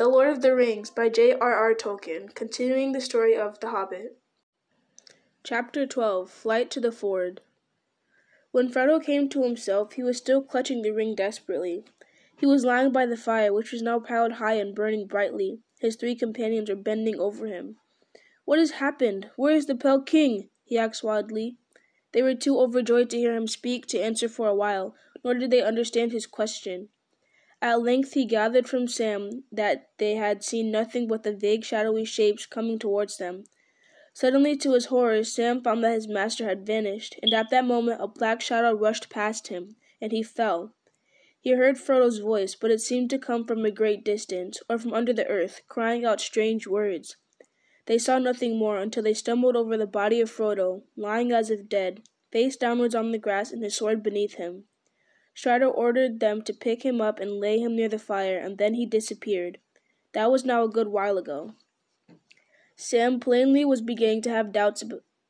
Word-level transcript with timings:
The 0.00 0.08
Lord 0.08 0.30
of 0.30 0.40
the 0.40 0.54
Rings 0.54 0.88
by 0.88 1.10
J.R.R. 1.10 1.74
Tolkien, 1.74 2.34
continuing 2.34 2.92
the 2.92 3.02
story 3.02 3.36
of 3.36 3.60
The 3.60 3.68
Hobbit. 3.68 4.16
Chapter 5.44 5.86
12 5.86 6.30
Flight 6.30 6.70
to 6.70 6.80
the 6.80 6.90
Ford. 6.90 7.42
When 8.50 8.70
Frodo 8.70 8.98
came 9.04 9.28
to 9.28 9.42
himself, 9.42 9.92
he 9.92 10.02
was 10.02 10.16
still 10.16 10.40
clutching 10.40 10.80
the 10.80 10.92
ring 10.92 11.14
desperately. 11.14 11.84
He 12.34 12.46
was 12.46 12.64
lying 12.64 12.92
by 12.92 13.04
the 13.04 13.18
fire, 13.18 13.52
which 13.52 13.72
was 13.72 13.82
now 13.82 14.00
piled 14.00 14.32
high 14.40 14.54
and 14.54 14.74
burning 14.74 15.06
brightly. 15.06 15.60
His 15.80 15.96
three 15.96 16.14
companions 16.14 16.70
were 16.70 16.76
bending 16.76 17.20
over 17.20 17.46
him. 17.46 17.76
What 18.46 18.58
has 18.58 18.70
happened? 18.70 19.28
Where 19.36 19.54
is 19.54 19.66
the 19.66 19.76
Pale 19.76 20.04
King? 20.04 20.48
he 20.64 20.78
asked 20.78 21.04
wildly. 21.04 21.58
They 22.12 22.22
were 22.22 22.34
too 22.34 22.58
overjoyed 22.58 23.10
to 23.10 23.18
hear 23.18 23.36
him 23.36 23.46
speak 23.46 23.84
to 23.88 24.00
answer 24.00 24.30
for 24.30 24.48
a 24.48 24.54
while, 24.54 24.94
nor 25.22 25.34
did 25.34 25.50
they 25.50 25.60
understand 25.60 26.12
his 26.12 26.26
question. 26.26 26.88
At 27.62 27.82
length 27.82 28.14
he 28.14 28.24
gathered 28.24 28.66
from 28.68 28.88
Sam 28.88 29.44
that 29.52 29.90
they 29.98 30.14
had 30.14 30.42
seen 30.42 30.70
nothing 30.70 31.06
but 31.06 31.24
the 31.24 31.32
vague 31.32 31.62
shadowy 31.62 32.06
shapes 32.06 32.46
coming 32.46 32.78
towards 32.78 33.18
them. 33.18 33.44
Suddenly, 34.14 34.56
to 34.56 34.72
his 34.72 34.86
horror, 34.86 35.22
Sam 35.24 35.62
found 35.62 35.84
that 35.84 35.92
his 35.92 36.08
master 36.08 36.46
had 36.46 36.66
vanished, 36.66 37.18
and 37.22 37.34
at 37.34 37.50
that 37.50 37.66
moment 37.66 38.00
a 38.00 38.08
black 38.08 38.40
shadow 38.40 38.72
rushed 38.72 39.10
past 39.10 39.48
him, 39.48 39.76
and 40.00 40.10
he 40.10 40.22
fell. 40.22 40.74
He 41.38 41.50
heard 41.52 41.78
Frodo's 41.78 42.18
voice, 42.18 42.54
but 42.54 42.70
it 42.70 42.80
seemed 42.80 43.10
to 43.10 43.18
come 43.18 43.44
from 43.44 43.64
a 43.64 43.70
great 43.70 44.04
distance, 44.04 44.62
or 44.68 44.78
from 44.78 44.94
under 44.94 45.12
the 45.12 45.26
earth, 45.26 45.60
crying 45.68 46.04
out 46.04 46.20
strange 46.20 46.66
words. 46.66 47.16
They 47.86 47.98
saw 47.98 48.18
nothing 48.18 48.56
more 48.56 48.78
until 48.78 49.02
they 49.02 49.14
stumbled 49.14 49.56
over 49.56 49.76
the 49.76 49.86
body 49.86 50.20
of 50.20 50.30
Frodo, 50.30 50.82
lying 50.96 51.30
as 51.30 51.50
if 51.50 51.68
dead, 51.68 52.02
face 52.30 52.56
downwards 52.56 52.94
on 52.94 53.12
the 53.12 53.18
grass 53.18 53.52
and 53.52 53.62
his 53.62 53.76
sword 53.76 54.02
beneath 54.02 54.34
him. 54.34 54.64
Strider 55.34 55.68
ordered 55.68 56.20
them 56.20 56.42
to 56.42 56.52
pick 56.52 56.84
him 56.84 57.00
up 57.00 57.20
and 57.20 57.40
lay 57.40 57.58
him 57.58 57.76
near 57.76 57.88
the 57.88 57.98
fire, 57.98 58.38
and 58.38 58.58
then 58.58 58.74
he 58.74 58.84
disappeared. 58.84 59.58
That 60.12 60.30
was 60.30 60.44
now 60.44 60.64
a 60.64 60.68
good 60.68 60.88
while 60.88 61.16
ago. 61.16 61.54
Sam 62.76 63.20
plainly 63.20 63.64
was 63.64 63.80
beginning 63.80 64.22
to 64.22 64.30
have 64.30 64.52
doubts 64.52 64.82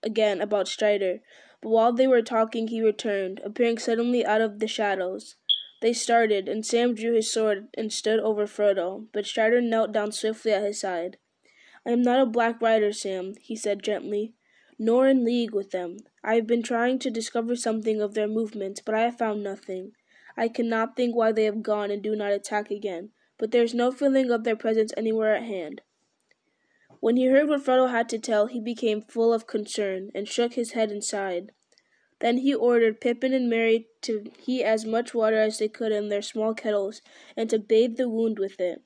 again 0.03 0.41
about 0.41 0.69
Strider, 0.69 1.21
but 1.61 1.69
while 1.69 1.93
they 1.93 2.06
were 2.06 2.23
talking 2.23 2.69
he 2.69 2.81
returned, 2.81 3.41
appearing 3.45 3.78
suddenly 3.78 4.25
out 4.25 4.41
of 4.41 4.59
the 4.59 4.69
shadows. 4.69 5.37
They 5.81 5.93
started, 5.93 6.48
and 6.48 6.65
Sam 6.65 6.95
drew 6.95 7.15
his 7.15 7.33
sword 7.33 7.69
and 7.75 7.93
stood 7.93 8.21
over 8.21 8.47
Frodo, 8.47 9.06
but 9.12 9.27
Strider 9.27 9.61
knelt 9.61 9.93
down 9.93 10.12
swiftly 10.12 10.53
at 10.53 10.62
his 10.62 10.81
side. 10.81 11.17
I 11.87 11.91
am 11.91 12.03
not 12.03 12.21
a 12.21 12.27
black 12.27 12.61
rider, 12.61 12.93
Sam, 12.93 13.34
he 13.41 13.56
said 13.56 13.83
gently, 13.83 14.34
nor 14.83 15.06
in 15.06 15.27
league 15.27 15.53
with 15.53 15.73
them. 15.73 15.98
I 16.25 16.36
have 16.36 16.47
been 16.47 16.62
trying 16.62 16.98
to 17.00 17.11
discover 17.11 17.55
something 17.55 18.00
of 18.00 18.14
their 18.14 18.27
movements, 18.27 18.81
but 18.81 18.95
I 18.95 19.03
have 19.03 19.19
found 19.19 19.45
nothing. 19.45 19.92
I 20.39 20.48
cannot 20.48 20.97
think 20.97 21.14
why 21.14 21.33
they 21.33 21.45
have 21.45 21.62
gone 21.62 21.91
and 21.91 22.03
do 22.03 22.17
not 22.17 22.33
attack 22.33 22.70
again, 22.70 23.11
but 23.39 23.50
there 23.50 23.62
is 23.62 23.75
no 23.75 23.92
feeling 23.92 24.31
of 24.31 24.42
their 24.42 24.56
presence 24.56 24.95
anywhere 24.97 25.34
at 25.34 25.42
hand. 25.42 25.83
When 27.00 27.19
he 27.19 27.27
heard 27.27 27.47
what 27.47 27.62
Frodo 27.62 27.91
had 27.91 28.09
to 28.09 28.19
tell, 28.19 28.47
he 28.47 28.59
became 28.59 29.03
full 29.03 29.34
of 29.34 29.47
concern, 29.47 30.11
and 30.14 30.27
shook 30.27 30.55
his 30.55 30.72
head 30.72 30.91
and 30.91 31.05
sighed. 31.05 31.53
Then 32.20 32.39
he 32.39 32.55
ordered 32.55 33.03
Pippin 33.03 33.34
and 33.34 33.50
Merry 33.50 33.87
to 34.03 34.31
heat 34.39 34.65
as 34.65 34.87
much 34.87 35.12
water 35.12 35.41
as 35.41 35.59
they 35.59 35.69
could 35.69 35.92
in 35.92 36.09
their 36.09 36.22
small 36.22 36.55
kettles, 36.55 37.03
and 37.37 37.50
to 37.50 37.59
bathe 37.59 37.98
the 37.98 38.09
wound 38.09 38.39
with 38.39 38.59
it. 38.59 38.81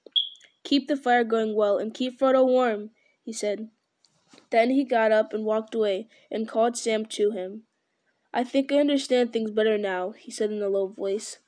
Keep 0.65 0.89
the 0.89 0.97
fire 0.97 1.23
going 1.23 1.55
well, 1.55 1.79
and 1.79 1.95
keep 1.95 2.19
Frodo 2.19 2.45
warm, 2.45 2.91
he 3.23 3.33
said. 3.33 3.69
Then 4.51 4.71
he 4.71 4.85
got 4.85 5.13
up 5.13 5.33
and 5.33 5.45
walked 5.45 5.75
away, 5.75 6.09
and 6.31 6.49
called 6.49 6.77
Sam 6.77 7.07
to 7.07 7.31
him. 7.31 7.65
I 8.33 8.43
think 8.43 8.73
I 8.73 8.79
understand 8.79 9.33
things 9.33 9.51
better 9.51 9.79
now, 9.79 10.11
he 10.11 10.31
said 10.31 10.51
in 10.51 10.61
a 10.61 10.69
low 10.69 10.89
voice. 10.89 11.39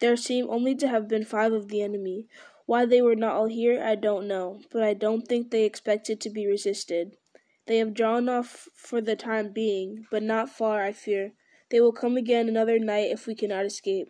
There 0.00 0.16
seem 0.16 0.48
only 0.48 0.74
to 0.76 0.88
have 0.88 1.06
been 1.06 1.24
five 1.24 1.52
of 1.52 1.68
the 1.68 1.82
enemy. 1.82 2.28
Why 2.66 2.86
they 2.86 3.02
were 3.02 3.14
not 3.14 3.36
all 3.36 3.46
here, 3.46 3.82
I 3.82 3.94
don't 3.94 4.26
know, 4.26 4.60
but 4.70 4.82
I 4.82 4.94
don't 4.94 5.28
think 5.28 5.50
they 5.50 5.64
expected 5.64 6.20
to 6.22 6.30
be 6.30 6.46
resisted. 6.46 7.16
They 7.66 7.78
have 7.78 7.94
drawn 7.94 8.28
off 8.28 8.68
for 8.74 9.00
the 9.00 9.16
time 9.16 9.52
being, 9.52 10.06
but 10.10 10.22
not 10.22 10.48
far, 10.48 10.82
I 10.82 10.92
fear. 10.92 11.32
They 11.70 11.80
will 11.80 11.92
come 11.92 12.16
again 12.16 12.48
another 12.48 12.78
night 12.78 13.10
if 13.10 13.26
we 13.26 13.34
cannot 13.34 13.66
escape. 13.66 14.08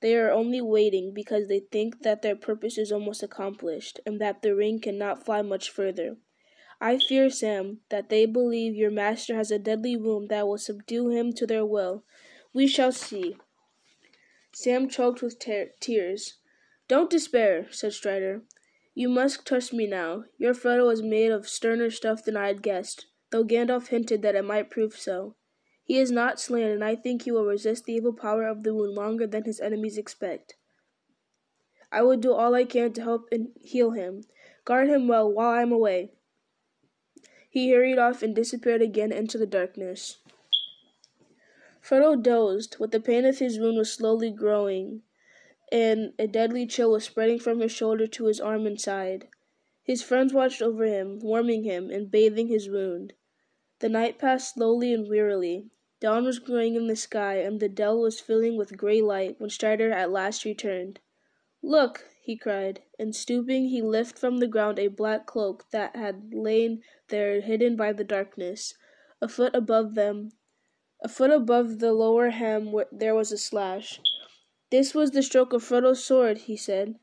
They 0.00 0.16
are 0.16 0.30
only 0.30 0.60
waiting 0.60 1.12
because 1.14 1.48
they 1.48 1.60
think 1.60 2.02
that 2.02 2.22
their 2.22 2.36
purpose 2.36 2.78
is 2.78 2.92
almost 2.92 3.22
accomplished, 3.22 3.98
and 4.04 4.20
that 4.20 4.42
the 4.42 4.54
ring 4.54 4.80
cannot 4.80 5.24
fly 5.24 5.42
much 5.42 5.70
further. 5.70 6.16
I 6.80 6.98
fear, 6.98 7.30
Sam, 7.30 7.80
that 7.88 8.10
they 8.10 8.26
believe 8.26 8.74
your 8.74 8.90
master 8.90 9.34
has 9.34 9.50
a 9.50 9.58
deadly 9.58 9.96
wound 9.96 10.28
that 10.28 10.46
will 10.46 10.58
subdue 10.58 11.08
him 11.08 11.32
to 11.32 11.46
their 11.46 11.64
will. 11.64 12.04
We 12.52 12.66
shall 12.66 12.92
see. 12.92 13.36
Sam 14.52 14.88
choked 14.88 15.22
with 15.22 15.38
ter- 15.38 15.72
tears. 15.80 16.38
Don't 16.88 17.10
despair, 17.10 17.66
said 17.70 17.92
Strider. 17.94 18.42
You 18.94 19.08
must 19.08 19.46
trust 19.46 19.72
me 19.72 19.86
now. 19.86 20.24
Your 20.38 20.54
Frodo 20.54 20.90
is 20.92 21.02
made 21.02 21.30
of 21.30 21.48
sterner 21.48 21.90
stuff 21.90 22.24
than 22.24 22.36
I 22.36 22.46
had 22.46 22.62
guessed, 22.62 23.06
though 23.30 23.44
Gandalf 23.44 23.88
hinted 23.88 24.22
that 24.22 24.34
it 24.34 24.44
might 24.44 24.70
prove 24.70 24.96
so. 24.96 25.34
He 25.84 25.98
is 25.98 26.10
not 26.10 26.40
slain, 26.40 26.68
and 26.70 26.82
I 26.82 26.96
think 26.96 27.22
he 27.22 27.30
will 27.30 27.44
resist 27.44 27.84
the 27.84 27.92
evil 27.92 28.12
power 28.12 28.46
of 28.46 28.62
the 28.62 28.74
wound 28.74 28.94
longer 28.94 29.26
than 29.26 29.44
his 29.44 29.60
enemies 29.60 29.98
expect. 29.98 30.56
I 31.92 32.02
will 32.02 32.16
do 32.16 32.32
all 32.32 32.54
I 32.54 32.64
can 32.64 32.92
to 32.94 33.02
help 33.02 33.28
and 33.30 33.48
heal 33.60 33.92
him. 33.92 34.24
Guard 34.64 34.88
him 34.88 35.06
well 35.06 35.30
while 35.30 35.50
I 35.50 35.62
am 35.62 35.72
away. 35.72 36.15
He 37.56 37.70
hurried 37.70 37.96
off 37.96 38.22
and 38.22 38.36
disappeared 38.36 38.82
again 38.82 39.10
into 39.12 39.38
the 39.38 39.46
darkness. 39.46 40.18
Frodo 41.80 42.14
dozed, 42.14 42.76
but 42.78 42.90
the 42.90 43.00
pain 43.00 43.24
of 43.24 43.38
his 43.38 43.58
wound 43.58 43.78
was 43.78 43.90
slowly 43.90 44.30
growing, 44.30 45.00
and 45.72 46.12
a 46.18 46.26
deadly 46.26 46.66
chill 46.66 46.90
was 46.90 47.04
spreading 47.04 47.38
from 47.38 47.60
his 47.60 47.72
shoulder 47.72 48.06
to 48.08 48.26
his 48.26 48.42
arm 48.42 48.66
and 48.66 48.78
side. 48.78 49.28
His 49.82 50.02
friends 50.02 50.34
watched 50.34 50.60
over 50.60 50.84
him, 50.84 51.18
warming 51.20 51.64
him 51.64 51.88
and 51.88 52.10
bathing 52.10 52.48
his 52.48 52.68
wound. 52.68 53.14
The 53.78 53.88
night 53.88 54.18
passed 54.18 54.52
slowly 54.52 54.92
and 54.92 55.08
wearily. 55.08 55.70
Dawn 55.98 56.26
was 56.26 56.38
growing 56.38 56.74
in 56.74 56.88
the 56.88 56.94
sky, 56.94 57.36
and 57.36 57.58
the 57.58 57.70
dell 57.70 57.98
was 57.98 58.20
filling 58.20 58.58
with 58.58 58.76
gray 58.76 59.00
light 59.00 59.40
when 59.40 59.48
Strider 59.48 59.90
at 59.90 60.10
last 60.12 60.44
returned. 60.44 61.00
Look! 61.68 62.04
he 62.22 62.36
cried, 62.36 62.84
and 62.96 63.12
stooping 63.12 63.70
he 63.70 63.82
lifted 63.82 64.20
from 64.20 64.38
the 64.38 64.46
ground 64.46 64.78
a 64.78 64.86
black 64.86 65.26
cloak 65.26 65.68
that 65.72 65.96
had 65.96 66.32
lain 66.32 66.84
there 67.08 67.40
hidden 67.40 67.74
by 67.74 67.92
the 67.92 68.04
darkness. 68.04 68.74
A 69.20 69.26
foot 69.26 69.52
above 69.52 69.96
them 69.96 70.30
a 71.00 71.08
foot 71.08 71.32
above 71.32 71.80
the 71.80 71.92
lower 71.92 72.30
hem 72.30 72.72
there 72.92 73.16
was 73.16 73.32
a 73.32 73.36
slash. 73.36 74.00
This 74.70 74.94
was 74.94 75.10
the 75.10 75.24
stroke 75.24 75.52
of 75.52 75.64
Frodo's 75.64 76.04
sword, 76.04 76.38
he 76.38 76.56
said. 76.56 77.00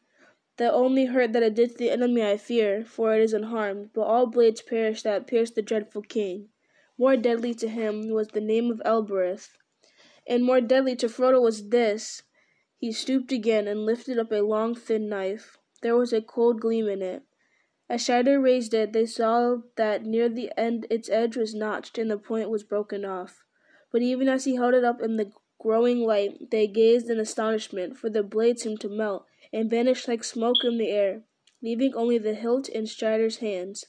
The 0.56 0.72
only 0.72 1.08
hurt 1.08 1.34
that 1.34 1.44
it 1.44 1.56
did 1.56 1.72
to 1.72 1.78
the 1.78 1.92
enemy 1.92 2.24
I 2.24 2.38
fear, 2.38 2.86
for 2.86 3.14
it 3.14 3.22
is 3.22 3.34
unharmed, 3.34 3.92
but 3.92 4.04
all 4.04 4.28
blades 4.28 4.62
perish 4.62 5.02
that 5.02 5.28
pierced 5.28 5.56
the 5.56 5.62
dreadful 5.62 6.04
king. 6.04 6.48
More 6.98 7.18
deadly 7.18 7.54
to 7.56 7.68
him 7.68 8.10
was 8.12 8.30
the 8.30 8.40
name 8.40 8.72
of 8.72 8.82
Elbereth, 8.86 9.58
and 10.26 10.42
more 10.46 10.62
deadly 10.62 10.96
to 10.96 11.10
Frodo 11.10 11.42
was 11.42 11.68
this. 11.68 12.24
He 12.84 12.92
stooped 12.92 13.32
again 13.32 13.66
and 13.66 13.86
lifted 13.86 14.20
up 14.20 14.30
a 14.34 14.42
long, 14.42 14.76
thin 14.76 15.08
knife. 15.08 15.58
There 15.82 15.96
was 15.96 16.12
a 16.12 16.22
cold 16.22 16.60
gleam 16.60 16.90
in 16.90 17.02
it. 17.02 17.24
As 17.88 18.04
Strider 18.04 18.42
raised 18.42 18.74
it, 18.74 18.92
they 18.92 19.06
saw 19.06 19.60
that 19.78 20.04
near 20.04 20.28
the 20.28 20.52
end 20.58 20.86
its 20.90 21.10
edge 21.10 21.38
was 21.38 21.56
notched 21.56 21.98
and 21.98 22.12
the 22.12 22.18
point 22.18 22.50
was 22.50 22.66
broken 22.66 23.06
off. 23.06 23.46
But 23.90 24.02
even 24.02 24.28
as 24.28 24.44
he 24.44 24.56
held 24.56 24.74
it 24.74 24.84
up 24.84 25.02
in 25.02 25.16
the 25.16 25.32
growing 25.62 26.02
light, 26.02 26.52
they 26.52 26.68
gazed 26.68 27.10
in 27.10 27.22
astonishment, 27.22 27.96
for 27.96 28.10
the 28.10 28.22
blade 28.22 28.60
seemed 28.60 28.82
to 28.82 28.90
melt 28.90 29.28
and 29.54 29.70
vanish 29.70 30.06
like 30.06 30.26
smoke 30.26 30.66
in 30.66 30.78
the 30.78 30.90
air, 30.90 31.24
leaving 31.62 31.94
only 31.96 32.18
the 32.18 32.34
hilt 32.34 32.68
in 32.68 32.86
Strider's 32.86 33.38
hands. 33.38 33.86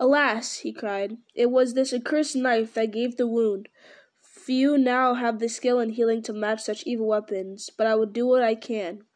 Alas! 0.00 0.56
he 0.56 0.72
cried, 0.72 1.18
it 1.32 1.48
was 1.48 1.74
this 1.74 1.92
accursed 1.92 2.34
knife 2.34 2.74
that 2.74 2.90
gave 2.90 3.16
the 3.16 3.28
wound. 3.28 3.68
Few 4.44 4.76
now 4.76 5.14
have 5.14 5.38
the 5.38 5.48
skill 5.48 5.80
in 5.80 5.88
healing 5.88 6.20
to 6.24 6.34
match 6.34 6.62
such 6.62 6.82
evil 6.84 7.06
weapons, 7.06 7.70
but 7.70 7.86
I 7.86 7.94
will 7.94 8.04
do 8.04 8.26
what 8.26 8.42
I 8.42 8.54
can. 8.54 9.06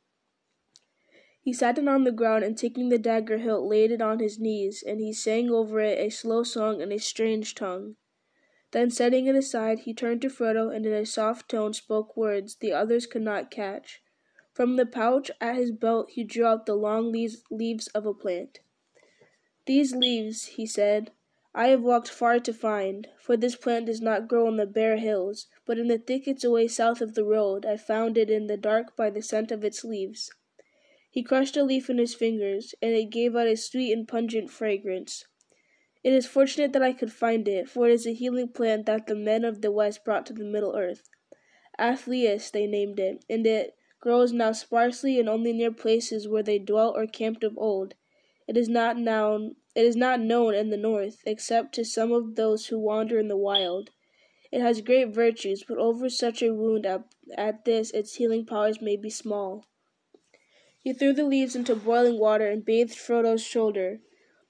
He 1.42 1.52
sat 1.52 1.76
down 1.76 1.86
on 1.86 2.04
the 2.04 2.12
ground 2.12 2.44
and 2.44 2.56
taking 2.56 2.88
the 2.88 2.96
dagger 2.96 3.36
hilt 3.36 3.68
laid 3.68 3.90
it 3.90 4.00
on 4.00 4.20
his 4.20 4.38
knees, 4.38 4.82
and 4.82 5.00
he 5.00 5.12
sang 5.12 5.50
over 5.50 5.80
it 5.80 5.98
a 5.98 6.08
slow 6.08 6.44
song 6.44 6.80
in 6.80 6.90
a 6.92 6.98
strange 6.98 7.54
tongue. 7.54 7.96
Then 8.70 8.90
setting 8.90 9.26
it 9.26 9.34
aside, 9.34 9.80
he 9.80 9.92
turned 9.92 10.22
to 10.22 10.30
Frodo 10.30 10.74
and 10.74 10.86
in 10.86 10.94
a 10.94 11.04
soft 11.04 11.50
tone 11.50 11.74
spoke 11.74 12.16
words 12.16 12.56
the 12.56 12.72
others 12.72 13.06
could 13.06 13.20
not 13.20 13.50
catch. 13.50 14.00
From 14.54 14.76
the 14.76 14.86
pouch 14.86 15.30
at 15.42 15.56
his 15.56 15.72
belt 15.72 16.08
he 16.12 16.24
drew 16.24 16.46
out 16.46 16.64
the 16.64 16.74
long 16.74 17.12
leaves, 17.12 17.42
leaves 17.50 17.88
of 17.88 18.06
a 18.06 18.14
plant. 18.14 18.60
These 19.66 19.94
leaves, 19.94 20.46
he 20.56 20.64
said, 20.66 21.10
I 21.58 21.70
have 21.70 21.82
walked 21.82 22.08
far 22.08 22.38
to 22.38 22.52
find, 22.52 23.08
for 23.18 23.36
this 23.36 23.56
plant 23.56 23.86
does 23.86 24.00
not 24.00 24.28
grow 24.28 24.46
on 24.46 24.58
the 24.58 24.64
bare 24.64 24.96
hills, 24.96 25.48
but 25.66 25.76
in 25.76 25.88
the 25.88 25.98
thickets 25.98 26.44
away 26.44 26.68
south 26.68 27.00
of 27.00 27.16
the 27.16 27.24
road 27.24 27.66
I 27.66 27.76
found 27.76 28.16
it 28.16 28.30
in 28.30 28.46
the 28.46 28.56
dark 28.56 28.94
by 28.94 29.10
the 29.10 29.20
scent 29.20 29.50
of 29.50 29.64
its 29.64 29.82
leaves. 29.82 30.30
He 31.10 31.24
crushed 31.24 31.56
a 31.56 31.64
leaf 31.64 31.90
in 31.90 31.98
his 31.98 32.14
fingers, 32.14 32.76
and 32.80 32.92
it 32.92 33.10
gave 33.10 33.34
out 33.34 33.48
a 33.48 33.56
sweet 33.56 33.92
and 33.92 34.06
pungent 34.06 34.52
fragrance. 34.52 35.24
It 36.04 36.12
is 36.12 36.28
fortunate 36.28 36.72
that 36.74 36.82
I 36.84 36.92
could 36.92 37.12
find 37.12 37.48
it, 37.48 37.68
for 37.68 37.88
it 37.88 37.94
is 37.94 38.06
a 38.06 38.12
healing 38.12 38.50
plant 38.50 38.86
that 38.86 39.08
the 39.08 39.16
men 39.16 39.44
of 39.44 39.60
the 39.60 39.72
West 39.72 40.04
brought 40.04 40.26
to 40.26 40.32
the 40.32 40.44
Middle 40.44 40.76
Earth. 40.76 41.10
Athelas 41.76 42.52
they 42.52 42.68
named 42.68 43.00
it, 43.00 43.24
and 43.28 43.44
it 43.44 43.74
grows 43.98 44.32
now 44.32 44.52
sparsely 44.52 45.18
and 45.18 45.28
only 45.28 45.52
near 45.52 45.72
places 45.72 46.28
where 46.28 46.44
they 46.44 46.60
dwelt 46.60 46.94
or 46.96 47.08
camped 47.08 47.42
of 47.42 47.58
old. 47.58 47.94
It 48.46 48.56
is 48.56 48.68
not 48.68 48.96
known 48.96 49.56
it 49.78 49.86
is 49.86 49.94
not 49.94 50.18
known 50.18 50.54
in 50.54 50.70
the 50.70 50.76
north, 50.76 51.22
except 51.24 51.72
to 51.72 51.84
some 51.84 52.10
of 52.10 52.34
those 52.34 52.66
who 52.66 52.76
wander 52.76 53.16
in 53.16 53.28
the 53.28 53.36
wild. 53.36 53.90
It 54.50 54.60
has 54.60 54.80
great 54.80 55.10
virtues, 55.10 55.62
but 55.62 55.78
over 55.78 56.08
such 56.08 56.42
a 56.42 56.52
wound 56.52 56.84
at, 56.84 57.64
this 57.64 57.92
its 57.92 58.16
healing 58.16 58.44
powers 58.44 58.82
may 58.82 58.96
be 58.96 59.08
small. 59.08 59.66
He 60.80 60.92
threw 60.92 61.12
the 61.12 61.22
leaves 61.22 61.54
into 61.54 61.76
boiling 61.76 62.18
water 62.18 62.48
and 62.48 62.64
bathed 62.64 62.96
Frodo's 62.96 63.44
shoulder. 63.44 64.00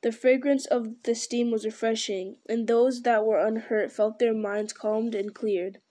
The 0.00 0.12
fragrance 0.12 0.64
of 0.64 1.02
the 1.02 1.14
steam 1.14 1.50
was 1.50 1.66
refreshing, 1.66 2.38
and 2.48 2.66
those 2.66 3.02
that 3.02 3.26
were 3.26 3.38
unhurt 3.38 3.92
felt 3.92 4.18
their 4.18 4.32
minds 4.32 4.72
calmed 4.72 5.14
and 5.14 5.34
cleared. 5.34 5.82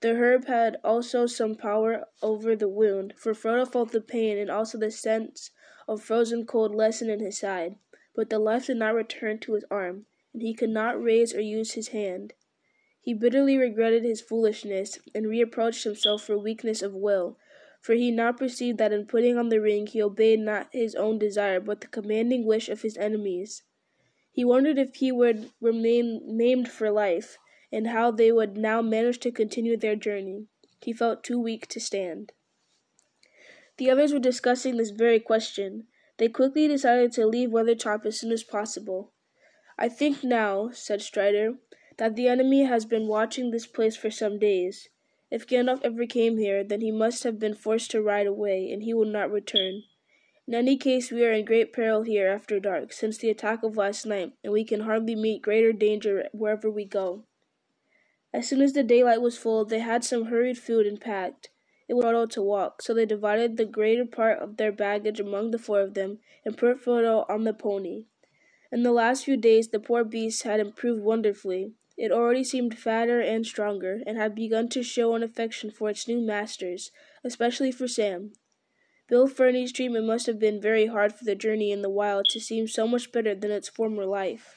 The 0.00 0.16
herb 0.16 0.46
had 0.46 0.78
also 0.82 1.26
some 1.26 1.54
power 1.54 2.08
over 2.20 2.56
the 2.56 2.68
wound, 2.68 3.14
for 3.18 3.34
Frodo 3.34 3.70
felt 3.70 3.92
the 3.92 4.00
pain 4.00 4.36
and 4.36 4.50
also 4.50 4.78
the 4.78 4.90
sense 4.90 5.52
of 5.86 6.02
frozen 6.02 6.44
cold 6.44 6.74
lessen 6.74 7.08
in 7.08 7.20
his 7.20 7.38
side, 7.38 7.76
but 8.14 8.30
the 8.30 8.38
life 8.38 8.66
did 8.66 8.76
not 8.76 8.94
return 8.94 9.38
to 9.38 9.54
his 9.54 9.64
arm, 9.70 10.06
and 10.32 10.42
he 10.42 10.54
could 10.54 10.70
not 10.70 11.02
raise 11.02 11.34
or 11.34 11.40
use 11.40 11.72
his 11.72 11.88
hand. 11.88 12.32
He 13.00 13.12
bitterly 13.12 13.58
regretted 13.58 14.02
his 14.02 14.20
foolishness, 14.20 14.98
and 15.14 15.28
reproached 15.28 15.84
himself 15.84 16.22
for 16.22 16.38
weakness 16.38 16.80
of 16.80 16.94
will, 16.94 17.38
for 17.80 17.94
he 17.94 18.10
now 18.10 18.32
perceived 18.32 18.78
that 18.78 18.92
in 18.92 19.06
putting 19.06 19.36
on 19.36 19.50
the 19.50 19.60
ring 19.60 19.86
he 19.86 20.00
obeyed 20.00 20.40
not 20.40 20.68
his 20.72 20.94
own 20.94 21.18
desire, 21.18 21.60
but 21.60 21.80
the 21.80 21.86
commanding 21.86 22.46
wish 22.46 22.68
of 22.68 22.82
his 22.82 22.96
enemies. 22.96 23.62
He 24.32 24.44
wondered 24.44 24.78
if 24.78 24.94
he 24.94 25.12
would 25.12 25.50
remain 25.60 26.22
maimed 26.36 26.70
for 26.70 26.90
life, 26.90 27.36
and 27.70 27.88
how 27.88 28.10
they 28.10 28.32
would 28.32 28.56
now 28.56 28.80
manage 28.80 29.18
to 29.20 29.30
continue 29.30 29.76
their 29.76 29.96
journey. 29.96 30.46
He 30.80 30.92
felt 30.92 31.24
too 31.24 31.38
weak 31.38 31.66
to 31.68 31.80
stand. 31.80 32.32
The 33.76 33.90
others 33.90 34.12
were 34.12 34.18
discussing 34.18 34.76
this 34.76 34.90
very 34.90 35.20
question. 35.20 35.88
They 36.18 36.28
quickly 36.28 36.68
decided 36.68 37.12
to 37.12 37.26
leave 37.26 37.50
Weathertop 37.50 38.06
as 38.06 38.20
soon 38.20 38.30
as 38.30 38.44
possible. 38.44 39.12
I 39.78 39.88
think 39.88 40.22
now, 40.22 40.70
said 40.70 41.02
Strider, 41.02 41.54
that 41.96 42.14
the 42.14 42.28
enemy 42.28 42.64
has 42.64 42.84
been 42.84 43.08
watching 43.08 43.50
this 43.50 43.66
place 43.66 43.96
for 43.96 44.10
some 44.10 44.38
days. 44.38 44.88
If 45.30 45.46
Gandalf 45.46 45.80
ever 45.84 46.06
came 46.06 46.38
here, 46.38 46.62
then 46.62 46.80
he 46.80 46.92
must 46.92 47.24
have 47.24 47.40
been 47.40 47.54
forced 47.54 47.90
to 47.90 48.02
ride 48.02 48.26
away, 48.26 48.70
and 48.70 48.82
he 48.82 48.94
will 48.94 49.04
not 49.04 49.32
return. 49.32 49.82
In 50.46 50.54
any 50.54 50.76
case, 50.76 51.10
we 51.10 51.24
are 51.24 51.32
in 51.32 51.44
great 51.44 51.72
peril 51.72 52.02
here 52.02 52.28
after 52.28 52.60
dark, 52.60 52.92
since 52.92 53.18
the 53.18 53.30
attack 53.30 53.62
of 53.62 53.76
last 53.76 54.04
night, 54.06 54.32
and 54.44 54.52
we 54.52 54.64
can 54.64 54.80
hardly 54.80 55.16
meet 55.16 55.42
greater 55.42 55.72
danger 55.72 56.28
wherever 56.32 56.70
we 56.70 56.84
go. 56.84 57.24
As 58.32 58.48
soon 58.48 58.60
as 58.60 58.74
the 58.74 58.82
daylight 58.82 59.22
was 59.22 59.38
full, 59.38 59.64
they 59.64 59.78
had 59.78 60.04
some 60.04 60.26
hurried 60.26 60.58
food 60.58 60.86
and 60.86 61.00
packed. 61.00 61.50
Frodo 62.02 62.28
to 62.30 62.42
walk, 62.42 62.82
so 62.82 62.92
they 62.94 63.06
divided 63.06 63.56
the 63.56 63.64
greater 63.64 64.04
part 64.04 64.38
of 64.38 64.56
their 64.56 64.72
baggage 64.72 65.20
among 65.20 65.50
the 65.50 65.58
four 65.58 65.80
of 65.80 65.94
them, 65.94 66.18
and 66.44 66.56
put 66.56 66.82
Frodo 66.82 67.24
on 67.28 67.44
the 67.44 67.52
pony. 67.52 68.04
In 68.72 68.82
the 68.82 68.92
last 68.92 69.24
few 69.24 69.36
days, 69.36 69.68
the 69.68 69.78
poor 69.78 70.04
beast 70.04 70.42
had 70.42 70.60
improved 70.60 71.02
wonderfully. 71.02 71.72
It 71.96 72.10
already 72.10 72.42
seemed 72.42 72.78
fatter 72.78 73.20
and 73.20 73.46
stronger, 73.46 74.02
and 74.06 74.16
had 74.16 74.34
begun 74.34 74.68
to 74.70 74.82
show 74.82 75.14
an 75.14 75.22
affection 75.22 75.70
for 75.70 75.90
its 75.90 76.08
new 76.08 76.20
masters, 76.20 76.90
especially 77.22 77.70
for 77.70 77.86
Sam. 77.86 78.32
Bill 79.08 79.28
Ferny's 79.28 79.70
treatment 79.70 80.06
must 80.06 80.26
have 80.26 80.38
been 80.38 80.60
very 80.60 80.86
hard 80.86 81.14
for 81.14 81.24
the 81.24 81.34
journey 81.34 81.70
in 81.70 81.82
the 81.82 81.90
wild 81.90 82.26
to 82.30 82.40
seem 82.40 82.66
so 82.66 82.88
much 82.88 83.12
better 83.12 83.34
than 83.34 83.50
its 83.50 83.68
former 83.68 84.06
life. 84.06 84.54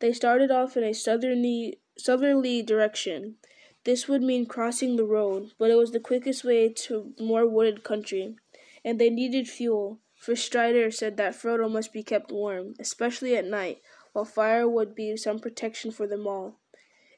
They 0.00 0.12
started 0.12 0.50
off 0.50 0.76
in 0.76 0.82
a 0.82 0.92
southerly, 0.92 1.78
southerly 1.96 2.62
direction. 2.62 3.36
This 3.84 4.06
would 4.06 4.22
mean 4.22 4.46
crossing 4.46 4.94
the 4.94 5.04
road, 5.04 5.52
but 5.58 5.70
it 5.70 5.74
was 5.76 5.90
the 5.90 5.98
quickest 5.98 6.44
way 6.44 6.68
to 6.68 7.14
more 7.18 7.46
wooded 7.46 7.82
country, 7.82 8.36
and 8.84 8.98
they 8.98 9.10
needed 9.10 9.48
fuel, 9.48 9.98
for 10.14 10.36
Strider 10.36 10.90
said 10.92 11.16
that 11.16 11.34
Frodo 11.34 11.68
must 11.68 11.92
be 11.92 12.04
kept 12.04 12.30
warm, 12.30 12.74
especially 12.78 13.36
at 13.36 13.44
night, 13.44 13.82
while 14.12 14.24
fire 14.24 14.68
would 14.68 14.94
be 14.94 15.16
some 15.16 15.40
protection 15.40 15.90
for 15.90 16.06
them 16.06 16.28
all. 16.28 16.60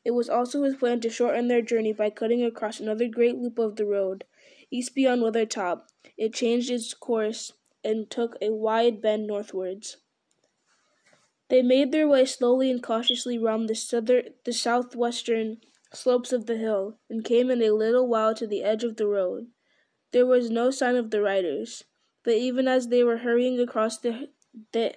It 0.07 0.13
was 0.13 0.31
also 0.31 0.63
his 0.63 0.77
plan 0.77 1.01
to 1.01 1.11
shorten 1.11 1.49
their 1.49 1.61
journey 1.61 1.93
by 1.93 2.09
cutting 2.09 2.43
across 2.43 2.81
another 2.81 3.09
great 3.09 3.37
loop 3.37 3.59
of 3.59 3.77
the 3.77 3.85
road. 3.85 4.25
East 4.71 4.95
beyond 4.95 5.23
Weathertop, 5.23 5.89
it 6.17 6.33
changed 6.33 6.71
its 6.71 6.95
course 6.95 7.53
and 7.83 8.09
took 8.09 8.37
a 8.41 8.53
wide 8.53 9.03
bend 9.03 9.27
northwards. 9.27 9.99
They 11.51 11.61
made 11.63 11.93
their 11.93 12.09
way 12.09 12.25
slowly 12.25 12.71
and 12.71 12.83
cautiously 12.83 13.39
round 13.39 13.69
the, 13.69 13.75
southern, 13.75 14.31
the 14.45 14.53
southwestern 14.53 15.59
slopes 15.97 16.33
of 16.33 16.47
the 16.47 16.57
hill, 16.57 16.99
and 17.09 17.25
came 17.25 17.51
in 17.51 17.63
a 17.63 17.71
little 17.71 18.07
while 18.07 18.35
to 18.35 18.47
the 18.47 18.63
edge 18.63 18.85
of 18.85 18.97
the 18.97 19.07
road. 19.07 19.49
There 20.13 20.27
was 20.27 20.51
no 20.51 20.71
sign 20.71 20.97
of 20.97 21.11
the 21.11 21.23
riders, 21.23 21.85
but 22.23 22.35
even 22.35 22.69
as 22.69 22.89
they 22.89 23.05
were 23.05 23.19
hurrying 23.19 23.61
across 23.61 23.99
the, 23.99 24.31
the 24.73 24.95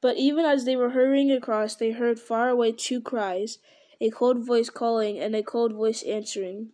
but 0.00 0.16
even 0.16 0.44
as 0.44 0.64
they 0.64 0.76
were 0.76 0.90
hurrying 0.90 1.30
across, 1.30 1.76
they 1.76 1.90
heard 1.90 2.18
far 2.18 2.48
away 2.48 2.72
two 2.72 3.00
cries 3.00 3.58
a 4.00 4.08
cold 4.10 4.38
voice 4.38 4.70
calling 4.70 5.18
and 5.18 5.36
a 5.36 5.42
cold 5.42 5.74
voice 5.74 6.02
answering. 6.04 6.72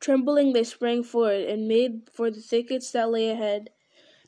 Trembling, 0.00 0.52
they 0.52 0.64
sprang 0.64 1.02
forward 1.02 1.48
and 1.48 1.66
made 1.66 2.10
for 2.12 2.30
the 2.30 2.40
thickets 2.40 2.90
that 2.92 3.10
lay 3.10 3.30
ahead. 3.30 3.70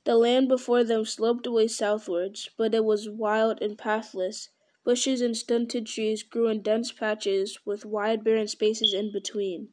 The 0.04 0.16
land 0.16 0.48
before 0.48 0.84
them 0.84 1.04
sloped 1.04 1.46
away 1.46 1.68
southwards, 1.68 2.48
but 2.56 2.74
it 2.74 2.84
was 2.84 3.10
wild 3.10 3.60
and 3.60 3.76
pathless. 3.76 4.48
Bushes 4.88 5.20
and 5.20 5.36
stunted 5.36 5.84
trees 5.84 6.22
grew 6.22 6.48
in 6.48 6.62
dense 6.62 6.92
patches, 6.92 7.58
with 7.66 7.84
wide 7.84 8.24
barren 8.24 8.48
spaces 8.48 8.94
in 8.94 9.12
between. 9.12 9.68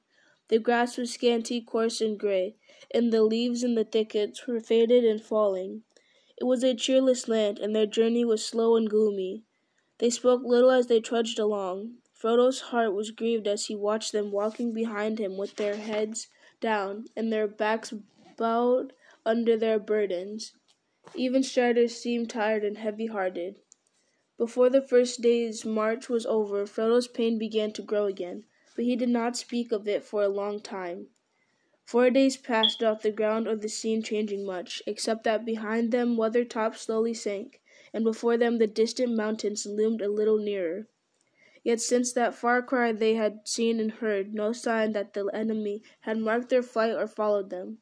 The 0.50 0.60
grass 0.60 0.98
was 0.98 1.14
scanty, 1.14 1.62
coarse, 1.62 2.02
and 2.02 2.20
gray, 2.20 2.58
and 2.94 3.14
the 3.14 3.24
leaves 3.24 3.64
in 3.64 3.76
the 3.76 3.86
thickets 3.86 4.46
were 4.46 4.60
faded 4.60 5.06
and 5.06 5.24
falling. 5.24 5.84
It 6.38 6.44
was 6.44 6.66
a 6.66 6.76
cheerless 6.76 7.30
land, 7.30 7.60
and 7.60 7.74
their 7.74 7.86
journey 7.86 8.26
was 8.26 8.44
slow 8.44 8.76
and 8.76 8.90
gloomy. 8.90 9.46
They 10.00 10.10
spoke 10.10 10.42
little 10.44 10.70
as 10.70 10.88
they 10.88 11.00
trudged 11.00 11.40
along. 11.40 12.00
Frodo's 12.12 12.60
heart 12.60 12.94
was 12.94 13.12
grieved 13.12 13.48
as 13.48 13.68
he 13.68 13.74
watched 13.74 14.12
them 14.12 14.34
walking 14.34 14.74
behind 14.74 15.18
him 15.18 15.38
with 15.38 15.56
their 15.56 15.78
heads 15.78 16.28
down 16.60 17.06
and 17.16 17.32
their 17.32 17.48
backs 17.48 17.94
bowed 18.36 18.92
under 19.26 19.56
their 19.56 19.80
burdens. 19.80 20.52
Even 21.16 21.42
Strider 21.42 21.88
seemed 21.88 22.30
tired 22.30 22.66
and 22.66 22.80
heavy 22.80 23.06
hearted. 23.06 23.62
Before 24.38 24.70
the 24.70 24.82
first 24.82 25.22
day's 25.22 25.64
march 25.64 26.10
was 26.10 26.26
over, 26.26 26.66
Frodo's 26.66 27.08
pain 27.08 27.38
began 27.38 27.72
to 27.72 27.82
grow 27.82 28.06
again, 28.06 28.44
but 28.76 28.84
he 28.84 28.98
did 28.98 29.08
not 29.08 29.38
speak 29.38 29.72
of 29.72 29.88
it 29.88 30.04
for 30.04 30.24
a 30.24 30.28
long 30.28 30.60
time. 30.60 31.08
Four 31.86 32.10
days 32.10 32.36
passed 32.36 32.80
without 32.80 33.02
the 33.02 33.12
ground 33.12 33.48
or 33.48 33.56
the 33.56 33.70
scene 33.70 34.02
changing 34.02 34.46
much, 34.46 34.82
except 34.88 35.24
that 35.24 35.46
behind 35.46 35.92
them 35.92 36.18
Weathertop 36.18 36.76
slowly 36.76 37.14
sank, 37.14 37.62
and 37.94 38.04
before 38.04 38.36
them 38.36 38.58
the 38.58 38.68
distant 38.68 39.16
mountains 39.16 39.66
loomed 39.66 40.02
a 40.02 40.10
little 40.10 40.38
nearer. 40.38 40.90
Yet 41.64 41.80
since 41.80 42.12
that 42.12 42.36
far 42.36 42.62
cry 42.62 42.92
they 42.92 43.14
had 43.14 43.48
seen 43.48 43.80
and 43.80 43.92
heard 43.92 44.34
no 44.34 44.52
sign 44.52 44.92
that 44.92 45.14
the 45.14 45.28
enemy 45.28 45.82
had 46.02 46.18
marked 46.18 46.50
their 46.50 46.62
flight 46.62 46.92
or 46.92 47.08
followed 47.08 47.52
them. 47.52 47.78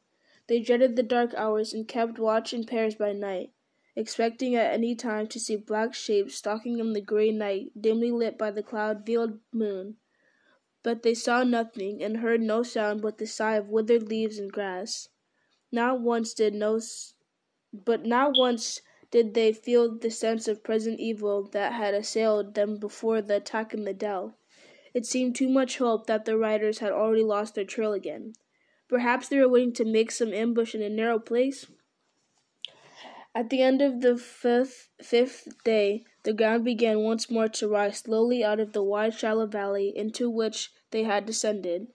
They 0.46 0.60
dreaded 0.60 0.94
the 0.94 1.02
dark 1.02 1.34
hours 1.34 1.74
and 1.74 1.88
kept 1.88 2.18
watch 2.20 2.54
in 2.54 2.64
pairs 2.64 2.94
by 2.94 3.12
night, 3.12 3.53
expecting 3.96 4.54
at 4.54 4.72
any 4.72 4.94
time 4.94 5.26
to 5.28 5.38
see 5.38 5.56
black 5.56 5.94
shapes 5.94 6.34
stalking 6.34 6.78
in 6.78 6.92
the 6.92 7.00
gray 7.00 7.30
night 7.30 7.70
dimly 7.80 8.10
lit 8.10 8.36
by 8.36 8.50
the 8.50 8.62
cloud 8.62 9.06
veiled 9.06 9.38
moon. 9.52 9.96
But 10.82 11.02
they 11.02 11.14
saw 11.14 11.44
nothing, 11.44 12.02
and 12.02 12.18
heard 12.18 12.40
no 12.40 12.62
sound 12.62 13.02
but 13.02 13.18
the 13.18 13.26
sigh 13.26 13.56
of 13.56 13.68
withered 13.68 14.08
leaves 14.08 14.38
and 14.38 14.52
grass. 14.52 15.08
Not 15.72 16.00
once 16.00 16.34
did 16.34 16.54
no, 16.54 16.80
but 17.72 18.04
not 18.04 18.36
once 18.36 18.80
did 19.10 19.34
they 19.34 19.52
feel 19.52 19.96
the 19.96 20.10
sense 20.10 20.48
of 20.48 20.64
present 20.64 20.98
evil 20.98 21.44
that 21.52 21.72
had 21.72 21.94
assailed 21.94 22.54
them 22.54 22.78
before 22.78 23.22
the 23.22 23.36
attack 23.36 23.72
in 23.72 23.84
the 23.84 23.94
dell. 23.94 24.36
It 24.92 25.06
seemed 25.06 25.36
too 25.36 25.48
much 25.48 25.78
hope 25.78 26.06
that 26.06 26.24
the 26.24 26.36
riders 26.36 26.78
had 26.78 26.92
already 26.92 27.22
lost 27.22 27.54
their 27.54 27.64
trail 27.64 27.92
again. 27.92 28.34
Perhaps 28.88 29.28
they 29.28 29.38
were 29.38 29.48
waiting 29.48 29.72
to 29.74 29.84
make 29.84 30.10
some 30.10 30.32
ambush 30.32 30.74
in 30.74 30.82
a 30.82 30.88
narrow 30.88 31.18
place. 31.18 31.66
At 33.36 33.50
the 33.50 33.62
end 33.62 33.82
of 33.82 34.00
the 34.00 34.16
fifth, 34.16 34.90
fifth 35.02 35.48
day, 35.64 36.04
the 36.22 36.32
ground 36.32 36.64
began 36.64 37.00
once 37.00 37.28
more 37.28 37.48
to 37.48 37.68
rise 37.68 37.98
slowly 37.98 38.44
out 38.44 38.60
of 38.60 38.72
the 38.72 38.82
wide, 38.82 39.14
shallow 39.14 39.46
valley 39.46 39.92
into 39.94 40.30
which 40.30 40.70
they 40.92 41.02
had 41.02 41.26
descended. 41.26 41.88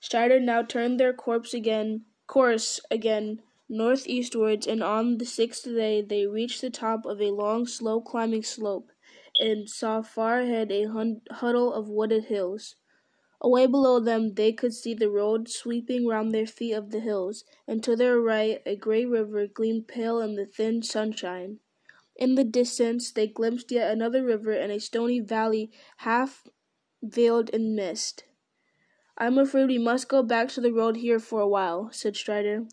Strider 0.00 0.40
now 0.40 0.62
turned 0.62 0.98
their 0.98 1.12
course 1.12 1.54
again, 1.54 2.06
course 2.26 2.80
again 2.90 3.42
northeastwards, 3.68 4.66
and 4.66 4.82
on 4.82 5.18
the 5.18 5.24
sixth 5.24 5.64
day 5.64 6.02
they 6.02 6.26
reached 6.26 6.60
the 6.60 6.70
top 6.70 7.06
of 7.06 7.22
a 7.22 7.30
long, 7.30 7.64
slow 7.64 8.00
climbing 8.00 8.42
slope, 8.42 8.90
and 9.38 9.70
saw 9.70 10.02
far 10.02 10.40
ahead 10.40 10.72
a 10.72 10.88
huddle 11.30 11.72
of 11.72 11.88
wooded 11.88 12.24
hills. 12.24 12.74
Away 13.44 13.66
below 13.66 13.98
them 13.98 14.34
they 14.34 14.52
could 14.52 14.72
see 14.72 14.94
the 14.94 15.10
road 15.10 15.48
sweeping 15.48 16.06
round 16.06 16.30
their 16.30 16.46
feet 16.46 16.74
of 16.74 16.90
the 16.90 17.00
hills, 17.00 17.44
and 17.66 17.82
to 17.82 17.96
their 17.96 18.20
right 18.20 18.62
a 18.64 18.76
grey 18.76 19.04
river 19.04 19.48
gleamed 19.48 19.88
pale 19.88 20.20
in 20.20 20.36
the 20.36 20.46
thin 20.46 20.80
sunshine. 20.82 21.58
In 22.14 22.36
the 22.36 22.44
distance 22.44 23.10
they 23.10 23.26
glimpsed 23.26 23.72
yet 23.72 23.90
another 23.90 24.22
river 24.22 24.52
and 24.52 24.70
a 24.70 24.78
stony 24.78 25.18
valley 25.18 25.72
half 25.98 26.46
veiled 27.02 27.50
in 27.50 27.74
mist. 27.74 28.22
I'm 29.18 29.38
afraid 29.38 29.66
we 29.66 29.78
must 29.78 30.08
go 30.08 30.22
back 30.22 30.48
to 30.50 30.60
the 30.60 30.72
road 30.72 30.98
here 30.98 31.18
for 31.18 31.40
a 31.40 31.48
while, 31.48 31.90
said 31.90 32.16
Strider. 32.16 32.66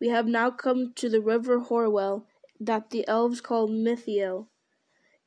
We 0.00 0.08
have 0.08 0.26
now 0.26 0.50
come 0.50 0.94
to 0.94 1.10
the 1.10 1.20
river 1.20 1.58
Hoarwell, 1.60 2.26
that 2.58 2.88
the 2.88 3.06
elves 3.06 3.42
call 3.42 3.68
Mitheithel. 3.68 4.48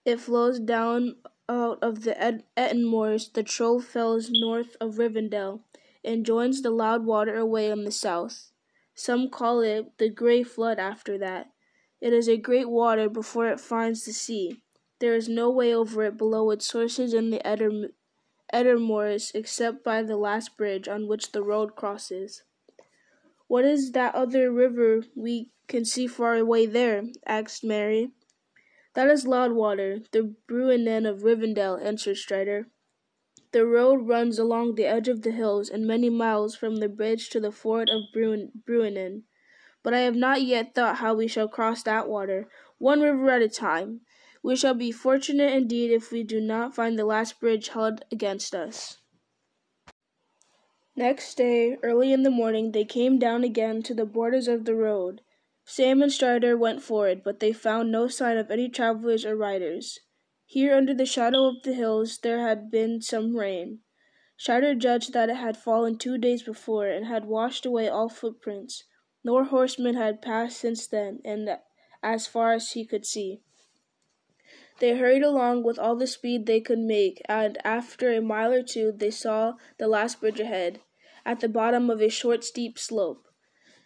It 0.04 0.20
flows 0.20 0.60
down 0.60 1.18
out 1.50 1.80
of 1.82 2.04
the 2.04 2.14
Etten 2.56 2.86
Moors, 2.86 3.30
the 3.30 3.44
Troll 3.44 3.82
Fells 3.82 4.30
north 4.32 4.78
of 4.80 4.96
Rivendell, 4.96 5.62
and 6.06 6.26
joins 6.26 6.62
the 6.62 6.70
Loudwater 6.70 7.36
away 7.36 7.72
on 7.72 7.84
the 7.84 7.92
south. 7.92 8.52
Some 8.94 9.30
call 9.30 9.62
it 9.62 9.98
the 9.98 10.10
Grey 10.10 10.44
Flood 10.44 10.78
after 10.78 11.18
that. 11.18 11.48
It 12.00 12.14
is 12.14 12.30
a 12.30 12.38
great 12.38 12.70
water 12.70 13.10
before 13.10 13.48
it 13.48 13.60
finds 13.60 14.06
the 14.06 14.14
sea. 14.14 14.62
There 15.00 15.16
is 15.16 15.28
no 15.28 15.50
way 15.50 15.74
over 15.74 16.04
it 16.04 16.18
below 16.18 16.52
its 16.52 16.68
sources 16.68 17.14
in 17.14 17.30
the 17.32 17.42
Etten, 17.44 17.90
Moors, 18.80 19.32
except 19.34 19.84
by 19.84 20.04
the 20.04 20.18
last 20.18 20.58
bridge 20.58 20.88
on 20.88 21.08
which 21.08 21.32
the 21.32 21.44
road 21.44 21.76
crosses. 21.76 22.44
What 23.48 23.66
is 23.66 23.94
that 23.94 24.14
other 24.16 24.52
river 24.52 25.02
we 25.16 25.52
can 25.68 25.86
see 25.86 26.08
far 26.08 26.36
away 26.36 26.66
there? 26.66 27.04
asked 27.26 27.64
Merry. 27.64 28.12
That 29.00 29.12
is 29.12 29.26
Loudwater, 29.26 30.02
the 30.12 30.36
Bruinen 30.46 31.08
of 31.10 31.24
Rivendell, 31.24 31.82
answered 31.82 32.18
Strider. 32.18 32.68
The 33.54 33.66
road 33.66 34.10
runs 34.10 34.38
along 34.38 34.76
the 34.76 34.88
edge 34.88 35.08
of 35.08 35.22
the 35.22 35.32
hills 35.32 35.70
and 35.70 35.88
many 35.88 36.10
miles 36.10 36.54
from 36.54 36.76
the 36.76 36.90
bridge 36.90 37.30
to 37.30 37.40
the 37.40 37.54
ford 37.54 37.90
of 37.90 38.12
Bruinen. 38.14 39.24
But 39.84 39.94
I 39.94 40.00
have 40.00 40.18
not 40.18 40.42
yet 40.42 40.76
thought 40.76 40.98
how 40.98 41.14
we 41.14 41.30
shall 41.30 41.48
cross 41.48 41.82
that 41.84 42.10
water, 42.10 42.50
one 42.78 43.00
river 43.00 43.30
at 43.30 43.42
a 43.42 43.48
time. 43.48 44.02
We 44.44 44.58
shall 44.58 44.74
be 44.74 44.92
fortunate 44.92 45.54
indeed 45.54 45.92
if 45.92 46.12
we 46.12 46.24
do 46.24 46.42
not 46.42 46.76
find 46.76 47.00
the 47.00 47.06
last 47.06 47.40
bridge 47.40 47.70
held 47.70 48.04
against 48.12 48.54
us. 48.54 48.98
Next 50.98 51.36
day, 51.36 51.78
early 51.84 52.12
in 52.12 52.24
the 52.24 52.30
morning, 52.30 52.74
they 52.74 52.84
came 52.84 53.18
down 53.18 53.46
again 53.46 53.82
to 53.84 53.94
the 53.94 54.06
borders 54.06 54.50
of 54.50 54.66
the 54.66 54.76
road. 54.76 55.22
Sam 55.72 56.02
and 56.02 56.12
Strider 56.12 56.58
went 56.58 56.82
forward, 56.82 57.22
but 57.24 57.40
they 57.40 57.54
found 57.54 57.92
no 57.92 58.08
sign 58.08 58.38
of 58.38 58.50
any 58.50 58.70
travelers 58.70 59.24
or 59.24 59.36
riders. 59.36 60.00
Here 60.48 60.74
under 60.74 60.96
the 60.96 61.06
shadow 61.06 61.46
of 61.46 61.62
the 61.62 61.74
hills 61.74 62.18
there 62.18 62.40
had 62.40 62.72
been 62.72 63.04
some 63.04 63.38
rain. 63.38 63.82
Strider 64.36 64.74
judged 64.74 65.14
that 65.14 65.30
it 65.30 65.36
had 65.36 65.58
fallen 65.58 66.00
two 66.00 66.18
days 66.18 66.42
before 66.42 66.88
and 66.88 67.06
had 67.06 67.26
washed 67.26 67.68
away 67.68 67.88
all 67.88 68.10
footprints. 68.10 68.86
No 69.24 69.44
horsemen 69.44 69.94
had 69.94 70.24
passed 70.24 70.58
since 70.58 70.88
then, 70.88 71.20
and 71.24 71.60
as 72.02 72.26
far 72.26 72.54
as 72.54 72.72
he 72.72 72.84
could 72.84 73.06
see. 73.06 73.44
They 74.80 74.98
hurried 74.98 75.22
along 75.22 75.62
with 75.66 75.78
all 75.78 75.96
the 75.96 76.08
speed 76.08 76.48
they 76.48 76.62
could 76.62 76.80
make, 76.80 77.22
and 77.26 77.60
after 77.64 78.12
a 78.12 78.22
mile 78.22 78.52
or 78.52 78.64
two 78.64 78.92
they 78.92 79.12
saw 79.12 79.54
the 79.78 79.88
last 79.88 80.20
bridge 80.20 80.40
ahead, 80.40 80.82
at 81.24 81.42
the 81.42 81.48
bottom 81.48 81.92
of 81.92 82.02
a 82.02 82.10
short 82.10 82.44
steep 82.44 82.80
slope. 82.80 83.29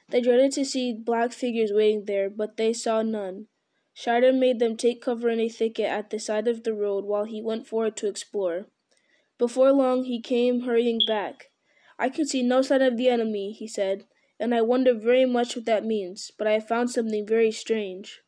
They 0.10 0.22
dreaded 0.22 0.52
to 0.54 0.66
see 0.66 0.94
black 0.94 1.32
figures 1.32 1.72
waiting 1.72 2.06
there, 2.06 2.30
but 2.30 2.58
they 2.58 2.74
saw 2.74 3.02
none. 3.02 3.48
Strider 3.94 4.34
made 4.34 4.60
them 4.60 4.76
take 4.76 5.02
cover 5.02 5.30
in 5.30 5.40
a 5.40 5.50
thicket 5.50 5.86
at 5.86 6.10
the 6.10 6.20
side 6.20 6.48
of 6.48 6.64
the 6.64 6.74
road 6.74 7.06
while 7.06 7.26
he 7.26 7.42
went 7.42 7.68
forward 7.68 7.96
to 7.98 8.08
explore. 8.08 8.68
Before 9.38 9.72
long 9.72 10.04
he 10.04 10.22
came 10.22 10.62
hurrying 10.62 11.00
back. 11.08 11.52
I 12.00 12.10
can 12.10 12.26
see 12.26 12.44
no 12.44 12.62
sign 12.62 12.82
of 12.82 12.98
the 12.98 13.10
enemy, 13.10 13.52
he 13.52 13.68
said, 13.68 14.06
and 14.40 14.54
I 14.54 14.62
wonder 14.62 14.94
very 14.94 15.26
much 15.26 15.56
what 15.56 15.66
that 15.66 15.86
means, 15.86 16.32
but 16.38 16.48
I 16.48 16.54
have 16.54 16.68
found 16.68 16.90
something 16.92 17.26
very 17.26 17.52
strange. 17.52 18.22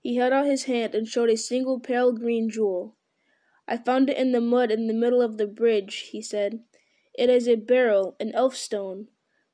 He 0.00 0.16
held 0.16 0.32
out 0.32 0.46
his 0.46 0.64
hand 0.64 0.94
and 0.94 1.08
showed 1.08 1.30
a 1.30 1.36
single 1.36 1.80
pale 1.80 2.12
green 2.12 2.48
jewel. 2.48 2.96
I 3.66 3.76
found 3.76 4.10
it 4.10 4.16
in 4.16 4.32
the 4.32 4.40
mud 4.40 4.70
in 4.70 4.86
the 4.86 4.94
middle 4.94 5.22
of 5.22 5.38
the 5.38 5.46
bridge, 5.46 6.10
he 6.12 6.22
said. 6.22 6.60
It 7.14 7.30
is 7.30 7.48
a 7.48 7.56
beryl, 7.56 8.16
an 8.20 8.32
elf 8.34 8.56
stone. 8.56 9.08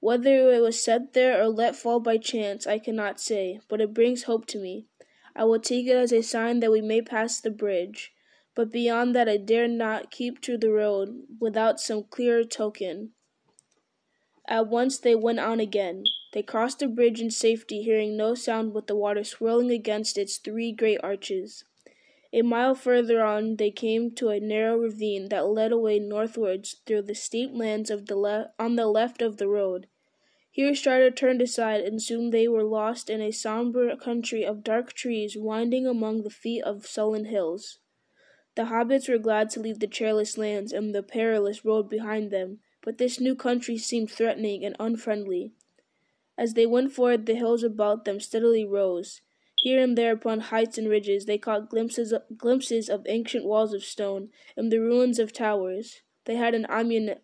Whether 0.07 0.53
it 0.53 0.63
was 0.63 0.81
set 0.81 1.15
there 1.15 1.43
or 1.43 1.49
let 1.49 1.75
fall 1.75 1.99
by 1.99 2.19
chance, 2.19 2.65
I 2.65 2.79
cannot 2.79 3.19
say, 3.19 3.59
but 3.69 3.81
it 3.81 3.93
brings 3.93 4.23
hope 4.23 4.47
to 4.47 4.59
me. 4.61 4.87
I 5.35 5.43
will 5.43 5.59
take 5.59 5.89
it 5.89 5.97
as 5.97 6.13
a 6.13 6.23
sign 6.23 6.61
that 6.61 6.71
we 6.71 6.81
may 6.81 7.03
pass 7.03 7.41
the 7.41 7.51
bridge, 7.51 8.13
but 8.55 8.71
beyond 8.71 9.17
that 9.17 9.29
I 9.29 9.37
dare 9.37 9.67
not 9.67 10.13
keep 10.13 10.41
to 10.43 10.57
the 10.57 10.71
road 10.71 11.25
without 11.41 11.81
some 11.81 12.05
clearer 12.05 12.45
token. 12.45 13.15
At 14.47 14.69
once 14.69 14.97
they 14.97 15.17
went 15.17 15.41
on 15.41 15.59
again. 15.59 16.05
They 16.33 16.45
crossed 16.45 16.79
the 16.79 16.87
bridge 16.87 17.21
in 17.21 17.33
safety, 17.33 17.83
hearing 17.83 18.17
no 18.17 18.37
sound 18.37 18.75
but 18.75 18.87
the 18.87 18.95
water 18.95 19.25
swirling 19.25 19.73
against 19.73 20.17
its 20.17 20.37
three 20.37 20.71
great 20.71 21.01
arches. 21.03 21.65
A 22.33 22.43
mile 22.43 22.77
further 22.77 23.25
on 23.25 23.57
they 23.57 23.73
came 23.73 24.13
to 24.13 24.29
a 24.29 24.39
narrow 24.39 24.77
ravine 24.77 25.31
that 25.31 25.49
led 25.49 25.73
away 25.73 25.99
northwards 25.99 26.77
through 26.87 27.03
the 27.03 27.15
steep 27.17 27.51
lands 27.53 27.91
of 27.91 28.07
the 28.07 28.15
le- 28.15 28.53
on 28.57 28.77
the 28.77 28.87
left 28.87 29.21
of 29.21 29.39
the 29.39 29.49
road. 29.49 29.89
Here 30.57 30.75
Strider 30.75 31.11
turned 31.11 31.43
aside, 31.43 31.83
and 31.83 32.03
soon 32.03 32.31
they 32.31 32.49
were 32.49 32.65
lost 32.65 33.11
in 33.11 33.21
a 33.21 33.31
sombre 33.31 33.95
country 33.95 34.43
of 34.43 34.65
dark 34.65 34.95
trees 34.95 35.37
winding 35.37 35.87
among 35.87 36.23
the 36.23 36.31
feet 36.31 36.63
of 36.63 36.87
sullen 36.87 37.27
hills. 37.27 37.79
The 38.55 38.63
hobbits 38.63 39.07
were 39.07 39.19
glad 39.19 39.51
to 39.51 39.61
leave 39.61 39.81
the 39.81 39.87
cheerless 39.87 40.39
lands 40.39 40.73
and 40.73 40.95
the 40.95 41.03
perilous 41.03 41.63
road 41.63 41.91
behind 41.91 42.31
them, 42.31 42.61
but 42.81 42.97
this 42.97 43.21
new 43.21 43.35
country 43.35 43.77
seemed 43.77 44.11
threatening 44.11 44.65
and 44.65 44.75
unfriendly. 44.81 45.53
As 46.39 46.55
they 46.55 46.65
went 46.65 46.91
forward, 46.91 47.27
the 47.27 47.35
hills 47.35 47.63
about 47.63 48.07
them 48.07 48.19
steadily 48.19 48.65
rose. 48.65 49.21
Here 49.57 49.83
and 49.83 49.95
there 49.95 50.15
upon 50.15 50.41
heights 50.41 50.79
and 50.79 50.89
ridges 50.89 51.27
they 51.27 51.37
caught 51.37 51.69
glimpses 51.69 52.13
of, 52.13 52.23
glimpses 52.35 52.89
of 52.89 53.05
ancient 53.07 53.45
walls 53.45 53.75
of 53.75 53.85
stone 53.85 54.31
and 54.57 54.73
the 54.73 54.81
ruins 54.81 55.19
of 55.19 55.35
towers. 55.35 56.01
They 56.25 56.37
had 56.37 56.55
an 56.55 56.65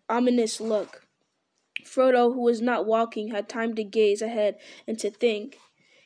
ominous 0.07 0.61
look. 0.61 1.07
Frodo, 1.85 2.33
who 2.33 2.41
was 2.41 2.61
not 2.61 2.85
walking, 2.85 3.29
had 3.29 3.49
time 3.49 3.75
to 3.75 3.83
gaze 3.83 4.21
ahead 4.21 4.57
and 4.87 4.97
to 4.99 5.09
think. 5.09 5.57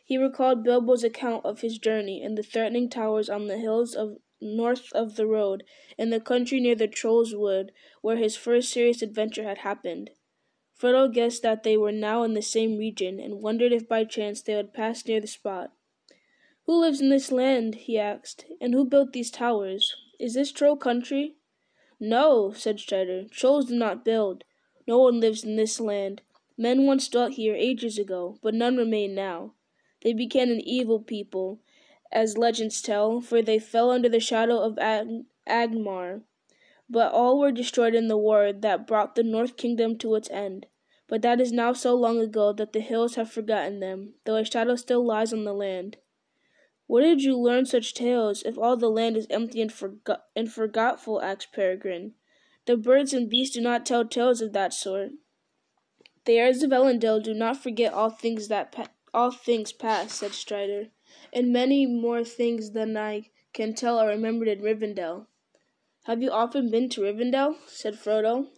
He 0.03 0.17
recalled 0.17 0.63
Bilbo's 0.63 1.03
account 1.03 1.45
of 1.45 1.61
his 1.61 1.77
journey 1.77 2.21
and 2.21 2.37
the 2.37 2.43
threatening 2.43 2.89
towers 2.89 3.29
on 3.29 3.47
the 3.47 3.57
hills 3.57 3.93
of 3.93 4.17
north 4.39 4.93
of 4.93 5.15
the 5.15 5.25
road 5.25 5.63
and 5.97 6.13
the 6.13 6.19
country 6.19 6.59
near 6.59 6.75
the 6.75 6.87
Troll's 6.87 7.35
Wood 7.35 7.71
where 8.01 8.17
his 8.17 8.35
first 8.35 8.69
serious 8.69 9.01
adventure 9.01 9.43
had 9.43 9.59
happened. 9.59 10.11
Frodo 10.79 11.11
guessed 11.11 11.41
that 11.41 11.63
they 11.63 11.75
were 11.75 11.91
now 11.91 12.23
in 12.23 12.35
the 12.35 12.41
same 12.41 12.77
region 12.77 13.19
and 13.19 13.41
wondered 13.41 13.71
if 13.71 13.87
by 13.87 14.03
chance 14.03 14.41
they 14.41 14.53
had 14.53 14.73
passed 14.73 15.07
near 15.07 15.19
the 15.19 15.27
spot. 15.27 15.71
Who 16.65 16.79
lives 16.79 17.01
in 17.01 17.09
this 17.09 17.31
land? 17.31 17.75
he 17.75 17.97
asked, 17.97 18.45
and 18.61 18.73
who 18.73 18.85
built 18.85 19.13
these 19.13 19.31
towers? 19.31 19.95
Is 20.19 20.35
this 20.35 20.51
troll 20.51 20.77
country? 20.77 21.37
No, 21.99 22.51
said 22.51 22.79
Strider. 22.79 23.25
Trolls 23.29 23.65
do 23.65 23.75
not 23.75 24.05
build. 24.05 24.43
No 24.87 24.99
one 24.99 25.19
lives 25.19 25.43
in 25.43 25.57
this 25.57 25.79
land. 25.81 26.21
Men 26.57 26.85
once 26.85 27.09
dwelt 27.09 27.33
here 27.33 27.53
ages 27.55 27.99
ago, 27.99 28.39
but 28.41 28.53
none 28.53 28.77
remain 28.77 29.13
now. 29.13 29.53
They 30.01 30.13
became 30.13 30.49
an 30.49 30.61
evil 30.61 31.01
people, 31.01 31.59
as 32.11 32.37
legends 32.37 32.81
tell, 32.81 33.19
for 33.19 33.41
they 33.41 33.59
fell 33.59 33.91
under 33.91 34.07
the 34.07 34.19
shadow 34.19 34.59
of 34.59 34.79
Ag- 34.79 35.25
Angmar. 35.45 36.21
But 36.89 37.11
all 37.11 37.37
were 37.37 37.51
destroyed 37.51 37.95
in 37.95 38.07
the 38.07 38.17
war 38.17 38.53
that 38.53 38.87
brought 38.87 39.15
the 39.15 39.23
North 39.23 39.57
Kingdom 39.57 39.97
to 39.97 40.15
its 40.15 40.29
end. 40.29 40.67
But 41.07 41.21
that 41.21 41.41
is 41.41 41.51
now 41.51 41.73
so 41.73 41.93
long 41.95 42.19
ago 42.19 42.53
that 42.53 42.73
the 42.73 42.79
hills 42.79 43.15
have 43.15 43.29
forgotten 43.31 43.79
them, 43.79 44.13
though 44.23 44.35
a 44.37 44.45
shadow 44.45 44.75
still 44.75 45.05
lies 45.05 45.33
on 45.33 45.43
the 45.43 45.53
land. 45.53 45.97
Where 46.85 47.03
did 47.03 47.23
you 47.23 47.37
learn 47.37 47.65
such 47.65 47.93
tales, 47.93 48.43
if 48.43 48.57
all 48.57 48.77
the 48.77 48.89
land 48.89 49.17
is 49.17 49.27
empty 49.29 49.61
and, 49.61 49.71
forgo- 49.71 50.21
and 50.35 50.51
forgetful? 50.51 51.21
asked 51.21 51.51
Peregrine. 51.51 52.13
The 52.67 52.75
birds 52.75 53.13
and 53.13 53.29
beasts 53.29 53.55
do 53.55 53.61
not 53.61 53.85
tell 53.85 54.03
tales 54.03 54.41
of 54.41 54.51
that 54.51 54.73
sort. 54.73 55.11
The 56.25 56.37
heirs 56.37 56.63
of 56.63 56.71
Elendil 56.71 57.23
do 57.23 57.33
not 57.33 57.63
forget 57.63 57.93
all 57.93 58.09
things 58.09 58.49
that 58.49 58.73
pa- 58.73 58.89
all 59.13 59.31
things 59.31 59.71
past, 59.71 60.17
said 60.17 60.33
Strider, 60.33 60.89
and 61.31 61.53
many 61.53 61.85
more 61.85 62.25
things 62.25 62.71
than 62.71 62.97
I 62.97 63.29
can 63.53 63.73
tell 63.73 63.97
are 63.97 64.09
remembered 64.09 64.49
in 64.49 64.59
Rivendell. 64.59 65.27
Have 66.07 66.21
you 66.21 66.29
often 66.29 66.69
been 66.69 66.89
to 66.89 67.03
Rivendell? 67.03 67.55
said 67.67 67.93
Frodo. 67.93 68.49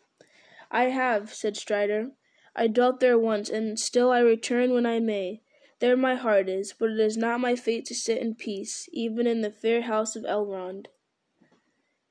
I 0.71 0.85
have, 0.85 1.31
said 1.31 1.55
Strider. 1.55 2.09
I 2.55 2.65
dwelt 2.65 3.01
there 3.01 3.19
once, 3.19 3.47
and 3.47 3.79
still 3.79 4.09
I 4.09 4.21
return 4.21 4.73
when 4.73 4.87
I 4.87 4.99
may. 4.99 5.43
There 5.77 5.95
my 5.95 6.15
heart 6.15 6.49
is, 6.49 6.73
but 6.73 6.89
it 6.89 6.99
is 6.99 7.15
not 7.15 7.41
my 7.41 7.55
fate 7.55 7.85
to 7.85 7.93
sit 7.93 8.17
in 8.17 8.33
peace, 8.33 8.89
even 8.91 9.27
in 9.27 9.41
the 9.41 9.51
fair 9.51 9.83
house 9.83 10.15
of 10.15 10.23
Elrond. 10.23 10.87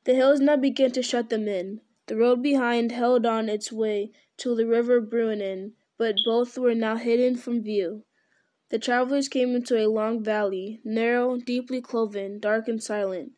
The 0.05 0.15
hills 0.15 0.39
now 0.39 0.57
began 0.57 0.93
to 0.93 1.03
shut 1.03 1.29
them 1.29 1.49
in. 1.49 1.81
The 2.09 2.17
road 2.17 2.43
behind 2.43 2.91
held 2.91 3.27
on 3.27 3.51
its 3.51 3.71
way 3.71 4.13
to 4.39 4.55
the 4.55 4.67
river 4.67 4.99
Bruinen, 4.99 5.75
but 5.99 6.17
both 6.25 6.57
were 6.57 6.75
now 6.75 6.97
hidden 6.97 7.37
from 7.37 7.63
view. 7.63 8.05
The 8.71 8.79
travelers 8.79 9.29
came 9.29 9.55
into 9.55 9.77
a 9.77 9.93
long 9.93 10.25
valley, 10.25 10.81
narrow, 10.85 11.37
deeply 11.37 11.83
cloven, 11.83 12.39
dark 12.39 12.67
and 12.67 12.83
silent. 12.83 13.33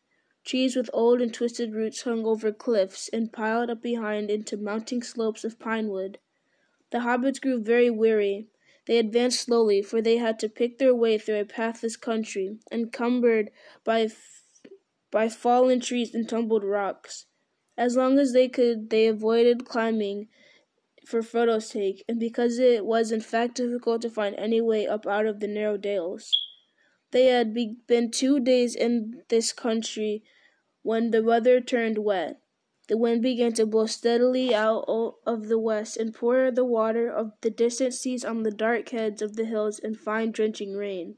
Trees 0.45 0.77
with 0.77 0.89
old 0.93 1.19
and 1.19 1.33
twisted 1.33 1.73
roots 1.73 2.03
hung 2.03 2.25
over 2.25 2.53
cliffs 2.53 3.09
and 3.09 3.33
piled 3.33 3.69
up 3.69 3.81
behind 3.81 4.31
into 4.31 4.55
mounting 4.55 5.03
slopes 5.03 5.43
of 5.43 5.59
pine 5.59 5.89
wood. 5.89 6.19
The 6.91 6.99
hobbits 6.99 7.41
grew 7.41 7.59
very 7.59 7.89
weary. 7.89 8.47
They 8.85 8.99
advanced 8.99 9.41
slowly, 9.41 9.81
for 9.81 10.01
they 10.01 10.15
had 10.15 10.39
to 10.39 10.47
pick 10.47 10.77
their 10.77 10.95
way 10.95 11.17
through 11.17 11.41
a 11.41 11.45
pathless 11.45 11.97
country, 11.97 12.57
encumbered 12.71 13.51
by, 13.83 14.09
by 15.11 15.27
fallen 15.27 15.81
trees 15.81 16.15
and 16.15 16.27
tumbled 16.27 16.63
rocks. 16.63 17.25
As 17.81 17.97
long 17.97 18.19
as 18.19 18.31
they 18.31 18.47
could, 18.47 18.91
they 18.91 19.07
avoided 19.07 19.65
climbing 19.65 20.27
for 21.03 21.23
Frodo's 21.23 21.65
sake, 21.65 22.05
and 22.07 22.19
because 22.19 22.59
it 22.59 22.85
was 22.85 23.11
in 23.11 23.21
fact 23.21 23.55
difficult 23.55 24.03
to 24.03 24.09
find 24.11 24.35
any 24.35 24.61
way 24.61 24.85
up 24.85 25.07
out 25.07 25.25
of 25.25 25.39
the 25.39 25.47
narrow 25.47 25.77
dales. 25.77 26.31
They 27.09 27.25
had 27.25 27.55
be- 27.55 27.77
been 27.87 28.11
two 28.11 28.39
days 28.39 28.75
in 28.75 29.23
this 29.29 29.51
country 29.51 30.23
when 30.83 31.09
the 31.09 31.23
weather 31.23 31.59
turned 31.59 31.97
wet. 31.97 32.39
The 32.87 32.97
wind 32.97 33.23
began 33.23 33.53
to 33.53 33.65
blow 33.65 33.87
steadily 33.87 34.53
out 34.53 34.85
of 35.25 35.47
the 35.47 35.57
west 35.57 35.97
and 35.97 36.13
pour 36.13 36.51
the 36.51 36.63
water 36.63 37.09
of 37.09 37.31
the 37.41 37.49
distant 37.49 37.95
seas 37.95 38.23
on 38.23 38.43
the 38.43 38.51
dark 38.51 38.89
heads 38.89 39.23
of 39.23 39.35
the 39.35 39.45
hills 39.45 39.79
in 39.79 39.95
fine 39.95 40.29
drenching 40.29 40.75
rain. 40.75 41.15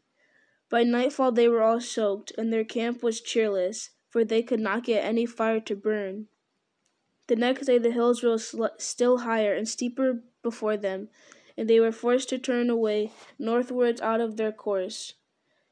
By 0.70 0.84
nightfall 0.84 1.34
they 1.34 1.50
were 1.50 1.62
all 1.62 1.82
soaked, 1.82 2.32
and 2.38 2.53
their 2.53 2.63
camp 2.63 3.03
was 3.03 3.20
cheerless, 3.20 3.89
for 4.08 4.24
they 4.24 4.41
could 4.41 4.62
not 4.62 4.86
get 4.86 5.03
any 5.03 5.25
fire 5.25 5.60
to 5.60 5.75
burn. 5.75 6.29
The 7.27 7.35
next 7.37 7.67
day 7.67 7.77
the 7.77 7.91
hills 7.91 8.23
rose 8.23 8.53
still 8.77 9.19
higher 9.19 9.53
and 9.53 9.67
steeper 9.67 10.23
before 10.41 10.75
them, 10.75 11.09
and 11.57 11.69
they 11.69 11.79
were 11.79 11.91
forced 11.91 12.29
to 12.29 12.37
turn 12.37 12.69
away 12.69 13.11
northwards 13.39 14.01
out 14.01 14.19
of 14.19 14.35
their 14.35 14.51
course. 14.51 15.13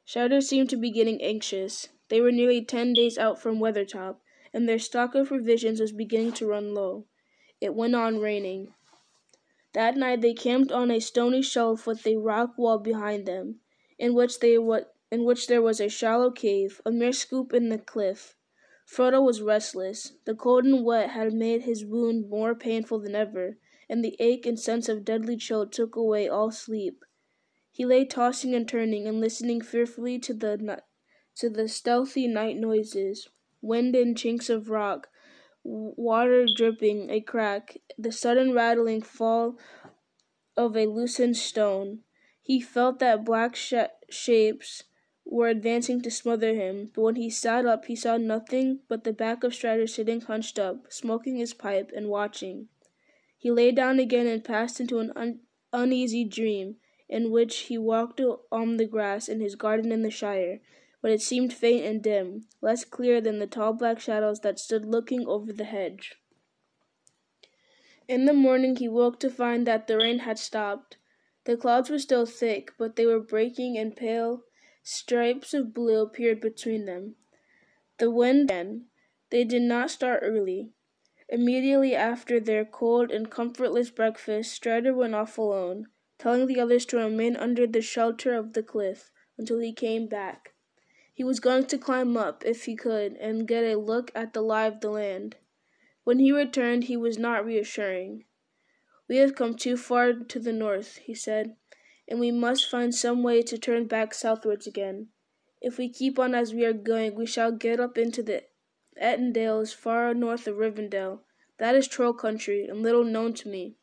Strider 0.05 0.41
seemed 0.41 0.69
to 0.69 0.77
be 0.77 0.91
getting 0.91 1.21
anxious. 1.21 1.89
They 2.07 2.21
were 2.21 2.31
nearly 2.31 2.63
ten 2.63 2.93
days 2.93 3.17
out 3.17 3.41
from 3.41 3.59
Weathertop, 3.59 4.21
and 4.53 4.67
their 4.67 4.79
stock 4.79 5.13
of 5.13 5.27
provisions 5.27 5.79
was 5.79 5.91
beginning 5.91 6.33
to 6.33 6.47
run 6.47 6.73
low. 6.73 7.05
It 7.59 7.75
went 7.75 7.95
on 7.95 8.19
raining. 8.19 8.73
That 9.73 9.95
night 9.95 10.21
they 10.21 10.33
camped 10.33 10.71
on 10.71 10.89
a 10.89 10.99
stony 10.99 11.41
shelf 11.41 11.85
with 11.85 12.05
a 12.07 12.17
rock 12.17 12.57
wall 12.57 12.77
behind 12.77 13.25
them, 13.25 13.59
in 13.99 14.13
which 14.13 14.39
they 14.39 14.55
in 14.55 15.25
which 15.25 15.47
there 15.47 15.61
was 15.61 15.79
a 15.79 15.89
shallow 15.89 16.31
cave, 16.31 16.81
a 16.85 16.91
mere 16.91 17.13
scoop 17.13 17.53
in 17.53 17.69
the 17.69 17.77
cliff. 17.77 18.35
Frodo 18.85 19.21
was 19.23 19.41
restless. 19.41 20.13
The 20.25 20.35
cold 20.35 20.65
and 20.65 20.83
wet 20.83 21.11
had 21.11 21.33
made 21.33 21.63
his 21.63 21.85
wound 21.85 22.29
more 22.29 22.55
painful 22.55 22.99
than 22.99 23.15
ever, 23.15 23.57
and 23.89 24.03
the 24.03 24.15
ache 24.19 24.45
and 24.45 24.59
sense 24.59 24.89
of 24.89 25.05
deadly 25.05 25.37
chill 25.37 25.67
took 25.67 25.95
away 25.95 26.27
all 26.27 26.51
sleep. 26.51 27.03
He 27.71 27.85
lay 27.85 28.05
tossing 28.05 28.53
and 28.53 28.67
turning 28.67 29.07
and 29.07 29.19
listening 29.19 29.61
fearfully 29.61 30.19
to 30.19 30.33
the 30.33 30.83
to 31.35 31.49
the 31.49 31.67
stealthy 31.67 32.27
night 32.27 32.57
noises, 32.57 33.29
wind 33.61 33.95
and 33.95 34.17
chinks 34.17 34.49
of 34.49 34.69
rock, 34.69 35.09
water 35.63 36.45
dripping, 36.53 37.09
a 37.09 37.21
crack, 37.21 37.77
the 37.97 38.11
sudden 38.11 38.53
rattling 38.53 39.01
fall 39.01 39.57
of 40.57 40.75
a 40.75 40.85
loosened 40.85 41.37
stone. 41.37 41.99
He 42.41 42.59
felt 42.59 42.99
that 42.99 43.23
black 43.23 43.55
sh- 43.55 43.73
shapes 44.09 44.83
were 45.25 45.47
advancing 45.47 46.01
to 46.01 46.11
smother 46.11 46.53
him, 46.53 46.91
but 46.93 47.01
when 47.01 47.15
he 47.15 47.29
sat 47.29 47.65
up 47.65 47.85
he 47.85 47.95
saw 47.95 48.17
nothing 48.17 48.79
but 48.87 49.03
the 49.03 49.13
back 49.13 49.43
of 49.43 49.53
Strider 49.53 49.87
sitting 49.87 50.21
hunched 50.21 50.59
up, 50.59 50.91
smoking 50.91 51.37
his 51.37 51.53
pipe 51.53 51.91
and 51.95 52.09
watching. 52.09 52.67
He 53.37 53.49
lay 53.49 53.71
down 53.71 53.99
again 53.99 54.27
and 54.27 54.43
passed 54.43 54.79
into 54.79 54.99
an 54.99 55.11
un- 55.15 55.39
uneasy 55.71 56.25
dream, 56.25 56.77
in 57.07 57.31
which 57.31 57.57
he 57.61 57.77
walked 57.77 58.21
on 58.51 58.77
the 58.77 58.85
grass 58.85 59.27
in 59.27 59.41
his 59.41 59.55
garden 59.55 59.91
in 59.91 60.01
the 60.01 60.09
Shire, 60.11 60.59
but 61.01 61.11
it 61.11 61.21
seemed 61.21 61.53
faint 61.53 61.85
and 61.85 62.01
dim, 62.01 62.47
less 62.61 62.85
clear 62.85 63.19
than 63.19 63.39
the 63.39 63.47
tall 63.47 63.73
black 63.73 63.99
shadows 63.99 64.41
that 64.41 64.59
stood 64.59 64.85
looking 64.85 65.25
over 65.27 65.51
the 65.51 65.63
hedge. 65.63 66.15
In 68.07 68.25
the 68.25 68.33
morning 68.33 68.75
he 68.75 68.87
woke 68.87 69.19
to 69.21 69.29
find 69.29 69.65
that 69.65 69.87
the 69.87 69.97
rain 69.97 70.19
had 70.19 70.37
stopped. 70.37 70.97
The 71.45 71.57
clouds 71.57 71.89
were 71.89 71.99
still 71.99 72.25
thick, 72.25 72.73
but 72.77 72.95
they 72.95 73.05
were 73.05 73.19
breaking 73.19 73.77
and 73.77 73.95
pale 73.95 74.43
Stripes 74.83 75.53
of 75.53 75.73
blue 75.73 76.01
appeared 76.01 76.41
between 76.41 76.85
them. 76.85 77.15
The 77.99 78.09
wind 78.09 78.47
began. 78.47 78.87
They 79.29 79.43
did 79.43 79.61
not 79.61 79.91
start 79.91 80.21
early. 80.23 80.73
Immediately 81.29 81.95
after 81.95 82.39
their 82.39 82.65
cold 82.65 83.11
and 83.11 83.29
comfortless 83.29 83.91
breakfast, 83.91 84.51
Strider 84.51 84.93
went 84.93 85.13
off 85.13 85.37
alone, 85.37 85.87
telling 86.17 86.47
the 86.47 86.59
others 86.59 86.85
to 86.87 86.97
remain 86.97 87.35
under 87.37 87.67
the 87.67 87.81
shelter 87.81 88.33
of 88.33 88.53
the 88.53 88.63
cliff 88.63 89.11
until 89.37 89.59
he 89.59 89.71
came 89.71 90.07
back. 90.07 90.53
He 91.13 91.23
was 91.23 91.39
going 91.39 91.67
to 91.67 91.77
climb 91.77 92.17
up, 92.17 92.43
if 92.43 92.65
he 92.65 92.75
could, 92.75 93.13
and 93.17 93.47
get 93.47 93.63
a 93.63 93.77
look 93.77 94.11
at 94.15 94.33
the 94.33 94.41
lie 94.41 94.65
of 94.65 94.81
the 94.81 94.89
land. 94.89 95.35
When 96.03 96.17
he 96.17 96.31
returned, 96.31 96.85
he 96.85 96.97
was 96.97 97.19
not 97.19 97.45
reassuring. 97.45 98.25
We 99.07 99.17
have 99.17 99.35
come 99.35 99.55
too 99.55 99.77
far 99.77 100.13
to 100.13 100.39
the 100.39 100.53
north, 100.53 100.97
he 100.97 101.13
said 101.13 101.55
and 102.11 102.19
we 102.19 102.29
must 102.29 102.69
find 102.69 102.93
some 102.93 103.23
way 103.23 103.41
to 103.41 103.57
turn 103.57 103.87
back 103.87 104.13
southwards 104.13 104.67
again. 104.67 105.07
If 105.61 105.77
we 105.77 105.87
keep 105.87 106.19
on 106.19 106.35
as 106.35 106.53
we 106.53 106.65
are 106.65 106.73
going, 106.73 107.15
we 107.15 107.25
shall 107.25 107.53
get 107.53 107.79
up 107.79 107.97
into 107.97 108.21
the 108.21 108.43
Ettendales 109.01 109.73
far 109.73 110.13
north 110.13 110.45
of 110.45 110.57
Rivendell. 110.57 111.21
That 111.57 111.73
is 111.73 111.87
troll 111.87 112.11
country, 112.11 112.67
and 112.67 112.81
little 112.81 113.05
known 113.05 113.33
to 113.35 113.47
me. 113.47 113.77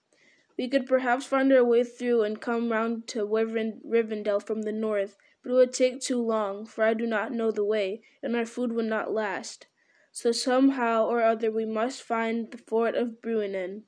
We 0.59 0.69
could 0.69 0.87
perhaps 0.87 1.25
find 1.25 1.51
our 1.55 1.65
way 1.65 1.85
through 1.85 2.23
and 2.23 2.39
come 2.39 2.71
round 2.71 3.09
to 3.09 3.27
Rivendell 3.27 4.43
from 4.43 4.61
the 4.61 4.73
north, 4.73 5.17
but 5.43 5.53
it 5.53 5.55
would 5.55 5.73
take 5.73 6.03
too 6.03 6.21
long, 6.21 6.67
for 6.67 6.85
I 6.85 6.93
do 6.93 7.07
not 7.07 7.33
know 7.33 7.51
the 7.51 7.65
way, 7.65 8.03
and 8.23 8.37
our 8.37 8.45
food 8.45 8.73
would 8.73 8.85
not 8.85 9.11
last. 9.11 9.69
So 10.13 10.33
somehow 10.33 11.07
or 11.07 11.23
other 11.23 11.51
we 11.51 11.65
must 11.65 12.03
find 12.03 12.51
the 12.51 12.59
ford 12.59 12.95
of 12.95 13.23
Bruinen. 13.23 13.85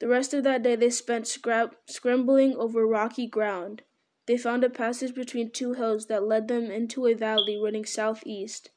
The 0.00 0.08
rest 0.08 0.32
of 0.32 0.44
that 0.44 0.62
day 0.62 0.76
they 0.76 0.90
spent 0.90 1.26
scrambling 1.26 2.54
over 2.56 2.86
rocky 2.86 3.26
ground. 3.26 3.82
They 4.26 4.36
found 4.36 4.62
a 4.62 4.70
passage 4.70 5.14
between 5.14 5.50
two 5.50 5.72
hills 5.72 6.06
that 6.06 6.22
led 6.22 6.48
them 6.48 6.70
into 6.70 7.06
a 7.06 7.14
valley 7.14 7.56
running 7.56 7.84
southeast, 7.84 8.70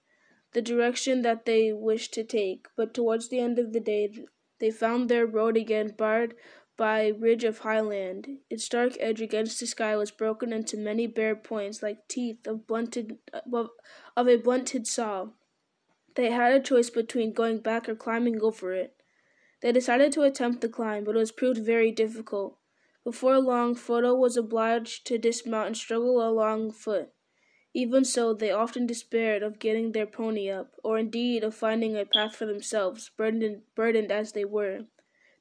the 0.53 0.61
direction 0.61 1.21
that 1.21 1.45
they 1.45 1.71
wished 1.71 2.13
to 2.15 2.23
take, 2.23 2.67
but 2.75 2.93
towards 2.93 3.29
the 3.29 3.39
end 3.39 3.59
of 3.59 3.71
the 3.73 3.79
day 3.79 4.25
they 4.59 4.71
found 4.71 5.09
their 5.09 5.25
road 5.25 5.57
again 5.57 5.93
barred 5.97 6.35
by 6.77 7.01
a 7.01 7.11
ridge 7.11 7.43
of 7.43 7.59
high 7.59 7.81
land. 7.81 8.39
Its 8.49 8.67
dark 8.67 8.93
edge 8.99 9.21
against 9.21 9.59
the 9.59 9.67
sky 9.67 9.95
was 9.95 10.09
broken 10.09 10.51
into 10.51 10.77
many 10.77 11.05
bare 11.05 11.35
points 11.35 11.83
like 11.83 12.07
teeth 12.07 12.47
of 12.47 12.65
blunted 12.65 13.19
of 13.51 14.27
a 14.27 14.37
blunted 14.37 14.87
saw. 14.87 15.27
They 16.15 16.31
had 16.31 16.53
a 16.53 16.59
choice 16.59 16.89
between 16.89 17.33
going 17.33 17.59
back 17.59 17.87
or 17.87 17.95
climbing 17.95 18.41
over 18.41 18.73
it. 18.73 18.95
They 19.61 19.71
decided 19.71 20.11
to 20.13 20.23
attempt 20.23 20.61
the 20.61 20.69
climb, 20.69 21.03
but 21.03 21.15
it 21.15 21.19
was 21.19 21.31
proved 21.31 21.59
very 21.59 21.91
difficult. 21.91 22.57
Before 23.03 23.39
long, 23.39 23.75
Frodo 23.75 24.15
was 24.17 24.37
obliged 24.37 25.07
to 25.07 25.17
dismount 25.17 25.67
and 25.67 25.77
struggle 25.77 26.27
along 26.27 26.71
foot. 26.71 27.09
Even 27.73 28.03
so, 28.03 28.33
they 28.33 28.51
often 28.51 28.85
despaired 28.85 29.41
of 29.41 29.59
getting 29.59 29.91
their 29.91 30.05
pony 30.05 30.49
up, 30.49 30.73
or 30.83 30.97
indeed 30.97 31.43
of 31.43 31.55
finding 31.55 31.95
a 31.95 32.05
path 32.05 32.35
for 32.35 32.45
themselves, 32.45 33.09
burdened, 33.15 33.61
burdened 33.75 34.11
as 34.11 34.33
they 34.33 34.43
were. 34.43 34.87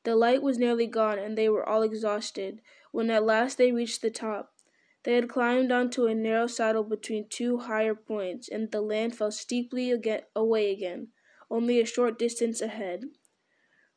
The 0.04 0.14
light 0.14 0.42
was 0.42 0.58
nearly 0.58 0.86
gone, 0.86 1.18
and 1.18 1.36
they 1.36 1.48
were 1.48 1.68
all 1.68 1.82
exhausted, 1.82 2.62
when 2.92 3.10
at 3.10 3.24
last 3.24 3.58
they 3.58 3.72
reached 3.72 4.00
the 4.00 4.10
top. 4.10 4.54
They 5.02 5.14
had 5.14 5.28
climbed 5.28 5.72
onto 5.72 6.06
a 6.06 6.14
narrow 6.14 6.46
saddle 6.46 6.84
between 6.84 7.28
two 7.28 7.58
higher 7.58 7.94
points, 7.94 8.48
and 8.48 8.70
the 8.70 8.80
land 8.80 9.16
fell 9.16 9.32
steeply 9.32 9.90
again, 9.90 10.22
away 10.36 10.70
again, 10.70 11.08
only 11.50 11.80
a 11.80 11.86
short 11.86 12.18
distance 12.18 12.60
ahead. 12.60 13.04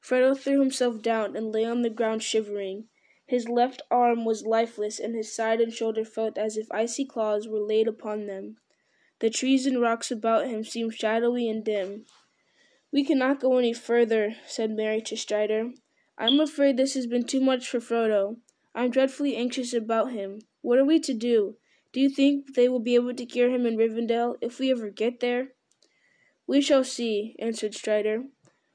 Frodo 0.04 0.38
threw 0.38 0.60
himself 0.60 1.02
down 1.02 1.36
and 1.38 1.54
lay 1.54 1.64
on 1.64 1.82
the 1.82 1.90
ground 1.90 2.22
shivering. 2.22 2.90
His 3.26 3.48
left 3.48 3.82
arm 3.90 4.26
was 4.26 4.46
lifeless, 4.46 5.00
and 5.00 5.16
his 5.16 5.34
side 5.34 5.62
and 5.62 5.72
shoulder 5.72 6.04
felt 6.04 6.38
as 6.38 6.58
if 6.58 6.70
icy 6.72 7.06
claws 7.06 7.48
were 7.48 7.62
laid 7.62 7.88
upon 7.88 8.26
them. 8.26 8.58
The 9.20 9.30
trees 9.30 9.66
and 9.66 9.80
rocks 9.80 10.12
about 10.12 10.48
him 10.48 10.66
seemed 10.66 10.96
shadowy 10.96 11.48
and 11.48 11.64
dim. 11.64 12.06
We 12.92 13.06
cannot 13.06 13.40
go 13.40 13.58
any 13.58 13.72
further, 13.72 14.36
said 14.46 14.72
Merry 14.72 15.02
to 15.04 15.16
Strider. 15.16 15.72
I'm 16.18 16.42
afraid 16.42 16.76
this 16.76 16.96
has 16.96 17.08
been 17.08 17.24
too 17.24 17.40
much 17.40 17.70
for 17.70 17.80
Frodo. 17.80 18.38
I'm 18.76 18.92
dreadfully 18.92 19.38
anxious 19.38 19.74
about 19.74 20.12
him. 20.12 20.42
What 20.62 20.80
are 20.80 20.86
we 20.86 21.00
to 21.00 21.14
do? 21.14 21.56
Do 21.94 22.02
you 22.02 22.10
think 22.10 22.56
they 22.56 22.68
will 22.68 22.82
be 22.82 22.96
able 22.96 23.14
to 23.14 23.26
cure 23.26 23.50
him 23.50 23.66
in 23.66 23.78
Rivendell 23.78 24.36
if 24.42 24.60
we 24.60 24.70
ever 24.70 24.90
get 24.90 25.22
there? 25.22 25.54
We 26.46 26.60
shall 26.60 26.84
see, 26.84 27.36
answered 27.40 27.74
Strider. 27.74 28.26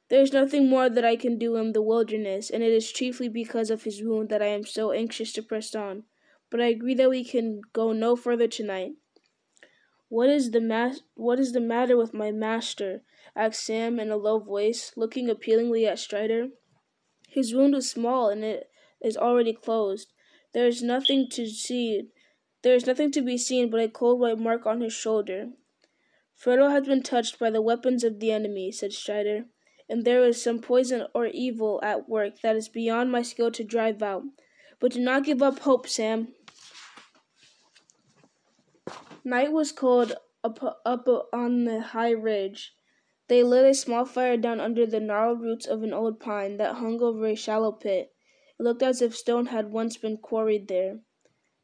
There 0.08 0.22
is 0.22 0.32
nothing 0.32 0.70
more 0.70 0.88
that 0.88 1.04
I 1.04 1.16
can 1.16 1.36
do 1.38 1.56
in 1.56 1.72
the 1.72 1.82
wilderness, 1.82 2.48
and 2.48 2.62
it 2.62 2.72
is 2.72 2.90
chiefly 2.90 3.28
because 3.28 3.68
of 3.68 3.82
his 3.82 4.02
wound 4.02 4.30
that 4.30 4.40
I 4.40 4.46
am 4.46 4.64
so 4.64 4.90
anxious 4.90 5.34
to 5.34 5.42
press 5.42 5.74
on. 5.74 6.04
But 6.48 6.62
I 6.62 6.68
agree 6.68 6.94
that 6.94 7.10
we 7.10 7.24
can 7.24 7.60
go 7.74 7.92
no 7.92 8.16
further 8.16 8.48
tonight. 8.48 8.92
What 10.08 10.30
is 10.30 10.52
the 10.52 10.62
mas- 10.62 11.02
what 11.14 11.38
is 11.38 11.52
the 11.52 11.60
matter 11.60 11.94
with 11.94 12.14
my 12.14 12.30
master? 12.30 13.02
asked 13.36 13.62
Sam 13.62 14.00
in 14.00 14.10
a 14.10 14.16
low 14.16 14.38
voice, 14.38 14.92
looking 14.96 15.28
appealingly 15.28 15.86
at 15.86 15.98
Strider. 15.98 16.52
His 17.28 17.54
wound 17.54 17.74
is 17.74 17.90
small 17.90 18.30
and 18.30 18.42
it 18.42 18.70
is 19.02 19.18
already 19.18 19.52
closed. 19.52 20.14
There 20.54 20.66
is 20.66 20.82
nothing 20.82 21.28
to 21.32 21.46
see. 21.46 22.08
There 22.62 22.74
is 22.74 22.86
nothing 22.86 23.10
to 23.12 23.20
be 23.20 23.36
seen 23.36 23.68
but 23.68 23.80
a 23.80 23.88
cold 23.88 24.20
white 24.20 24.38
mark 24.38 24.64
on 24.64 24.80
his 24.80 24.94
shoulder. 24.94 25.50
Frodo 26.34 26.70
has 26.70 26.86
been 26.86 27.02
touched 27.02 27.38
by 27.38 27.50
the 27.50 27.60
weapons 27.60 28.02
of 28.04 28.20
the 28.20 28.32
enemy, 28.32 28.72
said 28.72 28.94
Strider 28.94 29.44
and 29.88 30.04
there 30.04 30.22
is 30.24 30.42
some 30.42 30.60
poison 30.60 31.06
or 31.14 31.26
evil 31.26 31.80
at 31.82 32.08
work 32.08 32.40
that 32.42 32.56
is 32.56 32.68
beyond 32.68 33.10
my 33.10 33.22
skill 33.22 33.50
to 33.50 33.64
drive 33.64 34.02
out. 34.02 34.22
But 34.80 34.92
do 34.92 35.00
not 35.00 35.24
give 35.24 35.42
up 35.42 35.60
hope, 35.60 35.88
Sam. 35.88 36.34
Night 39.24 39.52
was 39.52 39.72
cold 39.72 40.14
up, 40.44 40.80
up 40.86 41.08
on 41.32 41.64
the 41.64 41.80
high 41.80 42.12
ridge. 42.12 42.74
They 43.28 43.42
lit 43.42 43.66
a 43.66 43.74
small 43.74 44.04
fire 44.04 44.36
down 44.36 44.60
under 44.60 44.86
the 44.86 45.00
gnarled 45.00 45.42
roots 45.42 45.66
of 45.66 45.82
an 45.82 45.92
old 45.92 46.20
pine 46.20 46.56
that 46.56 46.76
hung 46.76 47.02
over 47.02 47.26
a 47.26 47.34
shallow 47.34 47.72
pit. 47.72 48.12
It 48.58 48.62
looked 48.62 48.82
as 48.82 49.02
if 49.02 49.16
stone 49.16 49.46
had 49.46 49.72
once 49.72 49.96
been 49.96 50.16
quarried 50.16 50.68
there. 50.68 51.00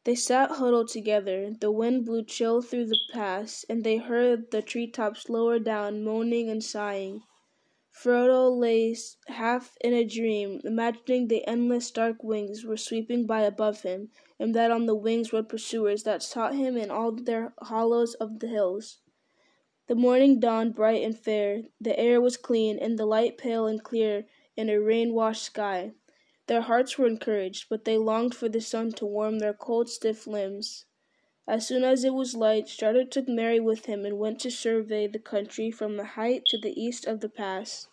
They 0.04 0.14
sat 0.14 0.50
huddled 0.50 0.88
together. 0.88 1.54
The 1.58 1.70
wind 1.70 2.04
blew 2.04 2.24
chill 2.24 2.60
through 2.60 2.86
the 2.86 2.98
pass, 3.12 3.64
and 3.70 3.82
they 3.82 3.96
heard 3.96 4.50
the 4.50 4.60
tree 4.60 4.86
tops 4.86 5.30
lower 5.30 5.58
down 5.58 6.04
moaning 6.04 6.50
and 6.50 6.62
sighing. 6.62 7.22
Frodo 7.96 8.50
lay 8.50 8.96
half 9.28 9.78
in 9.80 9.94
a 9.94 10.04
dream, 10.04 10.60
imagining 10.64 11.28
the 11.28 11.46
endless 11.46 11.92
dark 11.92 12.24
wings 12.24 12.64
were 12.64 12.76
sweeping 12.76 13.24
by 13.24 13.42
above 13.42 13.82
him, 13.82 14.10
and 14.36 14.52
that 14.52 14.72
on 14.72 14.86
the 14.86 14.96
wings 14.96 15.32
rode 15.32 15.48
pursuers 15.48 16.02
that 16.02 16.20
sought 16.20 16.56
him 16.56 16.76
in 16.76 16.90
all 16.90 17.12
their 17.12 17.54
hollows 17.62 18.14
of 18.14 18.40
the 18.40 18.48
hills. 18.48 18.98
The 19.86 19.94
morning 19.94 20.40
dawned 20.40 20.74
bright 20.74 21.04
and 21.04 21.16
fair, 21.16 21.62
the 21.80 21.96
air 21.96 22.20
was 22.20 22.36
clean, 22.36 22.80
and 22.80 22.98
the 22.98 23.06
light 23.06 23.38
pale 23.38 23.68
and 23.68 23.80
clear 23.80 24.26
in 24.56 24.68
a 24.68 24.80
rain 24.80 25.14
washed 25.14 25.44
sky. 25.44 25.92
Their 26.48 26.62
hearts 26.62 26.98
were 26.98 27.06
encouraged, 27.06 27.66
but 27.70 27.84
they 27.84 27.96
longed 27.96 28.34
for 28.34 28.48
the 28.48 28.60
sun 28.60 28.90
to 28.94 29.06
warm 29.06 29.38
their 29.38 29.54
cold, 29.54 29.88
stiff 29.88 30.26
limbs. 30.26 30.84
As 31.46 31.66
soon 31.66 31.84
as 31.84 32.04
it 32.04 32.14
was 32.14 32.34
light, 32.34 32.68
Strider 32.68 33.04
took 33.04 33.28
Merry 33.28 33.60
with 33.60 33.84
him 33.84 34.06
and 34.06 34.18
went 34.18 34.40
to 34.40 34.50
survey 34.50 35.06
the 35.06 35.18
country 35.18 35.70
from 35.70 35.96
the 35.96 36.04
height 36.04 36.46
to 36.46 36.58
the 36.58 36.72
east 36.80 37.06
of 37.06 37.20
the 37.20 37.28
pass. 37.28 37.86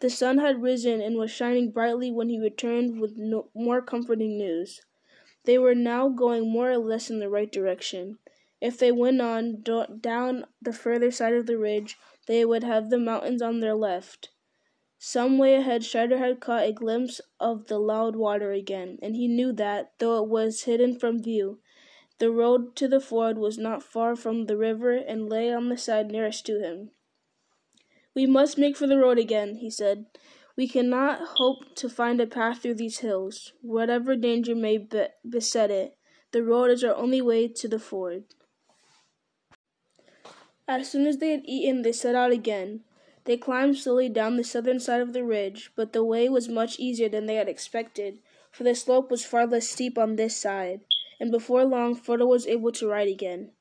The 0.00 0.10
sun 0.10 0.38
had 0.38 0.62
risen 0.62 1.00
and 1.00 1.16
was 1.16 1.30
shining 1.30 1.70
brightly 1.70 2.10
when 2.10 2.28
he 2.28 2.40
returned 2.40 3.00
with 3.00 3.16
no 3.16 3.50
more 3.54 3.82
comforting 3.82 4.36
news. 4.36 4.82
They 5.44 5.58
were 5.58 5.76
now 5.76 6.08
going 6.08 6.50
more 6.50 6.72
or 6.72 6.78
less 6.78 7.08
in 7.08 7.20
the 7.20 7.28
right 7.28 7.50
direction. 7.52 8.18
If 8.60 8.78
they 8.78 8.90
went 8.90 9.20
on 9.20 9.62
do- 9.62 9.86
down 10.00 10.46
the 10.60 10.72
further 10.72 11.12
side 11.12 11.34
of 11.34 11.46
the 11.46 11.58
ridge, 11.58 11.96
they 12.26 12.44
would 12.44 12.64
have 12.64 12.90
the 12.90 12.98
mountains 12.98 13.42
on 13.42 13.60
their 13.60 13.74
left. 13.74 14.30
Some 14.98 15.38
way 15.38 15.54
ahead, 15.54 15.84
Strider 15.84 16.18
had 16.18 16.40
caught 16.40 16.66
a 16.66 16.72
glimpse 16.72 17.20
of 17.38 17.66
the 17.66 17.78
Loudwater 17.78 18.50
again, 18.50 18.98
and 19.02 19.14
he 19.14 19.28
knew 19.28 19.52
that, 19.52 19.92
though 19.98 20.20
it 20.22 20.28
was 20.28 20.62
hidden 20.62 20.98
from 20.98 21.22
view, 21.22 21.60
the 22.22 22.30
road 22.30 22.76
to 22.76 22.86
the 22.86 23.00
ford 23.00 23.36
was 23.36 23.58
not 23.58 23.82
far 23.82 24.14
from 24.14 24.46
the 24.46 24.56
river 24.56 24.92
and 24.92 25.28
lay 25.28 25.52
on 25.52 25.68
the 25.68 25.76
side 25.76 26.08
nearest 26.08 26.46
to 26.46 26.60
him. 26.60 26.92
We 28.14 28.26
must 28.26 28.56
make 28.56 28.76
for 28.76 28.86
the 28.86 28.96
road 28.96 29.18
again, 29.18 29.56
he 29.56 29.68
said. 29.68 30.06
We 30.56 30.68
cannot 30.68 31.18
hope 31.38 31.74
to 31.74 31.88
find 31.88 32.20
a 32.20 32.26
path 32.28 32.62
through 32.62 32.74
these 32.74 33.00
hills. 33.00 33.54
Whatever 33.60 34.14
danger 34.14 34.54
may 34.54 34.78
be- 34.78 35.08
beset 35.28 35.72
it, 35.72 35.96
the 36.30 36.44
road 36.44 36.70
is 36.70 36.84
our 36.84 36.94
only 36.94 37.20
way 37.20 37.48
to 37.48 37.66
the 37.66 37.80
ford. 37.80 38.22
As 40.68 40.88
soon 40.88 41.08
as 41.08 41.18
they 41.18 41.30
had 41.30 41.42
eaten, 41.44 41.82
they 41.82 41.90
set 41.90 42.14
out 42.14 42.30
again. 42.30 42.84
They 43.24 43.36
climbed 43.36 43.78
slowly 43.78 44.08
down 44.08 44.36
the 44.36 44.44
southern 44.44 44.78
side 44.78 45.00
of 45.00 45.12
the 45.12 45.24
ridge, 45.24 45.72
but 45.74 45.92
the 45.92 46.04
way 46.04 46.28
was 46.28 46.48
much 46.48 46.78
easier 46.78 47.08
than 47.08 47.26
they 47.26 47.34
had 47.34 47.48
expected, 47.48 48.20
for 48.52 48.62
the 48.62 48.76
slope 48.76 49.10
was 49.10 49.24
far 49.24 49.44
less 49.44 49.68
steep 49.68 49.98
on 49.98 50.14
this 50.14 50.36
side, 50.36 50.82
and 51.20 51.30
before 51.30 51.64
long 51.64 51.94
Frodo 51.94 52.26
was 52.26 52.46
able 52.46 52.72
to 52.72 52.88
ride 52.88 53.08
again. 53.08 53.52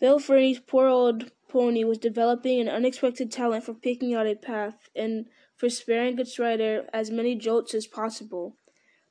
Bill 0.00 0.18
Ferny's 0.18 0.60
poor 0.60 0.86
old 0.86 1.32
pony 1.48 1.84
was 1.84 1.98
developing 1.98 2.60
an 2.60 2.68
unexpected 2.68 3.30
talent 3.30 3.64
for 3.64 3.74
picking 3.74 4.14
out 4.14 4.26
a 4.26 4.34
path 4.34 4.88
and 4.94 5.26
for 5.56 5.68
sparing 5.68 6.18
its 6.18 6.38
rider 6.38 6.88
as 6.92 7.10
many 7.10 7.34
jolts 7.34 7.74
as 7.74 7.86
possible. 7.86 8.56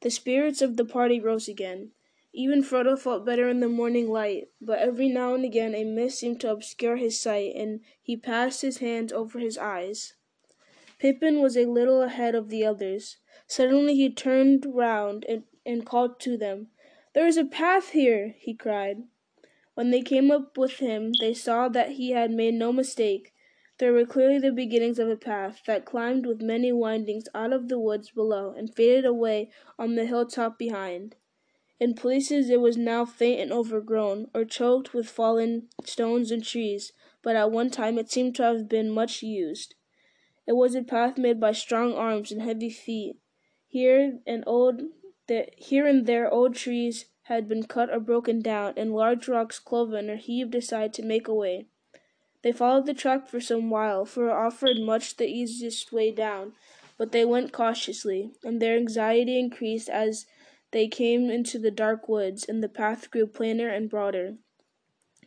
The 0.01 0.09
spirits 0.09 0.61
of 0.61 0.75
the 0.75 0.85
party 0.85 1.19
rose 1.19 1.47
again. 1.47 1.91
Even 2.33 2.63
Frodo 2.63 2.97
felt 2.97 3.25
better 3.25 3.47
in 3.47 3.59
the 3.59 3.69
morning 3.69 4.09
light, 4.09 4.49
but 4.59 4.79
every 4.79 5.07
now 5.07 5.35
and 5.35 5.45
again 5.45 5.75
a 5.75 5.83
mist 5.83 6.19
seemed 6.19 6.41
to 6.41 6.51
obscure 6.51 6.97
his 6.97 7.19
sight, 7.19 7.55
and 7.55 7.79
he 8.01 8.17
passed 8.17 8.63
his 8.63 8.79
hands 8.79 9.13
over 9.13 9.39
his 9.39 9.57
eyes. 9.57 10.15
Pippin 10.99 11.41
was 11.41 11.55
a 11.55 11.65
little 11.65 12.01
ahead 12.01 12.33
of 12.33 12.49
the 12.49 12.65
others. 12.65 13.17
Suddenly 13.45 13.95
he 13.95 14.09
turned 14.09 14.65
round 14.65 15.25
and, 15.29 15.43
and 15.65 15.85
called 15.85 16.19
to 16.21 16.35
them. 16.35 16.69
There 17.13 17.27
is 17.27 17.37
a 17.37 17.45
path 17.45 17.89
here, 17.89 18.35
he 18.39 18.53
cried. 18.53 19.03
When 19.75 19.91
they 19.91 20.01
came 20.01 20.31
up 20.31 20.57
with 20.57 20.79
him, 20.79 21.13
they 21.19 21.33
saw 21.33 21.69
that 21.69 21.91
he 21.91 22.11
had 22.11 22.31
made 22.31 22.55
no 22.55 22.71
mistake. 22.71 23.33
There 23.79 23.93
were 23.93 24.05
clearly 24.05 24.39
the 24.39 24.51
beginnings 24.51 24.99
of 24.99 25.09
a 25.09 25.15
path 25.15 25.61
that 25.65 25.85
climbed 25.85 26.25
with 26.25 26.41
many 26.41 26.71
windings 26.71 27.25
out 27.33 27.53
of 27.53 27.69
the 27.69 27.79
woods 27.79 28.11
below 28.11 28.53
and 28.55 28.73
faded 28.73 29.05
away 29.05 29.49
on 29.77 29.95
the 29.95 30.05
hilltop 30.05 30.57
behind. 30.57 31.15
In 31.79 31.95
places 31.95 32.49
it 32.49 32.61
was 32.61 32.77
now 32.77 33.03
faint 33.03 33.41
and 33.41 33.51
overgrown, 33.51 34.27
or 34.33 34.45
choked 34.45 34.93
with 34.93 35.09
fallen 35.09 35.69
stones 35.83 36.31
and 36.31 36.43
trees, 36.43 36.93
but 37.21 37.35
at 37.35 37.51
one 37.51 37.69
time 37.69 37.97
it 37.97 38.11
seemed 38.11 38.35
to 38.35 38.43
have 38.43 38.69
been 38.69 38.89
much 38.89 39.21
used. 39.21 39.75
It 40.47 40.53
was 40.53 40.75
a 40.75 40.83
path 40.83 41.17
made 41.17 41.39
by 41.39 41.51
strong 41.51 41.93
arms 41.93 42.31
and 42.31 42.41
heavy 42.41 42.69
feet. 42.69 43.17
Here 43.67 44.19
an 44.27 44.43
old, 44.45 44.81
the, 45.27 45.47
here 45.55 45.87
and 45.87 46.05
there 46.05 46.29
old 46.29 46.55
trees 46.55 47.05
had 47.23 47.47
been 47.47 47.63
cut 47.63 47.89
or 47.89 47.99
broken 47.99 48.41
down, 48.41 48.73
and 48.75 48.93
large 48.93 49.27
rocks 49.27 49.59
cloven 49.59 50.09
or 50.09 50.17
heaved 50.17 50.53
aside 50.53 50.93
to 50.93 51.01
make 51.01 51.27
a 51.27 51.33
way. 51.33 51.67
They 52.41 52.51
followed 52.51 52.85
the 52.85 52.93
track 52.93 53.27
for 53.27 53.39
some 53.39 53.69
while, 53.69 54.03
for 54.05 54.27
it 54.27 54.33
offered 54.33 54.79
much 54.79 55.15
the 55.15 55.27
easiest 55.27 55.93
way 55.93 56.11
down, 56.11 56.53
but 56.97 57.13
they 57.13 57.23
went 57.23 57.53
cautiously, 57.53 58.31
and 58.43 58.61
their 58.61 58.75
anxiety 58.75 59.39
increased 59.39 59.89
as 59.89 60.25
they 60.71 60.87
came 60.87 61.29
into 61.29 61.57
the 61.57 61.71
dark 61.71 62.09
woods, 62.09 62.43
and 62.43 62.61
the 62.61 62.67
path 62.67 63.09
grew 63.09 63.27
plainer 63.27 63.69
and 63.69 63.89
broader. 63.89 64.35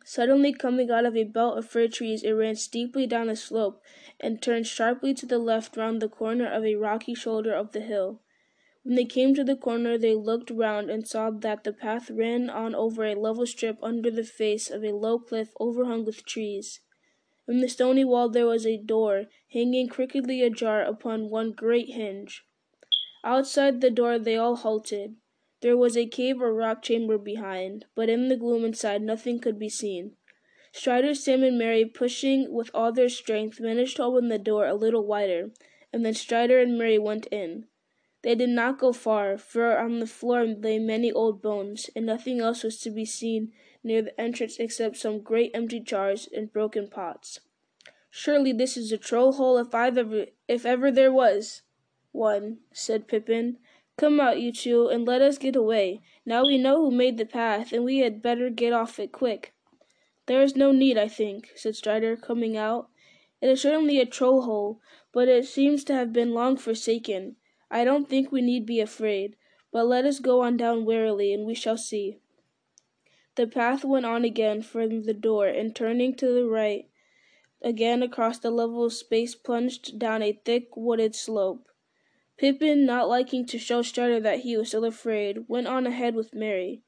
Suddenly, 0.04 0.52
coming 0.52 0.90
out 0.90 1.06
of 1.06 1.16
a 1.16 1.24
belt 1.24 1.56
of 1.56 1.66
fir 1.66 1.88
trees, 1.88 2.22
it 2.22 2.32
ran 2.32 2.56
steeply 2.56 3.06
down 3.06 3.28
a 3.28 3.36
slope 3.36 3.82
and 4.20 4.42
turned 4.42 4.66
sharply 4.66 5.14
to 5.14 5.26
the 5.26 5.38
left 5.38 5.76
round 5.76 6.02
the 6.02 6.08
corner 6.08 6.46
of 6.46 6.64
a 6.64 6.76
rocky 6.76 7.14
shoulder 7.14 7.54
of 7.54 7.72
the 7.72 7.80
hill. 7.80 8.20
When 8.86 8.94
they 8.94 9.04
came 9.04 9.34
to 9.34 9.42
the 9.42 9.56
corner, 9.56 9.98
they 9.98 10.14
looked 10.14 10.48
round 10.48 10.90
and 10.90 11.08
saw 11.08 11.30
that 11.30 11.64
the 11.64 11.72
path 11.72 12.08
ran 12.08 12.48
on 12.48 12.72
over 12.72 13.04
a 13.04 13.16
level 13.16 13.44
strip 13.44 13.78
under 13.82 14.12
the 14.12 14.22
face 14.22 14.70
of 14.70 14.84
a 14.84 14.92
low 14.92 15.18
cliff 15.18 15.48
overhung 15.58 16.04
with 16.04 16.24
trees. 16.24 16.78
In 17.48 17.58
the 17.58 17.68
stony 17.68 18.04
wall 18.04 18.28
there 18.28 18.46
was 18.46 18.64
a 18.64 18.76
door, 18.76 19.24
hanging 19.52 19.88
crookedly 19.88 20.40
ajar 20.40 20.82
upon 20.82 21.30
one 21.30 21.50
great 21.50 21.94
hinge. 21.94 22.44
Outside 23.24 23.80
the 23.80 23.90
door 23.90 24.20
they 24.20 24.36
all 24.36 24.54
halted. 24.54 25.16
There 25.62 25.76
was 25.76 25.96
a 25.96 26.06
cave 26.06 26.40
or 26.40 26.54
rock 26.54 26.80
chamber 26.80 27.18
behind, 27.18 27.86
but 27.96 28.08
in 28.08 28.28
the 28.28 28.36
gloom 28.36 28.64
inside 28.64 29.02
nothing 29.02 29.40
could 29.40 29.58
be 29.58 29.68
seen. 29.68 30.12
Strider, 30.70 31.12
Sam, 31.12 31.42
and 31.42 31.58
Merry, 31.58 31.84
pushing 31.86 32.52
with 32.52 32.70
all 32.72 32.92
their 32.92 33.08
strength, 33.08 33.58
managed 33.58 33.96
to 33.96 34.04
open 34.04 34.28
the 34.28 34.38
door 34.38 34.64
a 34.64 34.74
little 34.74 35.04
wider, 35.04 35.50
and 35.92 36.06
then 36.06 36.14
Strider 36.14 36.60
and 36.60 36.78
Merry 36.78 37.00
went 37.00 37.26
in. 37.32 37.66
They 38.26 38.34
did 38.34 38.48
not 38.48 38.80
go 38.80 38.92
far, 38.92 39.38
for 39.38 39.78
on 39.78 40.00
the 40.00 40.06
floor 40.08 40.44
lay 40.46 40.80
many 40.80 41.12
old 41.12 41.40
bones, 41.40 41.88
and 41.94 42.04
nothing 42.04 42.40
else 42.40 42.64
was 42.64 42.76
to 42.80 42.90
be 42.90 43.04
seen 43.04 43.52
near 43.84 44.02
the 44.02 44.20
entrance 44.20 44.58
except 44.58 44.96
some 44.96 45.20
great 45.20 45.52
empty 45.54 45.78
jars 45.78 46.28
and 46.34 46.52
broken 46.52 46.88
pots. 46.88 47.38
Surely 48.10 48.52
this 48.52 48.76
is 48.76 48.90
a 48.90 48.98
troll 48.98 49.34
hole 49.34 49.58
if 49.58 49.76
I've 49.76 49.96
ever 49.96 50.26
if 50.48 50.66
ever 50.66 50.90
there 50.90 51.12
was 51.12 51.62
one, 52.10 52.58
said 52.72 53.06
Pippin. 53.06 53.58
Come 53.96 54.18
out, 54.18 54.40
you 54.40 54.50
two, 54.50 54.88
and 54.88 55.06
let 55.06 55.22
us 55.22 55.38
get 55.38 55.54
away. 55.54 56.00
Now 56.24 56.42
we 56.42 56.58
know 56.58 56.78
who 56.78 56.90
made 56.90 57.18
the 57.18 57.26
path, 57.26 57.72
and 57.72 57.84
we 57.84 57.98
had 57.98 58.22
better 58.22 58.50
get 58.50 58.72
off 58.72 58.98
it 58.98 59.12
quick. 59.12 59.54
There 60.26 60.42
is 60.42 60.56
no 60.56 60.72
need, 60.72 60.98
I 60.98 61.06
think, 61.06 61.52
said 61.54 61.76
Strider, 61.76 62.16
coming 62.16 62.56
out. 62.56 62.88
It 63.40 63.50
is 63.50 63.62
certainly 63.62 64.00
a 64.00 64.04
troll 64.04 64.42
hole, 64.42 64.80
but 65.12 65.28
it 65.28 65.46
seems 65.46 65.84
to 65.84 65.94
have 65.94 66.12
been 66.12 66.34
long 66.34 66.56
forsaken. 66.56 67.36
I 67.70 67.84
don't 67.84 68.08
think 68.08 68.30
we 68.30 68.42
need 68.42 68.66
be 68.66 68.80
afraid, 68.80 69.36
but 69.72 69.86
let 69.86 70.04
us 70.04 70.20
go 70.20 70.40
on 70.40 70.56
down 70.56 70.84
warily, 70.84 71.32
and 71.32 71.46
we 71.46 71.54
shall 71.54 71.76
see. 71.76 72.20
The 73.34 73.46
path 73.46 73.84
went 73.84 74.06
on 74.06 74.24
again 74.24 74.62
from 74.62 75.02
the 75.02 75.14
door, 75.14 75.46
and 75.46 75.74
turning 75.74 76.14
to 76.16 76.32
the 76.32 76.46
right, 76.46 76.88
again 77.62 78.02
across 78.02 78.38
the 78.38 78.50
level 78.50 78.88
space 78.90 79.34
plunged 79.34 79.98
down 79.98 80.22
a 80.22 80.40
thick 80.44 80.76
wooded 80.76 81.14
slope. 81.14 81.68
Pippin, 82.38 82.86
not 82.86 83.08
liking 83.08 83.46
to 83.46 83.58
show 83.58 83.82
Strider 83.82 84.20
that 84.20 84.40
he 84.40 84.56
was 84.56 84.68
still 84.68 84.84
afraid, 84.84 85.48
went 85.48 85.66
on 85.66 85.86
ahead 85.86 86.14
with 86.14 86.34
Merry. 86.34 86.82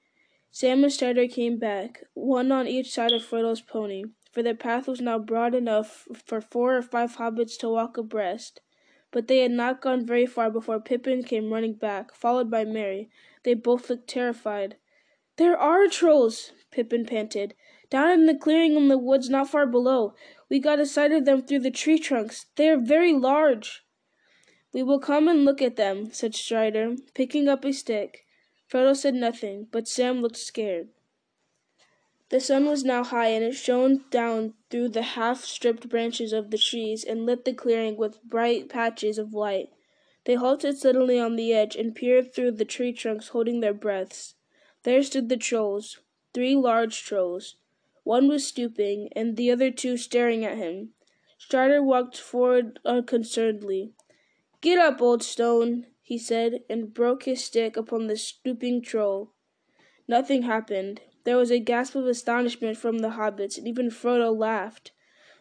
Sam 0.50 0.84
and 0.84 0.92
Strider 0.92 1.26
came 1.26 1.58
back, 1.58 2.04
one 2.14 2.52
on 2.52 2.66
each 2.66 2.90
side 2.90 3.12
of 3.12 3.24
Frodo's 3.24 3.60
pony, 3.60 4.04
for 4.30 4.42
the 4.42 4.54
path 4.54 4.86
was 4.86 5.00
now 5.00 5.18
broad 5.18 5.54
enough 5.54 6.06
for 6.26 6.40
four 6.40 6.76
or 6.76 6.82
five 6.82 7.16
hobbits 7.16 7.58
to 7.58 7.68
walk 7.68 7.96
abreast. 7.96 8.60
But 9.10 9.26
they 9.26 9.38
had 9.38 9.52
not 9.52 9.80
gone 9.80 10.04
very 10.04 10.26
far 10.26 10.50
before 10.50 10.80
Pippin 10.80 11.22
came 11.22 11.52
running 11.52 11.74
back, 11.74 12.14
followed 12.14 12.50
by 12.50 12.64
Merry. 12.64 13.08
They 13.42 13.54
both 13.54 13.88
looked 13.88 14.08
terrified. 14.08 14.76
There 15.36 15.56
are 15.56 15.86
trolls, 15.88 16.52
Pippin 16.70 17.06
panted. 17.06 17.54
Down 17.90 18.10
in 18.10 18.26
the 18.26 18.34
clearing 18.34 18.76
in 18.76 18.88
the 18.88 18.98
woods 18.98 19.30
not 19.30 19.48
far 19.48 19.66
below. 19.66 20.14
We 20.50 20.58
got 20.58 20.80
a 20.80 20.86
sight 20.86 21.12
of 21.12 21.24
them 21.24 21.42
through 21.42 21.60
the 21.60 21.70
tree 21.70 21.98
trunks. 21.98 22.46
They 22.56 22.68
are 22.68 22.76
very 22.76 23.12
large. 23.12 23.84
We 24.72 24.82
will 24.82 24.98
come 24.98 25.28
and 25.28 25.44
look 25.44 25.62
at 25.62 25.76
them, 25.76 26.12
said 26.12 26.34
Strider, 26.34 26.96
picking 27.14 27.48
up 27.48 27.64
a 27.64 27.72
stick. 27.72 28.26
Frodo 28.70 28.94
said 28.94 29.14
nothing, 29.14 29.68
but 29.70 29.88
Sam 29.88 30.20
looked 30.20 30.36
scared. 30.36 30.88
The 32.30 32.40
sun 32.40 32.66
was 32.66 32.84
now 32.84 33.04
high, 33.04 33.28
and 33.28 33.42
it 33.42 33.54
shone 33.54 34.04
down 34.10 34.54
through 34.68 34.90
the 34.90 35.02
half 35.02 35.44
stripped 35.44 35.88
branches 35.88 36.32
of 36.32 36.50
the 36.50 36.58
trees 36.58 37.02
and 37.02 37.24
lit 37.24 37.44
the 37.44 37.54
clearing 37.54 37.96
with 37.96 38.22
bright 38.22 38.68
patches 38.68 39.16
of 39.16 39.32
light. 39.32 39.70
They 40.24 40.34
halted 40.34 40.76
suddenly 40.76 41.18
on 41.18 41.36
the 41.36 41.54
edge 41.54 41.74
and 41.74 41.94
peered 41.94 42.34
through 42.34 42.52
the 42.52 42.66
tree 42.66 42.92
trunks, 42.92 43.28
holding 43.28 43.60
their 43.60 43.72
breaths. 43.72 44.34
There 44.82 45.02
stood 45.02 45.30
the 45.30 45.38
trolls, 45.38 46.00
three 46.34 46.54
large 46.54 47.02
trolls. 47.02 47.56
One 48.04 48.28
was 48.28 48.46
stooping, 48.46 49.08
and 49.16 49.36
the 49.36 49.50
other 49.50 49.70
two 49.70 49.96
staring 49.96 50.44
at 50.44 50.58
him. 50.58 50.90
Strider 51.38 51.82
walked 51.82 52.18
forward 52.18 52.78
unconcernedly. 52.84 53.94
Get 54.60 54.78
up, 54.78 55.00
old 55.00 55.22
stone, 55.22 55.86
he 56.02 56.18
said, 56.18 56.62
and 56.68 56.92
broke 56.92 57.22
his 57.22 57.42
stick 57.42 57.76
upon 57.76 58.06
the 58.06 58.16
stooping 58.16 58.82
troll. 58.82 59.32
Nothing 60.06 60.42
happened. 60.42 61.00
There 61.28 61.36
was 61.36 61.52
a 61.52 61.58
gasp 61.58 61.94
of 61.94 62.06
astonishment 62.06 62.78
from 62.78 63.00
the 63.00 63.10
hobbits, 63.10 63.58
and 63.58 63.68
even 63.68 63.90
Frodo 63.90 64.34
laughed. 64.34 64.92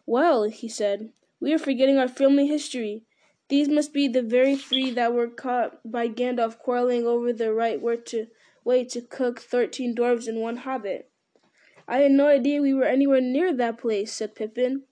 Well, 0.06 0.44
he 0.44 0.68
said, 0.68 1.14
we 1.40 1.54
are 1.54 1.58
forgetting 1.58 1.98
our 1.98 2.10
family 2.10 2.46
history. 2.46 3.06
These 3.48 3.70
must 3.70 3.94
be 3.94 4.10
the 4.10 4.22
very 4.22 4.58
three 4.58 4.92
that 4.92 5.14
were 5.14 5.30
caught 5.30 5.80
by 5.90 6.10
Gandalf 6.10 6.60
quarreling 6.60 7.08
over 7.08 7.32
the 7.32 7.54
right 7.54 7.82
way 7.82 8.84
to 8.84 9.02
cook 9.02 9.40
thirteen 9.40 9.96
dwarves 9.96 10.28
and 10.28 10.42
one 10.42 10.58
hobbit. 10.58 11.10
I 11.88 12.00
had 12.00 12.12
no 12.12 12.28
idea 12.28 12.62
we 12.62 12.74
were 12.74 12.84
anywhere 12.84 13.22
near 13.22 13.54
that 13.54 13.78
place, 13.78 14.12
said 14.12 14.36
Pippin. 14.36 14.84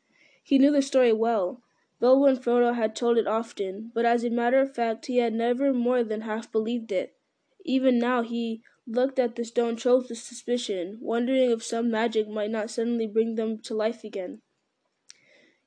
He 0.42 0.58
knew 0.58 0.72
the 0.72 0.82
story 0.82 1.12
well. 1.12 1.62
Bilbo 2.00 2.24
and 2.24 2.42
Frodo 2.42 2.74
had 2.74 2.96
told 2.96 3.18
it 3.18 3.28
often, 3.28 3.92
but 3.94 4.06
as 4.06 4.24
a 4.24 4.30
matter 4.30 4.62
of 4.62 4.74
fact 4.74 5.08
he 5.08 5.18
had 5.18 5.34
never 5.34 5.74
more 5.74 6.06
than 6.06 6.22
half 6.22 6.50
believed 6.54 6.94
it. 6.94 7.18
Even 7.66 8.00
now 8.00 8.22
he 8.22 8.62
looked 8.88 9.20
at 9.20 9.36
the 9.36 9.44
stone 9.44 9.76
trolls 9.76 10.10
with 10.10 10.18
suspicion, 10.18 10.98
wondering 11.02 11.52
if 11.52 11.64
some 11.64 11.90
magic 11.90 12.28
might 12.28 12.52
not 12.52 12.70
suddenly 12.70 13.08
bring 13.08 13.36
them 13.36 13.60
to 13.60 13.74
life 13.74 14.04
again. 14.04 14.42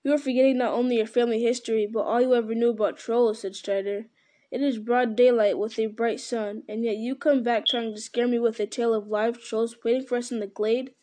You 0.05 0.13
are 0.15 0.19
forgetting 0.19 0.59
not 0.59 0.73
only 0.73 0.97
your 0.97 1.07
family 1.07 1.43
history, 1.43 1.87
but 1.87 2.01
all 2.01 2.21
you 2.21 2.35
ever 2.35 2.55
knew 2.55 2.71
about 2.71 2.97
trolls, 2.97 3.41
said 3.41 3.57
Strider. 3.57 4.07
It 4.51 4.63
is 4.63 4.79
broad 4.79 5.17
daylight 5.17 5.59
with 5.59 5.79
a 5.79 5.87
bright 5.87 6.21
sun, 6.21 6.63
and 6.69 6.85
yet 6.85 6.97
you 6.97 7.15
come 7.15 7.43
back 7.43 7.67
trying 7.67 7.95
to 7.95 8.01
scare 8.01 8.27
me 8.27 8.39
with 8.39 8.61
a 8.61 8.67
tale 8.67 8.95
of 8.95 9.09
live 9.09 9.43
trolls 9.43 9.77
waiting 9.85 10.07
for 10.07 10.17
us 10.17 10.33
in 10.33 10.41
the 10.41 10.47
glade? 10.47 10.95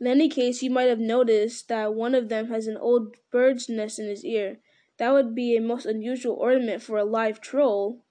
In 0.00 0.06
any 0.06 0.28
case, 0.28 0.62
you 0.62 0.70
might 0.70 0.88
have 0.88 0.98
noticed 0.98 1.68
that 1.68 1.94
one 1.94 2.14
of 2.14 2.28
them 2.28 2.48
has 2.48 2.66
an 2.66 2.76
old 2.76 3.16
bird's 3.30 3.68
nest 3.68 3.98
in 3.98 4.08
his 4.08 4.24
ear. 4.24 4.58
That 4.98 5.12
would 5.12 5.34
be 5.34 5.56
a 5.56 5.60
most 5.60 5.84
unusual 5.84 6.36
ornament 6.36 6.82
for 6.82 6.96
a 6.96 7.04
live 7.04 7.40
troll. 7.40 8.05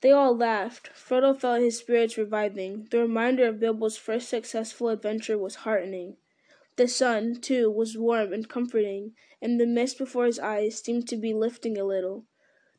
They 0.00 0.12
all 0.12 0.36
laughed. 0.36 0.90
Frodo 0.94 1.38
felt 1.38 1.60
his 1.60 1.78
spirits 1.78 2.16
reviving. 2.16 2.86
The 2.90 2.98
reminder 2.98 3.48
of 3.48 3.58
Bilbo's 3.58 3.96
first 3.96 4.28
successful 4.28 4.90
adventure 4.90 5.36
was 5.36 5.56
heartening. 5.66 6.16
The 6.76 6.86
sun, 6.86 7.40
too, 7.40 7.68
was 7.68 7.98
warm 7.98 8.32
and 8.32 8.48
comforting, 8.48 9.14
and 9.42 9.60
the 9.60 9.66
mist 9.66 9.98
before 9.98 10.26
his 10.26 10.38
eyes 10.38 10.80
seemed 10.80 11.08
to 11.08 11.16
be 11.16 11.34
lifting 11.34 11.76
a 11.76 11.82
little. 11.82 12.26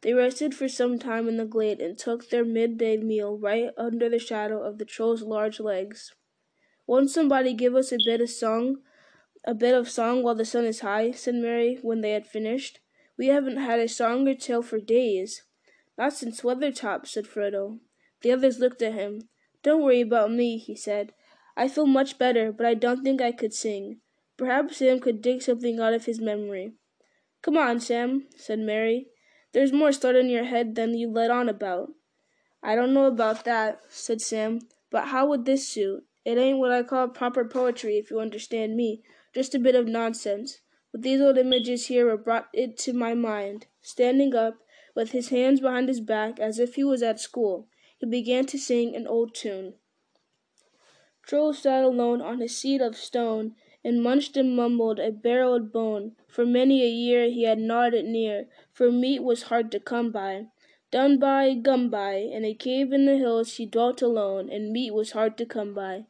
They 0.01 0.13
rested 0.13 0.55
for 0.55 0.69
some 0.69 0.97
time 0.97 1.27
in 1.27 1.36
the 1.36 1.45
glade 1.45 1.82
and 1.82 1.97
took 1.97 2.29
their 2.29 2.45
midday 2.45 2.95
meal 2.95 3.38
right 3.38 3.71
under 3.77 4.08
the 4.08 4.19
shadow 4.19 4.63
of 4.63 4.77
the 4.77 4.86
troll's 4.86 5.21
large 5.21 5.60
legs. 5.60 6.13
Won't 6.88 7.10
somebody 7.10 7.53
give 7.53 7.75
us 7.75 7.91
a 7.91 7.97
bit 8.05 8.21
of 8.21 8.29
song, 8.29 8.77
a 9.43 9.53
bit 9.53 9.75
of 9.75 9.89
song 9.89 10.23
while 10.23 10.36
the 10.36 10.45
sun 10.45 10.63
is 10.63 10.79
high? 10.79 11.12
said 11.12 11.36
Merry 11.36 11.79
when 11.82 11.99
they 11.99 12.12
had 12.12 12.25
finished. 12.25 12.79
We 13.17 13.27
haven't 13.27 13.58
had 13.58 13.82
a 13.82 13.89
song 13.89 14.25
or 14.25 14.36
tale 14.36 14.62
for 14.62 14.79
days. 14.79 15.43
Not 15.99 16.13
since 16.13 16.39
Weathertop, 16.39 17.05
said 17.05 17.25
Frodo. 17.25 17.79
The 18.21 18.31
others 18.31 18.57
looked 18.57 18.81
at 18.81 18.93
him. 18.93 19.27
Don't 19.63 19.83
worry 19.83 19.99
about 19.99 20.31
me, 20.31 20.57
he 20.57 20.73
said. 20.73 21.12
I 21.57 21.67
feel 21.67 21.85
much 21.85 22.17
better, 22.17 22.53
but 22.53 22.65
I 22.65 22.73
don't 22.73 23.03
think 23.03 23.21
I 23.21 23.33
could 23.33 23.53
sing. 23.53 23.99
Perhaps 24.38 24.77
Sam 24.77 25.01
could 25.01 25.21
dig 25.21 25.41
something 25.41 25.77
out 25.77 25.93
of 25.93 26.05
his 26.05 26.21
memory. 26.21 26.71
Come 27.41 27.57
on, 27.57 27.81
Sam, 27.81 28.27
said 28.38 28.59
Merry. 28.59 29.07
There's 29.51 29.73
more 29.73 29.91
start 29.91 30.15
in 30.15 30.29
your 30.29 30.45
head 30.45 30.75
than 30.75 30.97
you 30.97 31.12
let 31.12 31.31
on 31.31 31.49
about. 31.49 31.89
I 32.63 32.75
don't 32.75 32.93
know 32.93 33.05
about 33.05 33.43
that, 33.43 33.81
said 33.89 34.21
Sam, 34.21 34.59
but 34.89 35.09
how 35.09 35.27
would 35.27 35.43
this 35.43 35.67
suit? 35.67 36.05
It 36.23 36.38
ain't 36.38 36.59
what 36.59 36.71
I 36.71 36.83
call 36.83 37.09
proper 37.09 37.43
poetry, 37.43 37.97
if 37.97 38.09
you 38.09 38.21
understand 38.21 38.77
me. 38.77 39.03
Just 39.35 39.53
a 39.53 39.59
bit 39.59 39.75
of 39.75 39.85
nonsense. 39.85 40.62
But 40.93 41.01
these 41.01 41.19
old 41.19 41.38
images 41.38 41.88
here 41.88 42.05
were 42.05 42.15
brought 42.15 42.47
it 42.53 42.77
to 42.79 42.93
my 42.93 43.13
mind. 43.13 43.65
Standing 43.81 44.33
up, 44.33 44.59
with 44.95 45.12
his 45.12 45.30
hands 45.30 45.60
behind 45.60 45.88
his 45.88 46.02
back, 46.02 46.39
as 46.39 46.60
if 46.60 46.75
he 46.75 46.84
was 46.84 47.04
at 47.04 47.19
school, 47.19 47.67
he 47.97 48.06
began 48.06 48.45
to 48.47 48.58
sing 48.58 48.95
an 48.95 49.08
old 49.08 49.34
tune. 49.34 49.75
Troll 51.23 51.54
sat 51.54 51.84
alone 51.84 52.21
on 52.21 52.39
his 52.39 52.58
seat 52.58 52.82
of 52.82 52.95
stone, 52.95 53.56
and 53.84 54.04
munched 54.04 54.36
and 54.36 54.56
mumbled 54.56 54.99
a 54.99 55.12
bare-old 55.12 55.71
bone. 55.71 56.15
For 56.28 56.45
many 56.45 56.84
a 56.84 56.89
year 56.89 57.30
he 57.30 57.43
had 57.43 57.60
gnawed 57.60 57.93
it 57.93 58.06
near, 58.06 58.47
for 58.71 58.91
meat 58.91 59.23
was 59.23 59.43
hard 59.43 59.71
to 59.71 59.80
come 59.80 60.12
by. 60.12 60.47
Done 60.91 61.19
by, 61.19 61.54
gum 61.54 61.89
by, 61.89 62.15
in 62.15 62.43
a 62.43 62.54
cave 62.54 62.91
in 62.91 63.06
the 63.06 63.17
hills 63.17 63.58
he 63.58 63.65
dwelt 63.65 64.02
alone, 64.02 64.49
and 64.49 64.71
meat 64.71 64.91
was 64.91 65.12
hard 65.12 65.38
to 65.38 65.45
come 65.45 65.73
by. 65.73 66.06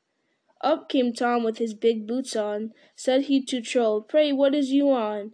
Up 0.61 0.89
came 0.89 1.13
Tom 1.13 1.43
with 1.43 1.57
his 1.57 1.73
big 1.73 2.07
boots 2.07 2.35
on. 2.35 2.73
Said 2.95 3.23
he 3.23 3.43
to 3.45 3.61
Troll, 3.61 4.01
Pray 4.01 4.31
what 4.31 4.55
is 4.55 4.71
you 4.71 4.89
on? 4.91 5.33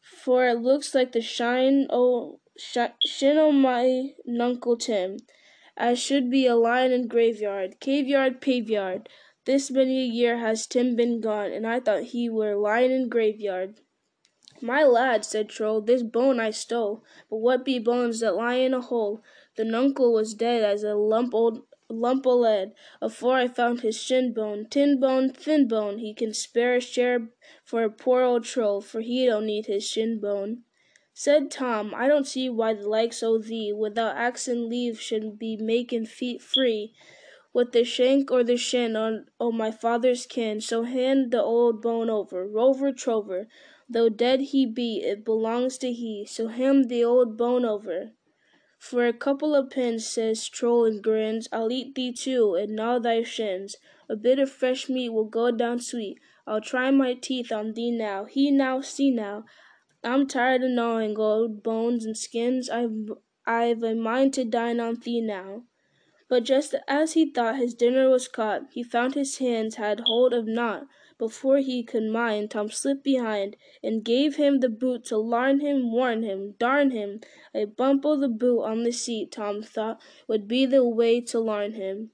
For 0.00 0.46
it 0.48 0.60
looks 0.60 0.94
like 0.94 1.12
the 1.12 1.20
shine 1.20 1.86
o 1.90 2.40
shin 2.58 3.36
o' 3.38 3.52
my 3.52 4.14
Nuncle 4.24 4.76
Tim, 4.76 5.18
as 5.76 5.98
should 5.98 6.30
be 6.30 6.46
a 6.46 6.56
lion 6.56 6.90
in 6.90 7.06
graveyard, 7.06 7.80
caveyard, 7.80 8.40
paveyard. 8.40 9.08
This 9.44 9.70
many 9.70 10.00
a 10.00 10.06
year 10.06 10.38
has 10.38 10.66
Tim 10.66 10.96
been 10.96 11.20
gone, 11.20 11.52
and 11.52 11.66
I 11.66 11.80
thought 11.80 12.04
he 12.04 12.28
were 12.28 12.56
lying 12.56 12.90
in 12.90 13.08
graveyard. 13.08 13.80
My 14.62 14.84
lad, 14.84 15.24
said 15.24 15.50
Troll, 15.50 15.82
this 15.82 16.02
bone 16.02 16.40
I 16.40 16.50
stole, 16.50 17.04
but 17.28 17.36
what 17.36 17.64
be 17.64 17.78
bones 17.78 18.20
that 18.20 18.36
lie 18.36 18.54
in 18.54 18.72
a 18.72 18.80
hole? 18.80 19.22
The 19.56 19.64
nuncle 19.64 20.12
was 20.14 20.32
dead 20.32 20.64
as 20.64 20.82
a 20.82 20.94
lump 20.94 21.34
old 21.34 21.66
lump 21.88 22.26
o' 22.26 22.36
lead, 22.36 22.74
afore 23.00 23.34
I 23.36 23.48
found 23.48 23.82
his 23.82 23.96
shin 23.96 24.32
bone, 24.32 24.66
tin 24.68 24.98
bone, 24.98 25.30
thin 25.30 25.68
bone, 25.68 25.98
he 25.98 26.14
can 26.14 26.32
spare 26.34 26.76
a 26.76 26.80
share 26.80 27.28
for 27.64 27.84
a 27.84 27.90
poor 27.90 28.22
old 28.22 28.44
troll, 28.44 28.80
for 28.80 29.00
he 29.00 29.26
don't 29.26 29.46
need 29.46 29.66
his 29.66 29.86
shin 29.86 30.18
bone. 30.18 30.64
Said 31.18 31.50
Tom, 31.50 31.94
I 31.96 32.08
don't 32.08 32.26
see 32.26 32.50
why 32.50 32.74
the 32.74 32.86
likes 32.86 33.22
o' 33.22 33.38
thee, 33.38 33.72
without 33.72 34.16
axin 34.16 34.68
leave, 34.68 35.00
should 35.00 35.38
be 35.38 35.56
makin' 35.56 36.04
feet 36.04 36.42
free 36.42 36.92
with 37.54 37.72
the 37.72 37.84
shank 37.84 38.30
or 38.30 38.44
the 38.44 38.58
shin 38.58 38.96
on 38.96 39.26
o' 39.40 39.50
my 39.50 39.70
father's 39.70 40.26
kin, 40.26 40.60
so 40.60 40.82
hand 40.82 41.30
the 41.30 41.42
old 41.42 41.80
bone 41.80 42.10
over, 42.10 42.46
rover 42.46 42.92
trover, 42.92 43.48
though 43.88 44.10
dead 44.10 44.40
he 44.52 44.66
be, 44.66 45.00
it 45.00 45.24
belongs 45.24 45.78
to 45.78 45.90
he, 45.90 46.26
so 46.26 46.48
hand 46.48 46.90
the 46.90 47.02
old 47.02 47.38
bone 47.38 47.64
over. 47.64 48.12
For 48.78 49.06
a 49.06 49.14
couple 49.14 49.54
of 49.54 49.70
pins, 49.70 50.06
says 50.06 50.46
Troll 50.46 50.84
and 50.84 51.02
grins, 51.02 51.48
I'll 51.50 51.72
eat 51.72 51.94
thee 51.94 52.12
too, 52.12 52.56
and 52.56 52.76
gnaw 52.76 52.98
thy 52.98 53.22
shins. 53.22 53.76
A 54.10 54.16
bit 54.16 54.38
of 54.38 54.50
fresh 54.50 54.90
meat 54.90 55.08
will 55.08 55.24
go 55.24 55.50
down 55.50 55.80
sweet. 55.80 56.18
I'll 56.46 56.60
try 56.60 56.90
my 56.90 57.14
teeth 57.14 57.50
on 57.50 57.72
thee 57.72 57.90
now. 57.90 58.26
He 58.26 58.50
now, 58.50 58.82
see 58.82 59.10
now. 59.10 59.46
I'm 60.06 60.28
tired 60.28 60.62
of 60.62 60.70
gnawing 60.70 61.18
old 61.18 61.64
bones 61.64 62.04
and 62.04 62.16
skins. 62.16 62.70
I've 62.70 63.10
I've 63.44 63.82
a 63.82 63.96
mind 63.96 64.34
to 64.34 64.44
dine 64.44 64.78
on 64.78 65.00
thee 65.00 65.20
now. 65.20 65.64
But 66.28 66.44
just 66.44 66.76
as 66.86 67.14
he 67.14 67.30
thought 67.30 67.56
his 67.56 67.74
dinner 67.74 68.08
was 68.08 68.28
caught, 68.28 68.62
he 68.72 68.84
found 68.84 69.14
his 69.14 69.38
hands 69.38 69.74
had 69.74 70.00
hold 70.06 70.32
of 70.32 70.46
naught. 70.46 70.86
Before 71.18 71.58
he 71.58 71.82
could 71.82 72.04
mind, 72.04 72.52
Tom 72.52 72.70
slipped 72.70 73.02
behind, 73.02 73.56
and 73.82 74.04
gave 74.04 74.36
him 74.36 74.60
the 74.60 74.68
boot 74.68 75.04
to 75.06 75.18
larn 75.18 75.58
him, 75.58 75.90
warn 75.90 76.22
him, 76.22 76.54
darn 76.58 76.92
him. 76.92 77.20
A 77.52 77.64
bump 77.64 78.06
o' 78.06 78.16
the 78.16 78.28
boot 78.28 78.62
on 78.62 78.84
the 78.84 78.92
seat, 78.92 79.32
Tom 79.32 79.62
thought, 79.62 80.00
would 80.28 80.46
be 80.46 80.66
the 80.66 80.86
way 80.86 81.20
to 81.22 81.40
larn 81.40 81.72
him. 81.72 82.10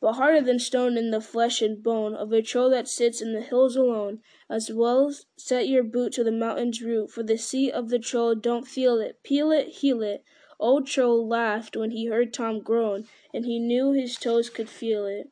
But 0.00 0.12
harder 0.12 0.40
than 0.40 0.60
stone 0.60 0.96
in 0.96 1.10
the 1.10 1.20
flesh 1.20 1.60
and 1.60 1.82
bone 1.82 2.14
of 2.14 2.32
a 2.32 2.40
troll 2.40 2.70
that 2.70 2.86
sits 2.86 3.20
in 3.20 3.32
the 3.32 3.40
hills 3.40 3.74
alone, 3.74 4.20
as 4.48 4.70
well 4.70 5.12
set 5.36 5.66
your 5.66 5.82
boot 5.82 6.12
to 6.12 6.22
the 6.24 6.30
mountain's 6.30 6.80
root, 6.80 7.10
for 7.10 7.24
the 7.24 7.36
seat 7.36 7.72
of 7.72 7.88
the 7.88 7.98
troll 7.98 8.36
don't 8.36 8.68
feel 8.68 8.98
it, 8.98 9.22
peel 9.24 9.50
it, 9.50 9.68
heel 9.68 10.02
it. 10.02 10.24
Old 10.60 10.86
Troll 10.86 11.26
laughed 11.26 11.76
when 11.76 11.92
he 11.92 12.06
heard 12.06 12.32
Tom 12.32 12.60
groan, 12.60 13.06
and 13.32 13.44
he 13.44 13.58
knew 13.58 13.92
his 13.92 14.16
toes 14.16 14.50
could 14.50 14.68
feel 14.68 15.06
it. 15.06 15.30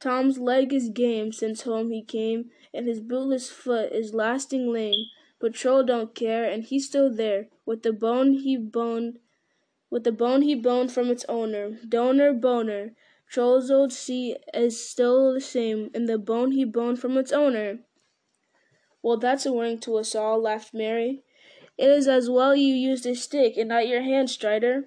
Tom's 0.00 0.38
leg 0.38 0.72
is 0.72 0.88
game 0.88 1.32
since 1.32 1.62
home 1.62 1.90
he 1.90 2.02
came, 2.02 2.50
and 2.72 2.86
his 2.86 3.00
bootless 3.00 3.50
foot 3.50 3.92
is 3.92 4.14
lasting 4.14 4.72
lame. 4.72 5.06
But 5.38 5.54
Troll 5.54 5.82
don't 5.82 6.14
care, 6.14 6.44
and 6.44 6.64
he's 6.64 6.86
still 6.86 7.10
there, 7.10 7.48
with 7.64 7.82
the 7.82 7.92
bone 7.92 8.34
he 8.34 8.56
boned, 8.56 9.18
with 9.90 10.04
the 10.04 10.12
bone 10.12 10.42
he 10.42 10.54
boned 10.54 10.92
from 10.92 11.10
its 11.10 11.24
owner. 11.28 11.78
Donor, 11.86 12.32
boner. 12.34 12.94
Troll's 13.30 13.70
old 13.70 13.92
seat 13.92 14.38
is 14.52 14.84
still 14.84 15.32
the 15.32 15.40
same, 15.40 15.88
and 15.94 16.08
the 16.08 16.18
bone 16.18 16.50
he 16.50 16.64
boned 16.64 16.98
from 16.98 17.16
its 17.16 17.30
owner. 17.30 17.78
Well, 19.02 19.18
that's 19.18 19.46
a 19.46 19.52
warning 19.52 19.78
to 19.80 19.98
us 19.98 20.16
all, 20.16 20.40
laughed 20.40 20.74
Merry. 20.74 21.22
It 21.78 21.90
is 21.90 22.08
as 22.08 22.28
well 22.28 22.56
you 22.56 22.74
used 22.74 23.06
a 23.06 23.14
stick 23.14 23.56
and 23.56 23.68
not 23.68 23.86
your 23.86 24.02
hand, 24.02 24.30
Strider. 24.30 24.86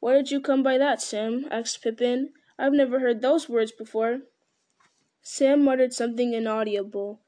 Where 0.00 0.16
did 0.16 0.30
you 0.30 0.40
come 0.40 0.62
by 0.62 0.78
that, 0.78 1.02
Sam? 1.02 1.46
asked 1.50 1.82
Pippin. 1.82 2.32
I've 2.58 2.72
never 2.72 3.00
heard 3.00 3.20
those 3.20 3.46
words 3.46 3.72
before. 3.72 4.20
Sam 5.20 5.62
muttered 5.62 5.92
something 5.92 6.32
inaudible. 6.32 7.20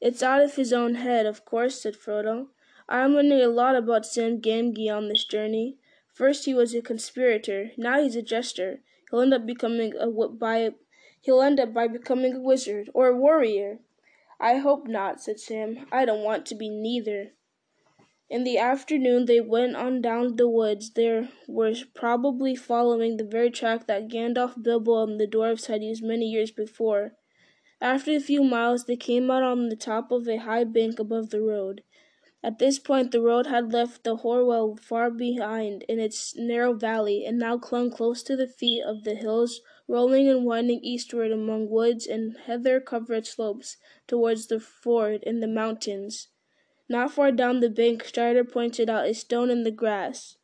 It's 0.00 0.22
out 0.22 0.40
of 0.40 0.54
his 0.54 0.72
own 0.72 0.94
head, 0.94 1.26
of 1.26 1.44
course, 1.44 1.82
said 1.82 1.94
Frodo. 1.94 2.46
I 2.88 3.00
am 3.00 3.12
learning 3.12 3.42
a 3.42 3.48
lot 3.48 3.76
about 3.76 4.06
Sam 4.06 4.40
Gamgee 4.40 4.90
on 4.90 5.08
this 5.08 5.26
journey. 5.26 5.76
First 6.14 6.46
he 6.46 6.54
was 6.54 6.74
a 6.74 6.80
conspirator, 6.80 7.72
now 7.76 8.02
he's 8.02 8.16
a 8.16 8.22
jester. 8.22 8.80
He'll 9.10 9.20
end 9.20 9.34
up 9.34 9.46
becoming 9.46 9.94
a 9.98 10.08
by 10.08 10.70
he'll 11.20 11.42
end 11.42 11.58
up 11.60 11.74
by 11.74 11.88
becoming 11.88 12.36
a 12.36 12.40
wizard 12.40 12.90
or 12.94 13.08
a 13.08 13.16
warrior. 13.16 13.80
I 14.38 14.56
hope 14.56 14.86
not, 14.86 15.20
said 15.20 15.40
Sam. 15.40 15.86
I 15.92 16.04
don't 16.04 16.24
want 16.24 16.46
to 16.46 16.54
be 16.54 16.68
neither. 16.68 17.32
In 18.30 18.44
the 18.44 18.58
afternoon 18.58 19.26
they 19.26 19.40
went 19.40 19.74
on 19.74 20.00
down 20.00 20.36
the 20.36 20.48
woods. 20.48 20.92
They 20.92 21.28
were 21.48 21.74
probably 21.94 22.54
following 22.54 23.16
the 23.16 23.24
very 23.24 23.50
track 23.50 23.88
that 23.88 24.08
Gandalf, 24.08 24.62
Bilbo, 24.62 25.02
and 25.02 25.18
the 25.18 25.26
dwarfs 25.26 25.66
had 25.66 25.82
used 25.82 26.04
many 26.04 26.26
years 26.26 26.52
before. 26.52 27.16
After 27.80 28.12
a 28.12 28.20
few 28.20 28.44
miles 28.44 28.84
they 28.84 28.96
came 28.96 29.30
out 29.30 29.42
on 29.42 29.68
the 29.68 29.76
top 29.76 30.12
of 30.12 30.28
a 30.28 30.36
high 30.36 30.64
bank 30.64 31.00
above 31.00 31.30
the 31.30 31.40
road. 31.40 31.82
At 32.42 32.58
this 32.58 32.78
point 32.78 33.12
the 33.12 33.20
road 33.20 33.48
had 33.48 33.70
left 33.70 34.02
the 34.02 34.16
Hoarwell 34.16 34.76
far 34.76 35.10
behind 35.10 35.84
in 35.88 36.00
its 36.00 36.34
narrow 36.34 36.72
valley, 36.72 37.26
and 37.26 37.38
now 37.38 37.58
clung 37.58 37.90
close 37.90 38.22
to 38.22 38.34
the 38.34 38.46
feet 38.46 38.82
of 38.82 39.04
the 39.04 39.14
hills, 39.14 39.60
rolling 39.86 40.26
and 40.26 40.46
winding 40.46 40.80
eastward 40.82 41.32
among 41.32 41.68
woods 41.68 42.06
and 42.06 42.38
heather-covered 42.46 43.26
slopes 43.26 43.76
towards 44.06 44.46
the 44.46 44.58
ford 44.58 45.22
in 45.24 45.40
the 45.40 45.46
mountains. 45.46 46.28
Not 46.88 47.12
far 47.12 47.30
down 47.30 47.60
the 47.60 47.68
bank 47.68 48.04
Strider 48.04 48.42
pointed 48.42 48.88
out 48.88 49.06
a 49.06 49.12
stone 49.12 49.50
in 49.50 49.62
the 49.62 49.70
grass. 49.70 50.38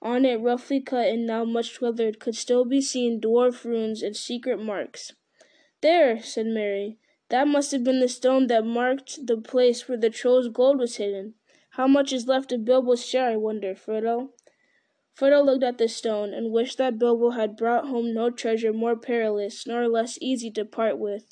On 0.00 0.24
it, 0.24 0.40
roughly 0.40 0.80
cut 0.80 1.06
and 1.08 1.26
now 1.26 1.44
much 1.44 1.82
weathered, 1.82 2.18
could 2.18 2.34
still 2.34 2.64
be 2.64 2.80
seen 2.80 3.20
dwarf 3.20 3.64
runes 3.64 4.02
and 4.02 4.16
secret 4.16 4.58
marks. 4.58 5.12
There, 5.82 6.18
said 6.22 6.46
Merry, 6.46 6.98
that 7.28 7.46
must 7.46 7.72
have 7.72 7.84
been 7.84 8.00
the 8.00 8.08
stone 8.08 8.46
that 8.46 8.64
marked 8.64 9.26
the 9.26 9.36
place 9.36 9.86
where 9.86 9.98
the 9.98 10.10
troll's 10.10 10.48
gold 10.48 10.78
was 10.78 10.96
hidden. 10.96 11.34
How 11.76 11.86
much 11.86 12.12
is 12.12 12.28
left 12.28 12.52
of 12.52 12.66
Bilbo's 12.66 13.02
share, 13.02 13.30
I 13.30 13.36
wonder, 13.36 13.74
Frodo? 13.74 14.32
Frodo 15.14 15.42
looked 15.42 15.64
at 15.64 15.78
the 15.78 15.88
stone, 15.88 16.34
and 16.34 16.52
wished 16.52 16.76
that 16.76 16.98
Bilbo 16.98 17.30
had 17.30 17.56
brought 17.56 17.88
home 17.88 18.12
no 18.12 18.28
treasure 18.28 18.74
more 18.74 18.94
perilous 18.94 19.66
nor 19.66 19.88
less 19.88 20.18
easy 20.20 20.50
to 20.50 20.66
part 20.66 20.98
with. 20.98 21.24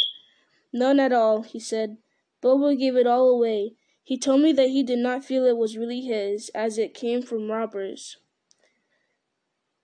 None 0.73 0.99
at 0.99 1.13
all, 1.13 1.43
he 1.43 1.61
said. 1.61 1.99
Bilbo 2.41 2.75
gave 2.75 2.97
it 2.97 3.07
all 3.07 3.29
away. 3.29 3.75
He 4.03 4.17
told 4.17 4.41
me 4.41 4.53
that 4.53 4.71
he 4.71 4.83
did 4.83 4.99
not 4.99 5.27
feel 5.27 5.45
it 5.45 5.59
was 5.59 5.77
really 5.77 6.01
his, 6.01 6.49
as 6.55 6.79
it 6.79 6.95
came 6.95 7.21
from 7.21 7.51
robbers. 7.51 8.17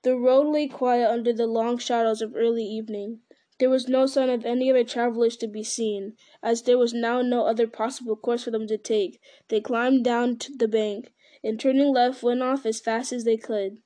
The 0.04 0.16
road 0.16 0.46
lay 0.46 0.68
quiet 0.68 1.10
under 1.10 1.34
the 1.34 1.46
long 1.46 1.76
shadows 1.76 2.22
of 2.22 2.34
early 2.34 2.64
evening. 2.64 3.20
There 3.58 3.70
was 3.70 3.88
no 3.88 4.04
sign 4.04 4.28
of 4.28 4.44
any 4.44 4.70
other 4.70 4.84
travelers 4.84 5.34
to 5.38 5.46
be 5.46 5.62
seen. 5.62 6.18
As 6.42 6.60
there 6.60 6.76
was 6.76 6.92
now 6.92 7.22
no 7.22 7.46
other 7.46 7.66
possible 7.66 8.14
course 8.14 8.44
for 8.44 8.50
them 8.50 8.66
to 8.66 8.76
take, 8.76 9.18
they 9.48 9.62
climbed 9.62 10.04
down 10.04 10.36
to 10.40 10.54
the 10.54 10.68
bank, 10.68 11.14
and 11.42 11.58
turning 11.58 11.90
left 11.90 12.22
went 12.22 12.42
off 12.42 12.66
as 12.66 12.80
fast 12.80 13.14
as 13.14 13.24
they 13.24 13.38
could. 13.38 13.78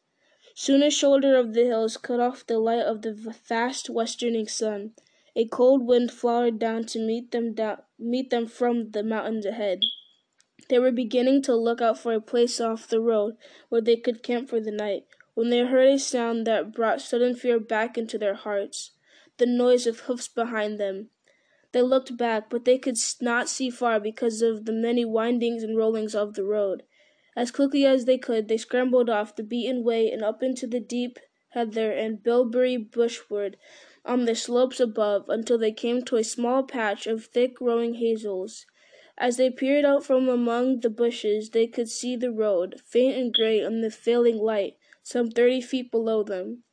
Soon 0.57 0.83
a 0.83 0.91
shoulder 0.91 1.37
of 1.37 1.55
the 1.55 1.67
hills 1.67 1.97
cut 1.97 2.19
off 2.19 2.45
the 2.45 2.59
light 2.59 2.83
of 2.83 3.03
the 3.03 3.15
fast 3.33 3.89
westerning 3.89 4.49
sun. 4.49 4.95
A 5.37 5.47
cold 5.47 5.87
wind 5.87 6.11
flowered 6.11 6.59
down 6.59 6.85
to 6.87 6.99
meet 6.99 7.31
them 7.31 7.55
down, 7.55 7.83
meet 7.97 8.31
them 8.31 8.49
from 8.49 8.91
the 8.91 9.05
mountains 9.05 9.47
ahead. 9.47 9.83
They 10.69 10.81
were 10.81 10.91
beginning 10.91 11.43
to 11.43 11.55
look 11.55 11.81
out 11.81 11.97
for 11.97 12.13
a 12.13 12.21
place 12.21 12.61
off 12.61 12.89
the 12.89 13.01
road 13.01 13.37
where 13.69 13.81
they 13.81 13.97
could 13.97 14.25
camp 14.25 14.49
for 14.49 14.59
the 14.59 14.73
night, 14.73 15.07
when 15.35 15.51
they 15.51 15.61
heard 15.61 15.91
a 15.91 15.99
sound 16.01 16.45
that 16.49 16.73
brought 16.73 17.01
sudden 17.01 17.37
fear 17.37 17.61
back 17.61 17.97
into 17.97 18.19
their 18.19 18.35
hearts 18.35 18.91
the 19.41 19.47
noise 19.47 19.87
of 19.89 20.01
hoofs 20.01 20.29
behind 20.29 20.79
them. 20.79 21.11
They 21.73 21.83
looked 21.83 22.17
back, 22.17 22.49
but 22.49 22.65
they 22.65 22.79
could 22.79 22.99
not 23.21 23.49
see 23.49 23.71
far 23.71 23.99
because 23.99 24.43
of 24.43 24.67
the 24.67 24.73
many 24.73 25.05
windings 25.05 25.65
and 25.65 25.77
rollings 25.77 26.15
of 26.15 26.35
the 26.35 26.45
road. 26.45 26.85
As 27.35 27.51
quickly 27.51 27.85
as 27.85 28.05
they 28.05 28.19
could, 28.19 28.49
they 28.49 28.57
scrambled 28.57 29.09
off 29.09 29.35
the 29.35 29.43
beaten 29.43 29.83
way 29.83 30.11
and 30.11 30.23
up 30.23 30.43
into 30.43 30.67
the 30.67 30.79
deep 30.79 31.19
heather 31.51 31.91
and 31.91 32.23
bilberry 32.23 32.77
bushwood 32.77 33.57
on 34.05 34.25
the 34.25 34.35
slopes 34.35 34.79
above 34.79 35.25
until 35.29 35.59
they 35.59 35.73
came 35.73 36.03
to 36.03 36.17
a 36.17 36.25
small 36.25 36.63
patch 36.63 37.07
of 37.07 37.25
thick 37.25 37.57
growing 37.57 37.95
hazels. 37.95 38.67
As 39.17 39.37
they 39.37 39.51
peered 39.51 39.85
out 39.85 40.05
from 40.05 40.29
among 40.29 40.81
the 40.81 40.91
bushes, 40.91 41.51
they 41.51 41.67
could 41.67 41.89
see 41.89 42.17
the 42.17 42.31
road, 42.31 42.81
faint 42.85 43.17
and 43.17 43.33
gray 43.33 43.61
in 43.61 43.81
the 43.81 43.91
failing 43.91 44.39
light, 44.39 44.77
some 45.03 45.31
thirty 45.31 45.61
feet 45.61 45.91
below 45.91 46.23
them. 46.23 46.65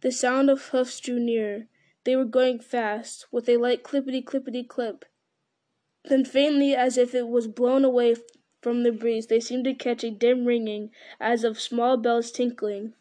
The 0.00 0.12
sound 0.12 0.48
of 0.50 0.68
hoofs 0.68 1.00
drew 1.00 1.18
nearer. 1.18 1.68
They 2.08 2.16
were 2.16 2.24
going 2.24 2.60
fast, 2.60 3.26
with 3.30 3.50
a 3.50 3.58
light 3.58 3.82
clippity 3.82 4.24
clippity 4.24 4.66
clip. 4.66 5.04
Then 6.06 6.24
faintly, 6.24 6.74
as 6.74 6.96
if 6.96 7.14
it 7.14 7.28
was 7.28 7.46
blown 7.48 7.84
away 7.84 8.14
from 8.62 8.82
the 8.82 8.92
breeze, 8.92 9.26
they 9.26 9.40
seemed 9.40 9.64
to 9.64 9.74
catch 9.74 10.02
a 10.02 10.10
dim 10.10 10.46
ringing, 10.46 10.90
as 11.20 11.44
of 11.44 11.60
small 11.60 11.98
bells 11.98 12.32
tinkling. 12.32 12.94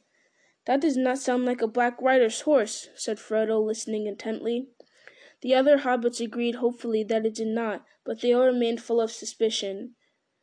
That 0.65 0.82
does 0.82 0.98
not 0.98 1.20
sound 1.20 1.46
like 1.46 1.62
a 1.62 1.70
black 1.70 2.02
rider's 2.02 2.41
horse, 2.41 2.89
said 2.96 3.17
Frodo, 3.17 3.65
listening 3.65 4.08
intently. 4.08 4.67
The 5.39 5.56
other 5.56 5.78
hobbits 5.78 6.20
agreed 6.20 6.56
hopefully 6.56 7.06
that 7.06 7.26
it 7.26 7.36
did 7.36 7.48
not, 7.48 7.86
but 8.04 8.20
they 8.20 8.34
all 8.34 8.48
remained 8.48 8.82
full 8.82 9.00
of 9.00 9.12
suspicion. 9.12 9.96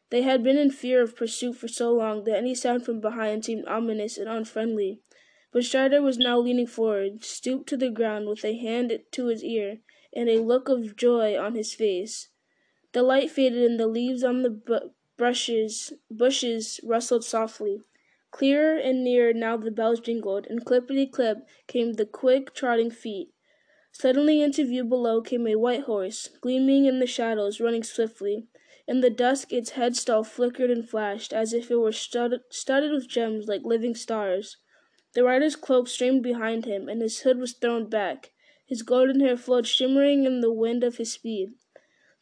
They 0.09 0.23
had 0.23 0.43
been 0.43 0.57
in 0.57 0.71
fear 0.71 1.03
of 1.03 1.17
pursuit 1.17 1.57
for 1.59 1.69
so 1.69 1.93
long 1.93 2.25
that 2.25 2.39
any 2.39 2.55
sound 2.55 2.87
from 2.87 3.03
behind 3.03 3.45
seemed 3.45 3.67
ominous 3.67 4.17
and 4.17 4.27
unfriendly. 4.27 5.03
But 5.55 5.63
Strider 5.65 6.03
was 6.03 6.19
now 6.19 6.41
leaning 6.41 6.67
forward, 6.67 7.23
stooped 7.23 7.69
to 7.69 7.77
the 7.77 7.89
ground 7.89 8.29
with 8.29 8.45
a 8.45 8.57
hand 8.57 8.99
to 9.13 9.27
his 9.27 9.45
ear, 9.45 9.79
and 10.13 10.29
a 10.29 10.43
look 10.43 10.69
of 10.69 10.97
joy 10.97 11.39
on 11.39 11.55
his 11.55 11.73
face. 11.73 12.29
The 12.91 13.05
light 13.05 13.31
faded 13.31 13.63
and 13.63 13.79
the 13.79 13.87
leaves 13.87 14.25
on 14.25 14.43
the 14.43 14.91
brushes, 15.17 15.93
bushes 16.11 16.81
rustled 16.83 17.25
softly. 17.25 17.83
Clearer 18.33 18.77
and 18.77 19.05
nearer 19.05 19.33
now 19.33 19.57
the 19.57 19.71
bells 19.71 20.01
jingled, 20.01 20.49
and 20.51 20.65
clippity 20.65 21.07
clip 21.09 21.47
came 21.69 21.93
the 21.93 22.05
quick 22.05 22.53
trotting 22.53 22.91
feet. 22.91 23.33
Suddenly 23.93 24.43
into 24.43 24.65
view 24.65 24.83
below 24.83 25.21
came 25.21 25.47
a 25.47 25.55
white 25.55 25.83
horse, 25.83 26.31
gleaming 26.41 26.87
in 26.87 26.99
the 26.99 27.07
shadows, 27.07 27.61
running 27.61 27.85
swiftly. 27.85 28.49
In 28.89 29.03
the 29.03 29.09
dusk 29.09 29.53
its 29.53 29.71
headstall 29.71 30.27
flickered 30.27 30.73
and 30.73 30.91
flashed, 30.91 31.33
as 31.33 31.53
if 31.53 31.71
it 31.71 31.77
were 31.77 31.93
studded, 31.93 32.41
studded 32.51 32.91
with 32.91 33.07
gems 33.07 33.47
like 33.47 33.63
living 33.63 33.95
stars. 33.95 34.57
The 35.15 35.23
rider's 35.23 35.55
cloak 35.55 35.87
streamed 35.87 36.25
behind 36.25 36.65
him, 36.65 36.89
and 36.89 37.01
his 37.01 37.21
hood 37.21 37.39
was 37.39 37.53
thrown 37.53 37.89
back. 37.89 38.33
His 38.67 38.83
golden 38.83 39.21
hair 39.21 39.37
flowed 39.37 39.65
shimmering 39.65 40.25
in 40.25 40.41
the 40.41 40.51
wind 40.51 40.83
of 40.83 40.97
his 40.97 41.13
speed. 41.13 41.55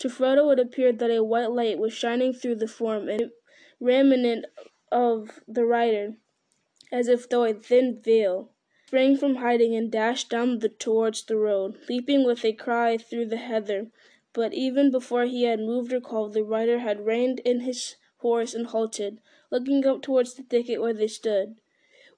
To 0.00 0.10
Frodo 0.10 0.50
it 0.52 0.58
appeared 0.58 0.98
that 0.98 1.10
a 1.10 1.24
white 1.24 1.52
light 1.52 1.78
was 1.78 1.94
shining 1.94 2.34
through 2.34 2.56
the 2.56 2.68
form 2.68 3.08
and 3.08 3.30
raiment 3.80 4.44
of 4.90 5.40
the 5.48 5.64
rider, 5.64 6.18
as 6.90 7.08
if 7.08 7.30
through 7.30 7.44
a 7.44 7.54
thin 7.54 7.98
veil. 7.98 8.52
Sprang 8.88 9.16
from 9.16 9.36
hiding 9.36 9.74
and 9.74 9.90
dashed 9.90 10.28
down 10.28 10.58
the, 10.58 10.68
towards 10.68 11.24
the 11.24 11.38
road, 11.38 11.78
leaping 11.88 12.24
with 12.24 12.44
a 12.44 12.52
cry 12.52 12.98
through 12.98 13.24
the 13.24 13.38
heather. 13.38 13.90
But 14.34 14.52
even 14.52 14.90
before 14.90 15.24
he 15.24 15.44
had 15.44 15.60
moved 15.60 15.94
or 15.94 16.00
called, 16.02 16.34
the 16.34 16.44
rider 16.44 16.80
had 16.80 17.06
reined 17.06 17.40
in 17.40 17.60
his 17.60 17.96
horse 18.18 18.52
and 18.52 18.66
halted, 18.66 19.18
looking 19.50 19.86
up 19.86 20.02
towards 20.02 20.34
the 20.34 20.42
thicket 20.42 20.82
where 20.82 20.92
they 20.92 21.08
stood. 21.08 21.56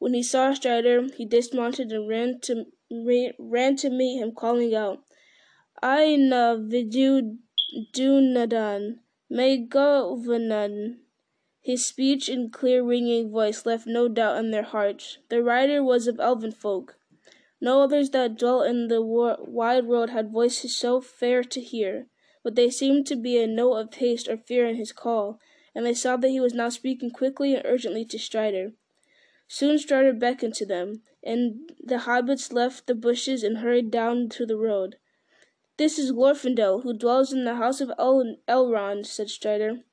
When 0.05 0.13
he 0.13 0.23
saw 0.23 0.53
Strider, 0.53 1.09
he 1.17 1.25
dismounted 1.25 1.91
and 1.91 2.07
ran 2.07 2.39
to 2.41 2.67
ran 3.39 3.77
to 3.77 3.89
meet 3.89 4.19
him, 4.19 4.33
calling 4.33 4.75
out, 4.75 5.03
"Aina 5.83 6.59
vidu 6.61 7.39
dunadan, 7.95 8.99
may 9.31 9.57
govanan." 9.67 10.99
His 11.63 11.87
speech 11.87 12.29
and 12.29 12.53
clear 12.53 12.83
ringing 12.83 13.31
voice 13.31 13.65
left 13.65 13.87
no 13.87 14.09
doubt 14.09 14.37
in 14.37 14.51
their 14.51 14.65
hearts. 14.65 15.17
The 15.31 15.43
rider 15.43 15.83
was 15.83 16.07
of 16.07 16.21
elven 16.21 16.53
folk. 16.53 16.99
No 17.59 17.81
others 17.81 18.11
that 18.11 18.37
dwelt 18.37 18.67
in 18.67 18.89
the 18.89 19.01
wide 19.01 19.87
world 19.87 20.11
had 20.11 20.31
voices 20.31 20.77
so 20.77 21.01
fair 21.01 21.43
to 21.45 21.63
hear, 21.63 22.11
but 22.43 22.57
they 22.57 22.69
seemed 22.69 23.07
to 23.07 23.17
be 23.17 23.39
a 23.39 23.47
note 23.47 23.77
of 23.77 23.95
haste 23.95 24.29
or 24.29 24.37
fear 24.37 24.67
in 24.67 24.77
his 24.77 24.93
call, 24.93 25.41
and 25.75 25.87
they 25.87 25.95
saw 25.95 26.19
that 26.19 26.29
he 26.29 26.41
was 26.41 26.53
now 26.53 26.69
speaking 26.69 27.11
quickly 27.11 27.55
and 27.55 27.65
urgently 27.65 28.05
to 28.05 28.19
Strider. 28.19 28.75
Soon 29.47 29.79
Strider 29.79 30.13
beckoned 30.13 30.55
to 30.55 30.67
them, 30.67 31.03
and 31.23 31.71
the 31.79 31.99
hobbits 31.99 32.53
left 32.53 32.87
the 32.87 32.95
bushes 32.95 33.45
and 33.45 33.59
hurried 33.59 33.91
down 33.91 34.29
to 34.31 34.47
the 34.47 34.57
road. 34.57 34.97
This 35.77 35.99
is 35.99 36.13
Glorfindel, 36.13 36.83
who 36.83 36.93
dwells 36.97 37.33
in 37.33 37.45
the 37.45 37.57
house 37.57 37.81
of 37.81 37.93
El- 37.99 38.37
Elrond, 38.49 39.07
said 39.07 39.29
Strider. 39.29 39.85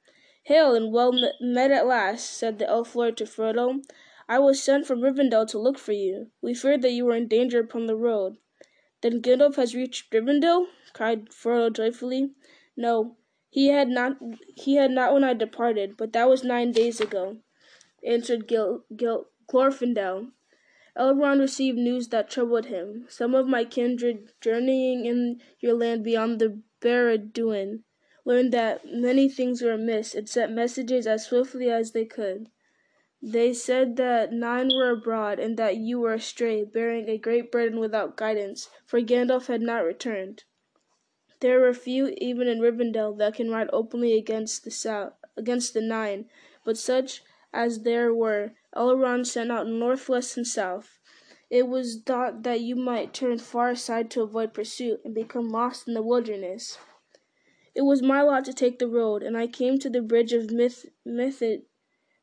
Hail, 0.43 0.73
and 0.73 0.91
well 0.91 1.11
met 1.39 1.71
at 1.71 1.85
last, 1.85 2.29
said 2.29 2.59
the 2.59 2.67
elf 2.67 2.95
lord 2.95 3.17
to 3.17 3.25
Frodo. 3.25 3.83
I 4.27 4.39
was 4.39 4.63
sent 4.63 4.87
from 4.87 5.01
Rivendell 5.01 5.47
to 5.49 5.59
look 5.59 5.77
for 5.77 5.91
you. 5.91 6.31
We 6.41 6.53
feared 6.53 6.81
that 6.83 6.91
you 6.91 7.05
were 7.05 7.15
in 7.15 7.27
danger 7.27 7.59
upon 7.59 7.87
the 7.87 7.95
road. 7.95 8.37
Then 9.01 9.21
Gandalf 9.21 9.55
has 9.55 9.75
reached 9.75 10.11
Rivendell? 10.11 10.67
cried 10.93 11.29
Frodo 11.29 11.73
joyfully. 11.73 12.31
No, 12.77 13.17
he 13.49 13.67
had 13.67 13.89
not 13.89 14.17
he 14.55 14.75
had 14.75 14.91
not 14.91 15.13
when 15.13 15.23
I 15.23 15.33
departed, 15.33 15.97
but 15.97 16.13
that 16.13 16.29
was 16.29 16.43
nine 16.43 16.71
days 16.71 17.01
ago, 17.01 17.37
answered 18.03 18.47
Gil, 18.47 18.85
Gil, 18.95 19.27
Glorfindel. 19.51 20.31
Elrond 20.95 21.41
received 21.41 21.77
news 21.77 22.07
that 22.07 22.29
troubled 22.29 22.67
him. 22.67 23.05
Some 23.09 23.35
of 23.35 23.49
my 23.49 23.65
kindred, 23.65 24.31
journeying 24.39 25.05
in 25.05 25.41
your 25.59 25.73
land 25.73 26.05
beyond 26.05 26.39
the 26.39 26.61
Baranduin, 26.79 27.83
learned 28.23 28.53
that 28.53 28.85
many 28.85 29.27
things 29.27 29.61
were 29.61 29.73
amiss, 29.73 30.15
and 30.15 30.29
sent 30.29 30.53
messages 30.53 31.05
as 31.05 31.25
swiftly 31.25 31.69
as 31.69 31.91
they 31.91 32.05
could. 32.05 32.49
They 33.21 33.51
said 33.51 33.97
that 33.97 34.31
nine 34.31 34.69
were 34.69 34.91
abroad, 34.91 35.37
and 35.37 35.57
that 35.57 35.75
you 35.75 35.99
were 35.99 36.13
astray, 36.13 36.63
bearing 36.63 37.09
a 37.09 37.17
great 37.17 37.51
burden 37.51 37.77
without 37.77 38.15
guidance, 38.15 38.69
for 38.85 39.01
Gandalf 39.01 39.47
had 39.47 39.61
not 39.61 39.83
returned. 39.83 40.45
There 41.41 41.59
were 41.59 41.73
few 41.73 42.15
even 42.19 42.47
in 42.47 42.61
Rivendell 42.61 43.17
that 43.17 43.33
can 43.33 43.49
ride 43.49 43.69
openly 43.73 44.17
against 44.17 44.63
the 44.63 44.71
south, 44.71 45.11
against 45.35 45.73
the 45.73 45.81
nine, 45.81 46.29
but 46.63 46.77
such 46.77 47.21
as 47.51 47.81
there 47.81 48.13
were, 48.13 48.53
Elrond 48.75 49.27
sent 49.27 49.51
out 49.51 49.67
north, 49.67 50.07
west, 50.07 50.37
and 50.37 50.47
south. 50.47 50.99
It 51.49 51.67
was 51.67 52.01
thought 52.05 52.43
that 52.43 52.61
you 52.61 52.77
might 52.77 53.13
turn 53.13 53.37
far 53.37 53.71
aside 53.71 54.09
to 54.11 54.21
avoid 54.21 54.53
pursuit, 54.53 55.01
and 55.03 55.13
become 55.13 55.49
lost 55.49 55.87
in 55.87 55.93
the 55.93 56.01
wilderness. 56.01 56.77
It 57.75 57.81
was 57.81 58.01
my 58.01 58.21
lot 58.21 58.45
to 58.45 58.53
take 58.53 58.79
the 58.79 58.87
road, 58.87 59.23
and 59.23 59.37
I 59.37 59.47
came 59.47 59.77
to 59.79 59.89
the 59.89 60.01
bridge 60.01 60.31
of 60.31 60.51
Myth, 60.51 60.85
Myth, 61.05 61.43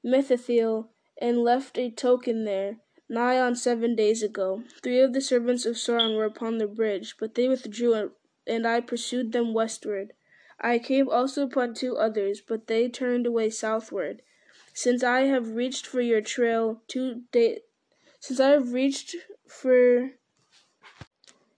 Mitheithel, 0.04 0.88
and 1.20 1.44
left 1.44 1.76
a 1.76 1.90
token 1.90 2.44
there, 2.44 2.78
nigh 3.08 3.38
on 3.38 3.54
seven 3.54 3.94
days 3.94 4.22
ago. 4.22 4.62
Three 4.82 5.00
of 5.00 5.12
the 5.12 5.20
servants 5.20 5.66
of 5.66 5.76
Sauron 5.76 6.16
were 6.16 6.24
upon 6.24 6.56
the 6.56 6.66
bridge, 6.66 7.16
but 7.18 7.34
they 7.34 7.48
withdrew, 7.48 8.12
and 8.46 8.66
I 8.66 8.80
pursued 8.80 9.32
them 9.32 9.52
westward. 9.52 10.14
I 10.60 10.78
came 10.78 11.08
also 11.08 11.44
upon 11.44 11.74
two 11.74 11.96
others, 11.96 12.40
but 12.40 12.66
they 12.66 12.88
turned 12.88 13.26
away 13.26 13.50
southward. 13.50 14.22
Since 14.80 15.02
I 15.02 15.22
have 15.22 15.56
reached 15.56 15.88
for 15.88 16.00
your 16.00 16.20
trail 16.20 16.82
two 16.86 17.22
day, 17.32 17.62
since 18.20 18.38
I 18.38 18.50
have 18.50 18.72
reached 18.72 19.16
for, 19.48 20.12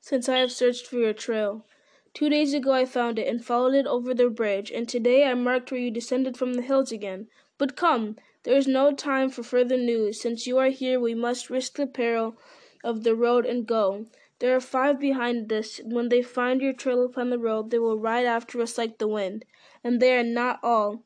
since 0.01 0.27
I 0.27 0.39
have 0.39 0.51
searched 0.51 0.87
for 0.87 0.97
your 0.97 1.13
trail. 1.13 1.67
Two 2.15 2.31
days 2.31 2.55
ago 2.55 2.73
I 2.73 2.87
found 2.87 3.19
it 3.19 3.29
and 3.29 3.45
followed 3.45 3.75
it 3.75 3.87
over 3.87 4.15
the 4.15 4.31
bridge, 4.31 4.71
and 4.71 4.89
today 4.89 5.25
I 5.25 5.35
marked 5.35 5.71
where 5.71 5.79
you 5.79 5.91
descended 5.91 6.39
from 6.39 6.55
the 6.55 6.63
hills 6.63 6.93
again. 6.93 7.29
But 7.59 7.77
come, 7.77 8.17
there 8.45 8.57
is 8.57 8.67
no 8.67 8.91
time 8.91 9.29
for 9.29 9.43
further 9.43 9.77
news. 9.77 10.19
Since 10.19 10.47
you 10.47 10.57
are 10.57 10.71
here, 10.71 10.99
we 10.99 11.15
must 11.15 11.51
risk 11.51 11.75
the 11.75 11.87
peril 11.87 12.39
of 12.83 13.05
the 13.05 13.15
road 13.15 13.45
and 13.45 13.67
go. 13.67 14.07
There 14.39 14.57
are 14.57 14.61
five 14.61 14.99
behind 14.99 15.53
us. 15.53 15.79
When 15.85 16.09
they 16.09 16.23
find 16.23 16.63
your 16.63 16.73
trail 16.73 17.05
upon 17.05 17.29
the 17.29 17.39
road, 17.39 17.71
they 17.71 17.79
will 17.79 17.99
ride 17.99 18.25
after 18.25 18.63
us 18.63 18.79
like 18.79 18.97
the 18.97 19.09
wind. 19.09 19.45
And 19.85 20.01
they 20.01 20.17
are 20.17 20.23
not 20.23 20.59
all. 20.63 21.05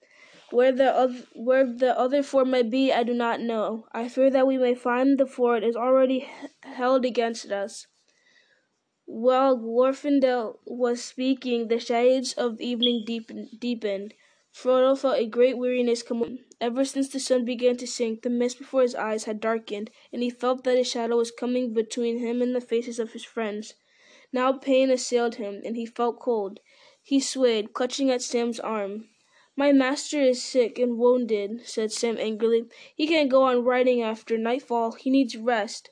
Where 0.50 0.72
the 0.72 0.94
other, 0.94 1.26
where 1.34 1.66
the 1.66 1.98
other 1.98 2.22
four 2.22 2.44
may 2.44 2.62
be, 2.62 2.92
I 2.92 3.02
do 3.02 3.14
not 3.14 3.40
know. 3.40 3.86
I 3.92 4.08
fear 4.08 4.30
that 4.30 4.46
we 4.46 4.58
may 4.58 4.74
find 4.74 5.18
the 5.18 5.26
fort 5.26 5.64
is 5.64 5.74
already 5.74 6.28
held 6.62 7.04
against 7.04 7.50
us. 7.50 7.86
While 9.06 9.58
Glorfindel 9.58 10.60
was 10.64 11.02
speaking, 11.02 11.68
the 11.68 11.78
shades 11.78 12.32
of 12.34 12.60
evening 12.60 13.04
deepened. 13.06 14.14
Frodo 14.52 14.96
felt 14.96 15.18
a 15.18 15.26
great 15.26 15.58
weariness 15.58 16.02
come 16.02 16.22
on. 16.22 16.38
Ever 16.60 16.84
since 16.84 17.08
the 17.08 17.18
sun 17.18 17.44
began 17.44 17.76
to 17.78 17.86
sink, 17.86 18.22
the 18.22 18.30
mist 18.30 18.58
before 18.58 18.82
his 18.82 18.94
eyes 18.94 19.24
had 19.24 19.40
darkened, 19.40 19.90
and 20.12 20.22
he 20.22 20.30
felt 20.30 20.64
that 20.64 20.78
a 20.78 20.84
shadow 20.84 21.16
was 21.16 21.30
coming 21.30 21.74
between 21.74 22.18
him 22.18 22.40
and 22.40 22.54
the 22.54 22.60
faces 22.60 22.98
of 22.98 23.12
his 23.12 23.24
friends. 23.24 23.74
Now 24.32 24.52
pain 24.52 24.90
assailed 24.90 25.34
him, 25.34 25.60
and 25.64 25.76
he 25.76 25.86
felt 25.86 26.20
cold. 26.20 26.60
He 27.02 27.18
swayed, 27.20 27.72
clutching 27.72 28.10
at 28.10 28.22
Sam's 28.22 28.60
arm. 28.60 29.08
My 29.56 29.70
master 29.70 30.20
is 30.20 30.42
sick 30.42 30.80
and 30.80 30.98
wounded, 30.98 31.64
said 31.64 31.92
Sam 31.92 32.18
angrily. 32.18 32.64
He 32.96 33.06
can't 33.06 33.30
go 33.30 33.42
on 33.42 33.62
riding 33.62 34.02
after 34.02 34.36
nightfall. 34.36 34.92
He 34.92 35.10
needs 35.10 35.36
rest. 35.36 35.90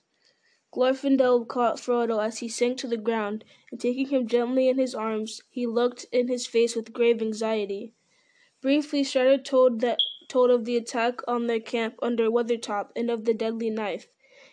Glorfindel 0.73 1.47
caught 1.47 1.79
Frodo 1.79 2.19
as 2.19 2.39
he 2.39 2.49
sank 2.49 2.79
to 2.79 2.89
the 2.89 2.97
ground, 2.97 3.45
and 3.71 3.81
taking 3.81 4.09
him 4.09 4.27
gently 4.27 4.69
in 4.69 4.79
his 4.79 4.97
arms, 4.97 5.43
he 5.49 5.67
looked 5.67 6.07
in 6.11 6.27
his 6.27 6.45
face 6.45 6.75
with 6.75 6.93
grave 6.93 7.23
anxiety. 7.23 7.95
Briefly 8.61 9.05
Strider 9.05 9.39
told 9.39 9.85
of 9.85 10.65
the 10.65 10.77
attack 10.77 11.21
on 11.29 11.47
their 11.47 11.61
camp 11.61 12.01
under 12.03 12.33
Weathertop 12.33 12.91
and 12.97 13.13
of 13.13 13.27
the 13.27 13.35
deadly 13.35 13.71
knife. 13.71 14.09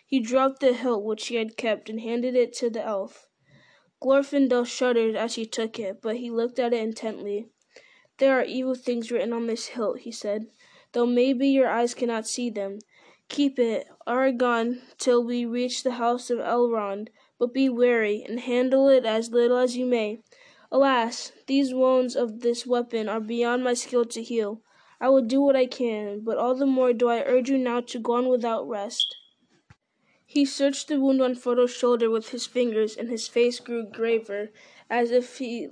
He 0.06 0.20
dropped 0.20 0.60
the 0.60 0.72
hilt 0.72 1.02
which 1.02 1.26
he 1.26 1.34
had 1.34 1.56
kept 1.56 1.90
and 1.90 2.00
handed 2.00 2.36
it 2.36 2.52
to 2.54 2.70
the 2.70 2.84
elf. 2.84 3.26
Glorfindel 4.00 4.66
shuddered 4.66 5.16
as 5.16 5.34
he 5.34 5.46
took 5.46 5.80
it, 5.80 6.00
but 6.00 6.18
he 6.18 6.30
looked 6.30 6.60
at 6.60 6.72
it 6.72 6.80
intently. 6.80 7.48
There 8.20 8.38
are 8.38 8.44
evil 8.44 8.74
things 8.74 9.10
written 9.10 9.32
on 9.32 9.46
this 9.46 9.68
hilt, 9.68 10.00
he 10.00 10.12
said, 10.12 10.46
though 10.92 11.06
maybe 11.06 11.48
your 11.48 11.70
eyes 11.70 11.94
cannot 11.94 12.28
see 12.28 12.50
them. 12.50 12.80
Keep 13.30 13.58
it, 13.58 13.88
Aragorn, 14.06 14.82
till 14.98 15.24
we 15.24 15.46
reach 15.46 15.82
the 15.82 15.92
house 15.92 16.28
of 16.28 16.38
Elrond, 16.38 17.08
but 17.38 17.54
be 17.54 17.70
wary, 17.70 18.22
and 18.28 18.40
handle 18.40 18.88
it 18.88 19.06
as 19.06 19.30
little 19.30 19.56
as 19.56 19.74
you 19.78 19.86
may. 19.86 20.20
Alas, 20.70 21.32
these 21.46 21.72
wounds 21.72 22.14
of 22.14 22.40
this 22.40 22.66
weapon 22.66 23.08
are 23.08 23.20
beyond 23.20 23.64
my 23.64 23.72
skill 23.72 24.04
to 24.04 24.22
heal. 24.22 24.60
I 25.00 25.08
will 25.08 25.22
do 25.22 25.40
what 25.40 25.56
I 25.56 25.64
can, 25.64 26.20
but 26.20 26.36
all 26.36 26.54
the 26.54 26.66
more 26.66 26.92
do 26.92 27.08
I 27.08 27.22
urge 27.24 27.48
you 27.48 27.56
now 27.56 27.80
to 27.80 27.98
go 27.98 28.12
on 28.12 28.28
without 28.28 28.68
rest. 28.68 29.16
He 30.26 30.44
searched 30.44 30.88
the 30.88 31.00
wound 31.00 31.22
on 31.22 31.36
Frodo's 31.36 31.74
shoulder 31.74 32.10
with 32.10 32.28
his 32.28 32.46
fingers, 32.46 32.98
and 32.98 33.08
his 33.08 33.28
face 33.28 33.60
grew 33.60 33.86
graver, 33.90 34.50
as 34.90 35.12
if 35.12 35.38
he, 35.38 35.68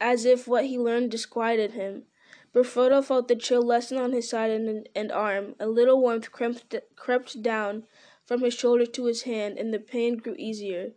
as 0.00 0.24
if 0.24 0.48
what 0.48 0.66
he 0.66 0.76
learned 0.76 1.12
disquieted 1.12 1.72
him. 1.72 2.04
But 2.52 2.66
Frodo 2.66 3.02
felt 3.02 3.28
the 3.28 3.36
chill 3.36 3.62
lessen 3.62 3.96
on 3.96 4.12
his 4.12 4.28
side 4.28 4.50
and, 4.50 4.88
and 4.94 5.12
arm. 5.12 5.54
A 5.60 5.68
little 5.68 6.00
warmth 6.00 6.32
crept, 6.32 6.74
crept 6.96 7.42
down 7.42 7.86
from 8.24 8.40
his 8.40 8.54
shoulder 8.54 8.86
to 8.86 9.04
his 9.04 9.22
hand, 9.22 9.56
and 9.56 9.72
the 9.72 9.78
pain 9.78 10.16
grew 10.16 10.34
easier. 10.36 10.94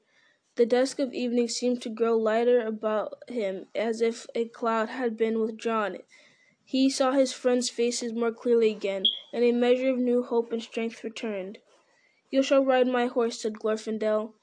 The 0.56 0.66
dusk 0.66 1.00
of 1.00 1.14
evening 1.14 1.48
seemed 1.48 1.82
to 1.84 1.90
grow 1.90 2.18
lighter 2.18 2.60
about 2.60 3.24
him, 3.30 3.68
as 3.76 4.02
if 4.02 4.26
a 4.34 4.46
cloud 4.46 4.90
had 4.90 5.16
been 5.16 5.40
withdrawn. 5.40 6.00
He 6.66 6.90
saw 6.90 7.12
his 7.12 7.34
friends' 7.34 7.70
faces 7.70 8.14
more 8.14 8.32
clearly 8.32 8.72
again, 8.72 9.06
and 9.32 9.44
a 9.44 9.52
measure 9.52 9.90
of 9.90 9.98
new 9.98 10.24
hope 10.24 10.52
and 10.52 10.62
strength 10.62 11.04
returned. 11.04 11.60
You 12.32 12.42
shall 12.44 12.66
ride 12.66 12.88
my 12.88 13.06
horse, 13.08 13.42
said 13.42 13.60
Glorfindel. 13.60 14.34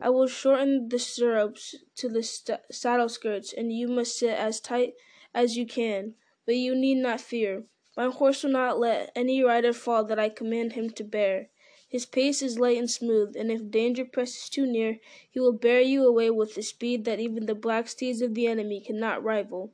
I 0.00 0.10
will 0.10 0.26
shorten 0.26 0.88
the 0.88 0.98
stirrups 0.98 1.74
to 1.96 2.08
the 2.08 2.22
st- 2.22 2.60
saddle 2.70 3.08
skirts, 3.08 3.52
and 3.52 3.72
you 3.72 3.88
must 3.88 4.18
sit 4.18 4.36
as 4.36 4.60
tight 4.60 4.94
as 5.32 5.56
you 5.56 5.66
can. 5.66 6.14
But 6.46 6.56
you 6.56 6.74
need 6.74 6.96
not 6.96 7.20
fear. 7.20 7.64
My 7.96 8.10
horse 8.10 8.42
will 8.42 8.50
not 8.50 8.78
let 8.78 9.12
any 9.14 9.42
rider 9.42 9.72
fall 9.72 10.04
that 10.04 10.18
I 10.18 10.28
command 10.28 10.72
him 10.72 10.90
to 10.90 11.04
bear. 11.04 11.50
His 11.88 12.06
pace 12.06 12.42
is 12.42 12.58
light 12.58 12.76
and 12.76 12.90
smooth, 12.90 13.36
and 13.36 13.52
if 13.52 13.70
danger 13.70 14.04
presses 14.04 14.48
too 14.48 14.66
near, 14.66 14.98
he 15.30 15.38
will 15.38 15.52
bear 15.52 15.80
you 15.80 16.04
away 16.04 16.28
with 16.30 16.58
a 16.58 16.62
speed 16.62 17.04
that 17.04 17.20
even 17.20 17.46
the 17.46 17.54
black 17.54 17.86
steeds 17.88 18.20
of 18.20 18.34
the 18.34 18.48
enemy 18.48 18.80
cannot 18.80 19.22
rival. 19.22 19.72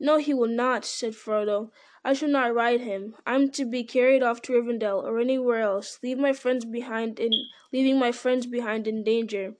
No, 0.00 0.18
he 0.18 0.34
will 0.34 0.48
not, 0.48 0.84
said 0.84 1.14
Frodo. 1.14 1.70
I 2.06 2.12
shall 2.12 2.28
not 2.28 2.54
ride 2.54 2.82
him. 2.82 3.16
I'm 3.26 3.50
to 3.52 3.64
be 3.64 3.82
carried 3.82 4.22
off 4.22 4.42
to 4.42 4.52
Rivendell 4.52 5.02
or 5.02 5.18
anywhere 5.18 5.60
else, 5.60 5.98
leave 6.02 6.18
my 6.18 6.34
friends 6.34 6.66
behind 6.66 7.18
in 7.18 7.32
leaving 7.72 7.98
my 7.98 8.12
friends 8.12 8.46
behind 8.46 8.86
in 8.86 9.02
danger. 9.02 9.56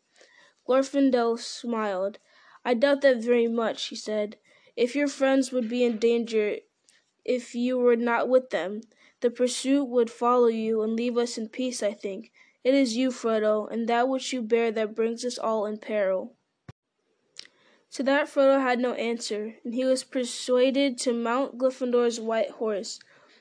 Glorfindel 0.69 1.39
smiled. 1.39 2.19
I 2.65 2.75
doubt 2.75 3.01
that 3.01 3.19
very 3.23 3.49
much, 3.49 3.87
he 3.87 3.97
said. 3.97 4.37
If 4.77 4.95
your 4.95 5.09
friends 5.09 5.53
would 5.53 5.69
be 5.69 5.85
in 5.85 5.99
danger 5.99 6.59
if 7.25 7.55
you 7.55 7.79
were 7.79 7.97
not 7.97 8.29
with 8.29 8.51
them, 8.51 8.83
the 9.21 9.31
pursuit 9.31 9.85
would 9.87 10.11
follow 10.11 10.49
you 10.49 10.83
and 10.83 10.93
leave 10.93 11.17
us 11.17 11.39
in 11.39 11.49
peace, 11.49 11.83
I 11.83 11.95
think. 11.95 12.31
It 12.63 12.75
is 12.75 12.97
you, 12.97 13.11
Frodo, 13.11 13.67
and 13.71 13.89
that 13.89 14.09
which 14.09 14.33
you 14.35 14.43
bear 14.43 14.71
that 14.73 14.95
brings 14.95 15.25
us 15.25 15.39
all 15.39 15.65
in 15.65 15.79
peril. 15.79 16.37
To 17.95 18.03
that 18.03 18.27
Frodo 18.27 18.61
had 18.61 18.81
no 18.81 18.95
answer, 18.95 19.55
and 19.63 19.73
he 19.73 19.85
was 19.85 20.03
persuaded 20.03 20.99
to 20.99 21.13
mount 21.13 21.59
Glorfindel's 21.59 22.19
white 22.19 22.51
horse. 22.51 22.99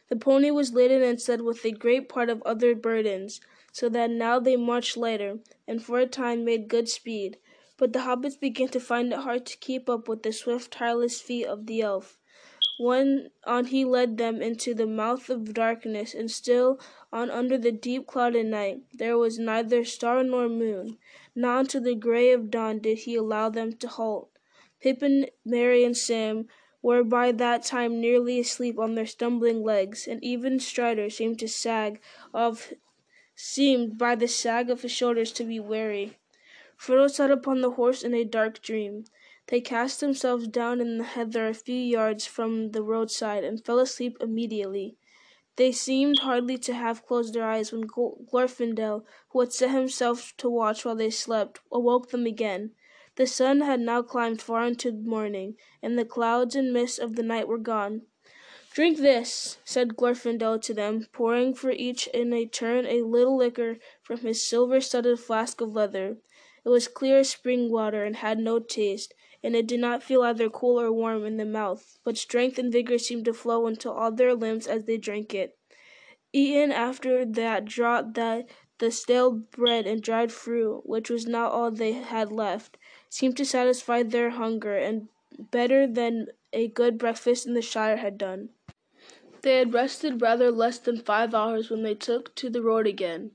The 0.10 0.16
pony 0.16 0.52
was 0.52 0.76
laden 0.76 1.02
and 1.02 1.20
said 1.20 1.42
with 1.42 1.66
a 1.66 1.72
great 1.72 2.08
part 2.08 2.30
of 2.30 2.44
other 2.44 2.76
burdens, 2.76 3.42
so 3.72 3.90
that 3.90 4.12
now 4.12 4.38
they 4.38 4.56
marched 4.56 4.96
lighter, 4.96 5.40
and 5.68 5.84
for 5.84 5.98
a 5.98 6.06
time 6.06 6.46
made 6.46 6.68
good 6.68 6.88
speed. 6.88 7.40
But 7.78 7.94
the 7.94 8.02
hobbits 8.02 8.40
began 8.40 8.68
to 8.68 8.80
find 8.80 9.12
it 9.12 9.22
hard 9.22 9.48
to 9.48 9.58
keep 9.58 9.90
up 9.90 10.08
with 10.08 10.22
the 10.22 10.32
swift, 10.32 10.72
tireless 10.74 11.20
feet 11.20 11.48
of 11.48 11.66
the 11.66 11.82
elf. 11.82 12.20
When 12.78 13.32
on 13.46 13.66
he 13.66 13.84
led 13.84 14.18
them 14.18 14.40
into 14.40 14.76
the 14.76 14.86
mouth 14.86 15.32
of 15.32 15.56
darkness, 15.56 16.14
and 16.14 16.30
still 16.30 16.80
on 17.12 17.32
under 17.32 17.58
the 17.58 17.72
deep 17.72 18.06
clouded 18.06 18.46
night 18.46 18.84
there 18.94 19.18
was 19.18 19.40
neither 19.40 19.84
star 19.84 20.24
nor 20.24 20.48
moon. 20.48 21.00
Not 21.34 21.60
until 21.62 21.82
the 21.82 21.96
grey 21.96 22.30
of 22.32 22.52
dawn 22.52 22.78
did 22.78 23.00
he 23.00 23.16
allow 23.16 23.50
them 23.50 23.74
to 23.78 23.88
halt. 23.88 24.30
Pippin, 24.84 25.28
Merry, 25.46 25.86
and 25.86 25.96
Sam 25.96 26.50
were 26.82 27.06
by 27.06 27.32
that 27.32 27.64
time 27.64 28.02
nearly 28.02 28.38
asleep 28.42 28.78
on 28.78 28.96
their 28.96 29.06
stumbling 29.06 29.64
legs, 29.64 30.10
and 30.10 30.22
even 30.22 30.60
Strider 30.60 31.10
seemed 31.10 31.40
to 31.40 31.48
sag 31.48 32.02
of 32.34 32.74
seemed 33.34 33.98
by 33.98 34.16
the 34.16 34.28
sag 34.28 34.70
of 34.70 34.82
his 34.82 34.92
shoulders 34.92 35.32
to 35.32 35.46
be 35.46 35.58
weary. 35.58 36.18
Frodo 36.78 37.10
sat 37.10 37.32
upon 37.32 37.62
the 37.62 37.72
horse 37.72 38.04
in 38.04 38.14
a 38.14 38.26
dark 38.26 38.62
dream. 38.62 39.06
They 39.48 39.62
cast 39.62 40.02
themselves 40.02 40.50
down 40.50 40.82
in 40.82 40.98
the 40.98 41.06
heather 41.06 41.48
a 41.48 41.54
few 41.54 41.80
yards 41.80 42.26
from 42.26 42.72
the 42.72 42.84
roadside 42.84 43.46
and 43.46 43.64
fell 43.64 43.80
asleep 43.80 44.18
immediately. 44.20 44.98
They 45.56 45.72
seemed 45.72 46.20
hardly 46.20 46.58
to 46.58 46.74
have 46.74 47.06
closed 47.06 47.34
their 47.34 47.46
eyes 47.46 47.72
when 47.72 47.88
Glorfindel, 47.88 49.06
who 49.30 49.40
had 49.40 49.54
set 49.54 49.70
himself 49.70 50.36
to 50.38 50.50
watch 50.50 50.84
while 50.84 50.98
they 50.98 51.10
slept, 51.10 51.62
awoke 51.72 52.10
them 52.10 52.26
again. 52.26 52.72
The 53.16 53.28
sun 53.28 53.62
had 53.62 53.80
now 53.80 54.02
climbed 54.02 54.42
far 54.42 54.66
into 54.66 54.92
morning, 54.92 55.56
and 55.82 56.00
the 56.00 56.06
clouds 56.06 56.56
and 56.56 56.74
mists 56.74 56.98
of 56.98 57.16
the 57.16 57.24
night 57.24 57.48
were 57.48 57.60
gone. 57.60 58.08
Drink 58.72 58.98
this, 58.98 59.60
said 59.64 59.96
Glorfindel 59.96 60.60
to 60.64 60.74
them, 60.74 61.06
pouring 61.12 61.54
for 61.54 61.70
each 61.70 62.08
in 62.08 62.34
a 62.34 62.48
turn 62.48 62.88
a 62.88 63.04
little 63.04 63.38
liquor 63.38 63.78
from 64.02 64.18
his 64.18 64.44
silver 64.44 64.82
studded 64.82 65.20
flask 65.20 65.62
of 65.62 65.76
leather. 65.76 66.18
It 66.66 66.70
was 66.70 66.88
clear 66.88 67.20
as 67.20 67.30
spring 67.30 67.70
water 67.70 68.04
and 68.04 68.16
had 68.16 68.40
no 68.40 68.58
taste, 68.58 69.14
and 69.44 69.56
it 69.56 69.68
did 69.68 69.80
not 69.80 70.02
feel 70.02 70.24
either 70.24 70.50
cool 70.50 70.80
or 70.80 70.92
warm 70.92 71.24
in 71.24 71.38
the 71.38 71.46
mouth, 71.46 72.00
but 72.04 72.18
strength 72.18 72.58
and 72.58 72.72
vigor 72.72 72.98
seemed 72.98 73.26
to 73.26 73.34
flow 73.34 73.68
into 73.68 73.92
all 73.92 74.12
their 74.12 74.34
limbs 74.34 74.66
as 74.66 74.86
they 74.86 74.98
drank 74.98 75.36
it. 75.36 75.56
Eaten 76.32 76.72
after 76.72 77.26
that 77.26 77.66
draught 77.66 78.16
that 78.16 78.50
the 78.80 78.92
stale 78.92 79.32
bread 79.32 79.86
and 79.86 80.02
dried 80.02 80.32
fruit, 80.32 80.82
which 80.86 81.10
was 81.10 81.26
now 81.26 81.48
all 81.48 81.72
they 81.72 81.94
had 81.94 82.32
left, 82.32 82.78
seemed 83.10 83.38
to 83.38 83.46
satisfy 83.46 84.04
their 84.04 84.32
hunger 84.32 84.76
and 84.76 85.08
better 85.52 85.88
than 85.88 86.28
a 86.52 86.68
good 86.68 86.98
breakfast 86.98 87.46
in 87.46 87.54
the 87.54 87.62
Shire 87.62 87.98
had 87.98 88.18
done. 88.18 88.50
They 89.42 89.58
had 89.58 89.74
rested 89.74 90.22
rather 90.22 90.52
less 90.52 90.80
than 90.80 90.98
five 91.02 91.34
hours 91.34 91.70
when 91.70 91.84
they 91.84 91.96
took 91.96 92.34
to 92.36 92.50
the 92.50 92.62
road 92.62 92.88
again. 92.88 93.32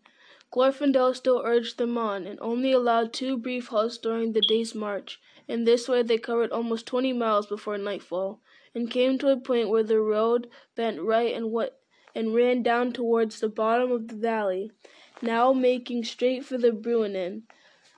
Glorfindel 0.51 1.15
still 1.15 1.43
urged 1.45 1.77
them 1.77 1.99
on, 1.99 2.27
and 2.27 2.39
only 2.41 2.73
allowed 2.73 3.13
two 3.13 3.37
brief 3.37 3.69
halts 3.69 3.99
during 3.99 4.33
the 4.33 4.41
day's 4.49 4.75
march. 4.75 5.21
In 5.47 5.65
this 5.65 5.89
way 5.89 6.03
they 6.03 6.17
covered 6.17 6.51
almost 6.51 6.87
twenty 6.87 7.13
miles 7.13 7.47
before 7.47 7.77
nightfall, 7.77 8.41
and 8.75 8.91
came 8.91 9.19
to 9.19 9.29
a 9.29 9.37
point 9.37 9.69
where 9.69 9.83
the 9.83 10.01
road 10.01 10.49
bent 10.75 11.03
right 11.03 11.35
and 11.35 11.51
what 11.53 11.81
and 12.15 12.35
ran 12.35 12.63
down 12.63 12.93
towards 12.93 13.41
the 13.41 13.49
bottom 13.49 13.93
of 13.93 14.09
the 14.09 14.17
valley, 14.17 14.73
now 15.23 15.53
making 15.53 16.05
straight 16.05 16.45
for 16.45 16.59
the 16.59 16.71
Bruinen. 16.71 17.43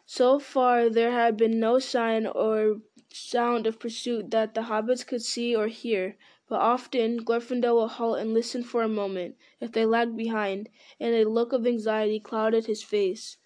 So 0.06 0.38
far 0.38 0.88
there 0.88 1.12
had 1.12 1.36
been 1.36 1.60
no 1.60 1.78
sign 1.78 2.26
or 2.26 2.80
sound 3.12 3.66
of 3.66 3.78
pursuit 3.78 4.30
that 4.30 4.54
the 4.54 4.62
hobbits 4.62 5.06
could 5.06 5.22
see 5.22 5.54
or 5.54 5.68
hear, 5.68 6.16
but 6.48 6.60
often 6.60 7.24
Glorfindel 7.24 7.80
would 7.80 7.90
halt 7.92 8.18
and 8.18 8.34
listen 8.34 8.62
for 8.62 8.82
a 8.82 8.88
moment, 8.88 9.36
if 9.60 9.72
they 9.72 9.86
lagged 9.86 10.16
behind, 10.16 10.68
and 10.98 11.14
a 11.14 11.28
look 11.28 11.52
of 11.52 11.66
anxiety 11.66 12.18
clouded 12.20 12.66
his 12.66 12.82
face. 12.82 13.36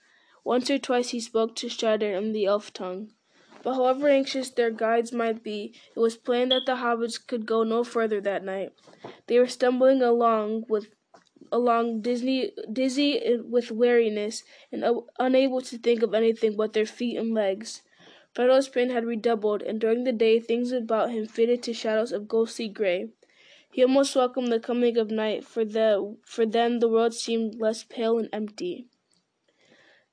Once 0.43 0.71
or 0.71 0.79
twice 0.79 1.11
he 1.11 1.21
spoke 1.21 1.55
to 1.57 1.69
Strider 1.69 2.13
in 2.13 2.33
the 2.33 2.47
elf 2.47 2.73
tongue. 2.73 3.13
But 3.63 3.75
however 3.75 4.09
anxious 4.09 4.51
their 4.51 4.71
guides 4.71 5.13
might 5.13 5.43
be, 5.43 5.75
it 5.97 5.99
was 5.99 6.17
plain 6.17 6.51
that 6.51 6.67
the 6.67 6.77
hobbits 6.77 7.19
could 7.19 7.47
go 7.47 7.63
no 7.63 7.83
further 7.83 8.21
that 8.21 8.45
night. 8.45 8.73
They 9.27 9.39
were 9.39 9.47
stumbling 9.47 10.03
along 10.03 10.65
with 10.69 10.89
along 11.53 12.03
Disney, 12.03 12.53
dizzy 12.73 13.39
with 13.43 13.71
weariness 13.71 14.45
and 14.73 14.85
uh, 14.85 15.01
unable 15.19 15.61
to 15.63 15.79
think 15.79 16.03
of 16.03 16.15
anything 16.15 16.57
but 16.57 16.73
their 16.73 16.87
feet 16.87 17.17
and 17.17 17.35
legs. 17.35 17.83
Frodo's 18.35 18.69
pain 18.69 18.91
had 18.91 19.05
redoubled, 19.05 19.63
and 19.63 19.81
during 19.81 20.05
the 20.05 20.13
day 20.13 20.41
things 20.41 20.73
about 20.73 21.11
him 21.11 21.27
faded 21.27 21.63
to 21.63 21.73
shadows 21.73 22.11
of 22.11 22.27
ghostly 22.27 22.69
gray. 22.69 23.11
He 23.71 23.83
almost 23.83 24.17
welcomed 24.17 24.53
the 24.53 24.61
coming 24.61 24.97
of 24.99 25.11
night, 25.11 25.45
for, 25.45 25.65
the, 25.65 26.17
for 26.25 26.45
then 26.45 26.81
the 26.81 26.89
world 26.89 27.15
seemed 27.15 27.61
less 27.61 27.85
pale 27.85 28.19
and 28.19 28.29
empty. 28.33 28.87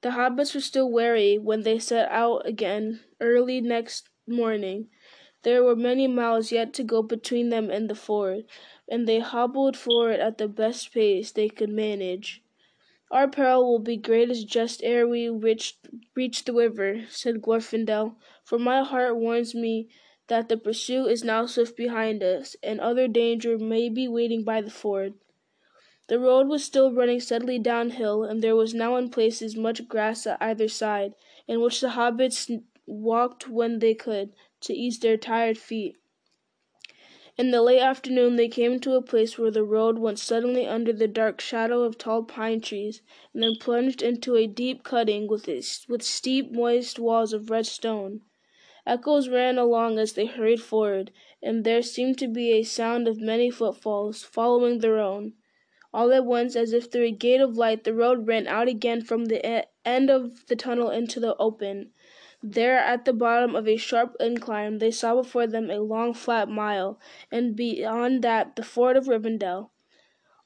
The 0.02 0.10
hobbits 0.10 0.56
were 0.56 0.62
still 0.62 0.92
weary 0.92 1.38
when 1.38 1.62
they 1.62 1.78
set 1.78 2.10
out 2.10 2.48
again 2.48 3.02
early 3.20 3.62
next 3.62 4.10
morning. 4.28 4.90
There 5.44 5.64
were 5.64 5.76
many 5.76 6.08
miles 6.08 6.52
yet 6.52 6.74
to 6.76 6.84
go 6.84 7.02
between 7.02 7.50
them 7.50 7.70
and 7.70 7.90
the 7.90 7.96
ford, 7.96 8.46
and 8.92 9.08
they 9.08 9.20
hobbled 9.20 9.78
forward 9.78 10.20
at 10.20 10.38
the 10.38 10.50
best 10.50 10.94
pace 10.94 11.32
they 11.32 11.48
could 11.48 11.70
manage. 11.70 12.44
Our 13.10 13.30
peril 13.30 13.64
will 13.64 13.80
be 13.80 13.96
greatest 13.96 14.48
just 14.48 14.84
ere 14.84 15.08
we 15.08 15.30
reach, 15.30 15.78
reach 16.14 16.44
the 16.44 16.54
river, 16.54 17.06
said 17.10 17.42
Glorfindel, 17.42 18.16
for 18.44 18.60
my 18.60 18.84
heart 18.84 19.16
warns 19.16 19.56
me 19.56 19.88
that 20.28 20.50
the 20.50 20.58
pursuit 20.58 21.08
is 21.08 21.24
now 21.24 21.46
swift 21.46 21.78
behind 21.78 22.22
us, 22.22 22.58
and 22.62 22.82
other 22.82 23.08
danger 23.08 23.58
may 23.58 23.88
be 23.88 24.10
waiting 24.10 24.44
by 24.44 24.60
the 24.62 24.70
ford. 24.70 25.14
The 26.08 26.20
road 26.20 26.50
was 26.50 26.66
still 26.66 26.92
running 26.92 27.22
steadily 27.22 27.60
downhill, 27.60 28.26
and 28.26 28.42
there 28.42 28.58
was 28.58 28.74
now 28.74 28.98
in 28.98 29.10
places 29.10 29.56
much 29.56 29.88
grass 29.88 30.28
at 30.28 30.42
either 30.42 30.68
side, 30.68 31.14
in 31.48 31.62
which 31.62 31.80
the 31.80 31.90
hobbits 31.90 32.50
walked 32.86 33.48
when 33.48 33.80
they 33.80 33.94
could, 33.94 34.34
to 34.62 34.74
ease 34.74 35.00
their 35.00 35.16
tired 35.16 35.58
feet. 35.58 35.96
In 37.38 37.52
the 37.52 37.62
late 37.62 37.80
afternoon 37.80 38.36
they 38.36 38.50
came 38.50 38.78
to 38.82 38.96
a 38.96 39.02
place 39.02 39.38
where 39.38 39.52
the 39.52 39.64
road 39.64 39.98
went 39.98 40.20
suddenly 40.20 40.68
under 40.68 40.92
the 40.92 41.08
dark 41.08 41.40
shadow 41.40 41.84
of 41.84 41.98
tall 41.98 42.24
pine 42.24 42.60
trees, 42.60 43.02
and 43.34 43.42
then 43.42 43.56
plunged 43.56 44.02
into 44.02 44.36
a 44.36 44.48
deep 44.48 44.84
cutting 44.84 45.28
with, 45.30 45.48
steep, 45.64 46.52
moist 46.52 47.00
walls 47.00 47.32
of 47.32 47.50
red 47.50 47.66
stone. 47.66 48.20
Echoes 48.86 49.30
ran 49.30 49.58
along 49.58 49.98
as 49.98 50.12
they 50.12 50.26
hurried 50.26 50.62
forward, 50.62 51.10
and 51.42 51.64
there 51.64 51.82
seemed 51.82 52.18
to 52.18 52.28
be 52.28 52.52
a 52.52 52.64
sound 52.64 53.08
of 53.08 53.22
many 53.22 53.50
footfalls, 53.50 54.24
following 54.24 54.80
their 54.80 55.00
own. 55.00 55.32
All 55.94 56.12
at 56.12 56.26
once, 56.26 56.58
as 56.58 56.74
if 56.74 56.92
through 56.92 57.06
a 57.06 57.12
gate 57.12 57.40
of 57.40 57.56
light, 57.56 57.86
the 57.86 57.94
road 57.94 58.28
ran 58.28 58.46
out 58.46 58.68
again 58.68 59.02
from 59.02 59.26
the 59.26 59.66
end 59.88 60.10
of 60.10 60.48
the 60.48 60.58
tunnel 60.58 60.90
into 60.90 61.22
the 61.22 61.38
open. 61.38 61.94
There, 62.44 62.80
at 62.80 63.06
the 63.06 63.14
bottom 63.14 63.56
of 63.56 63.68
a 63.68 63.78
sharp 63.78 64.16
incline, 64.20 64.80
they 64.80 64.90
saw 64.90 65.16
before 65.16 65.46
them 65.46 65.70
a 65.70 65.80
long 65.80 66.14
flat 66.16 66.50
mile, 66.50 67.00
and 67.32 67.56
beyond 67.56 68.24
that 68.24 68.56
the 68.56 68.64
ford 68.64 68.98
of 68.98 69.08
Rivendell. 69.08 69.70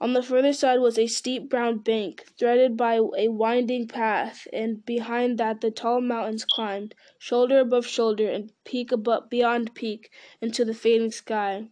On 0.01 0.11
the 0.11 0.21
further 0.21 0.51
side 0.51 0.81
was 0.81 0.99
a 0.99 1.07
steep 1.07 1.49
brown 1.49 1.77
bank, 1.77 2.25
threaded 2.37 2.75
by 2.75 2.95
a 2.95 3.29
winding 3.29 3.87
path, 3.87 4.45
and 4.51 4.85
behind 4.85 5.37
that 5.37 5.61
the 5.61 5.71
tall 5.71 6.01
mountains 6.01 6.43
climbed, 6.43 6.95
shoulder 7.17 7.59
above 7.59 7.87
shoulder 7.87 8.29
and 8.29 8.51
peak 8.65 8.91
above 8.91 9.29
beyond 9.29 9.73
peak, 9.73 10.11
into 10.41 10.65
the 10.65 10.73
fading 10.73 11.11
sky. 11.11 11.69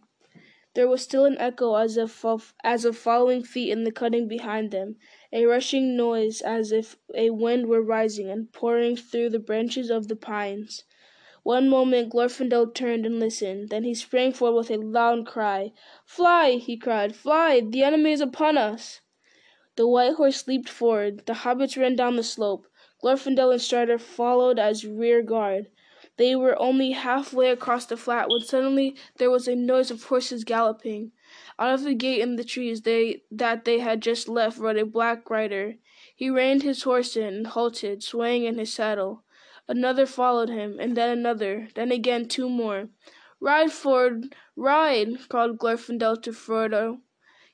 There 0.72 0.88
was 0.88 1.02
still 1.02 1.26
an 1.26 1.36
echo 1.38 1.74
as 1.76 1.98
of, 1.98 2.54
as 2.64 2.86
of 2.86 2.96
following 2.96 3.44
feet 3.44 3.70
in 3.70 3.84
the 3.84 3.92
cutting 3.92 4.26
behind 4.26 4.70
them, 4.70 4.96
a 5.34 5.44
rushing 5.46 5.96
noise 5.96 6.40
as 6.40 6.72
if 6.72 6.96
a 7.14 7.28
wind 7.28 7.66
were 7.66 7.82
rising 7.82 8.30
and 8.30 8.52
pouring 8.52 8.96
through 8.96 9.28
the 9.28 9.38
branches 9.40 9.90
of 9.90 10.08
the 10.08 10.16
pines. 10.16 10.84
One 11.42 11.68
moment 11.68 12.10
Glorfindel 12.10 12.72
turned 12.72 13.04
and 13.04 13.20
listened, 13.20 13.68
then 13.68 13.84
he 13.84 13.92
sprang 13.94 14.32
forward 14.32 14.56
with 14.58 14.70
a 14.70 14.76
loud 14.76 15.26
cry. 15.26 15.72
"Fly!" 16.06 16.52
he 16.52 16.76
cried. 16.76 17.16
"Fly! 17.16 17.60
The 17.60 17.82
enemy 17.82 18.12
is 18.12 18.20
upon 18.22 18.56
us!" 18.56 19.00
The 19.76 19.88
white 19.88 20.14
horse 20.14 20.46
leaped 20.46 20.68
forward. 20.68 21.26
The 21.26 21.34
hobbits 21.34 21.76
ran 21.76 21.96
down 21.96 22.16
the 22.16 22.22
slope. 22.22 22.66
Glorfindel 23.02 23.50
and 23.50 23.60
Strider 23.60 23.98
followed 23.98 24.58
as 24.60 24.86
rear 24.86 25.20
guard. 25.20 25.66
They 26.16 26.36
were 26.36 26.56
only 26.60 26.92
half 26.92 27.32
way 27.32 27.50
across 27.50 27.86
the 27.86 27.96
flat 27.96 28.28
when 28.28 28.40
suddenly 28.42 28.94
there 29.16 29.30
was 29.32 29.48
a 29.48 29.56
noise 29.56 29.90
of 29.90 30.04
horses 30.04 30.44
galloping. 30.44 31.10
Out 31.58 31.74
of 31.74 31.82
the 31.82 31.94
gate 31.94 32.20
in 32.20 32.36
the 32.36 32.44
trees 32.44 32.82
they 32.82 33.22
that 33.32 33.64
they 33.64 33.80
had 33.80 34.00
just 34.00 34.28
left 34.28 34.58
rode 34.58 34.76
a 34.76 34.86
black 34.86 35.28
rider. 35.28 35.74
He 36.14 36.30
reined 36.30 36.62
his 36.62 36.84
horse 36.84 37.16
in 37.16 37.34
and 37.34 37.46
halted, 37.48 38.04
swaying 38.04 38.44
in 38.44 38.58
his 38.58 38.72
saddle. 38.72 39.24
Another 39.66 40.06
followed 40.06 40.50
him, 40.50 40.78
and 40.78 40.96
then 40.96 41.10
another, 41.10 41.68
then 41.74 41.90
again 41.90 42.28
two 42.28 42.48
more. 42.48 42.90
"Ride, 43.40 43.72
Ford, 43.72 44.36
ride!" 44.54 45.28
called 45.28 45.58
Glorfindel 45.58 46.22
to 46.22 46.30
Frodo. 46.32 47.00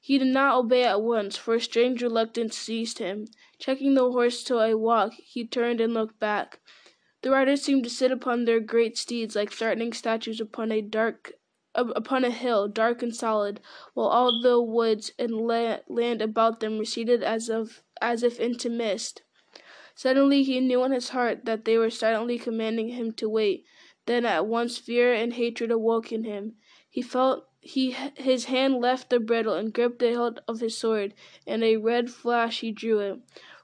He 0.03 0.19
did 0.19 0.29
not 0.29 0.59
obey 0.59 0.85
at 0.85 1.01
once, 1.01 1.37
for 1.37 1.55
a 1.55 1.61
strange 1.61 2.03
reluctance 2.03 2.59
seized 2.59 2.99
him. 2.99 3.29
Checking 3.59 3.95
the 3.95 4.11
horse 4.11 4.43
to 4.45 4.59
a 4.59 4.77
walk, 4.77 5.15
he 5.15 5.47
turned 5.47 5.81
and 5.81 5.95
looked 5.95 6.19
back. 6.19 6.61
The 7.23 7.31
riders 7.31 7.63
seemed 7.63 7.85
to 7.85 7.91
sit 7.91 8.11
upon 8.11 8.45
their 8.45 8.61
great 8.61 8.97
steeds 8.97 9.37
like 9.37 9.53
threatening 9.53 9.93
statues 9.93 10.41
upon 10.41 10.73
a 10.73 10.81
dark 10.81 11.35
upon 11.75 12.25
a 12.25 12.31
hill, 12.31 12.67
dark 12.67 13.03
and 13.03 13.15
solid, 13.15 13.61
while 13.95 14.09
all 14.09 14.41
the 14.41 14.61
woods 14.61 15.13
and 15.19 15.47
land 15.47 16.23
about 16.23 16.61
them 16.61 16.79
receded 16.79 17.23
as 17.23 17.49
of 17.49 17.83
as 18.01 18.23
if 18.23 18.41
into 18.41 18.69
mist. 18.69 19.23
Suddenly 19.95 20.43
he 20.43 20.61
knew 20.61 20.83
in 20.85 20.93
his 20.93 21.11
heart 21.11 21.45
that 21.45 21.65
they 21.65 21.77
were 21.77 21.91
silently 21.91 22.39
commanding 22.39 22.89
him 22.89 23.13
to 23.13 23.29
wait. 23.29 23.65
Then 24.07 24.25
at 24.25 24.47
once 24.47 24.79
fear 24.79 25.13
and 25.13 25.35
hatred 25.35 25.71
awoke 25.71 26.11
in 26.11 26.25
him. 26.25 26.57
He 26.89 27.03
felt 27.03 27.47
he 27.61 27.93
his 28.17 28.47
hand 28.47 28.81
left 28.81 29.11
the 29.11 29.21
bridle 29.21 29.55
and 29.55 29.73
gripped 29.75 29.99
the 29.99 30.09
hilt 30.09 30.39
of 30.49 30.61
his 30.61 30.77
sword. 30.77 31.13
In 31.47 31.63
a 31.63 31.77
red 31.77 32.11
flash 32.11 32.61
he 32.61 32.73
drew 32.73 32.99
it. 33.01 33.21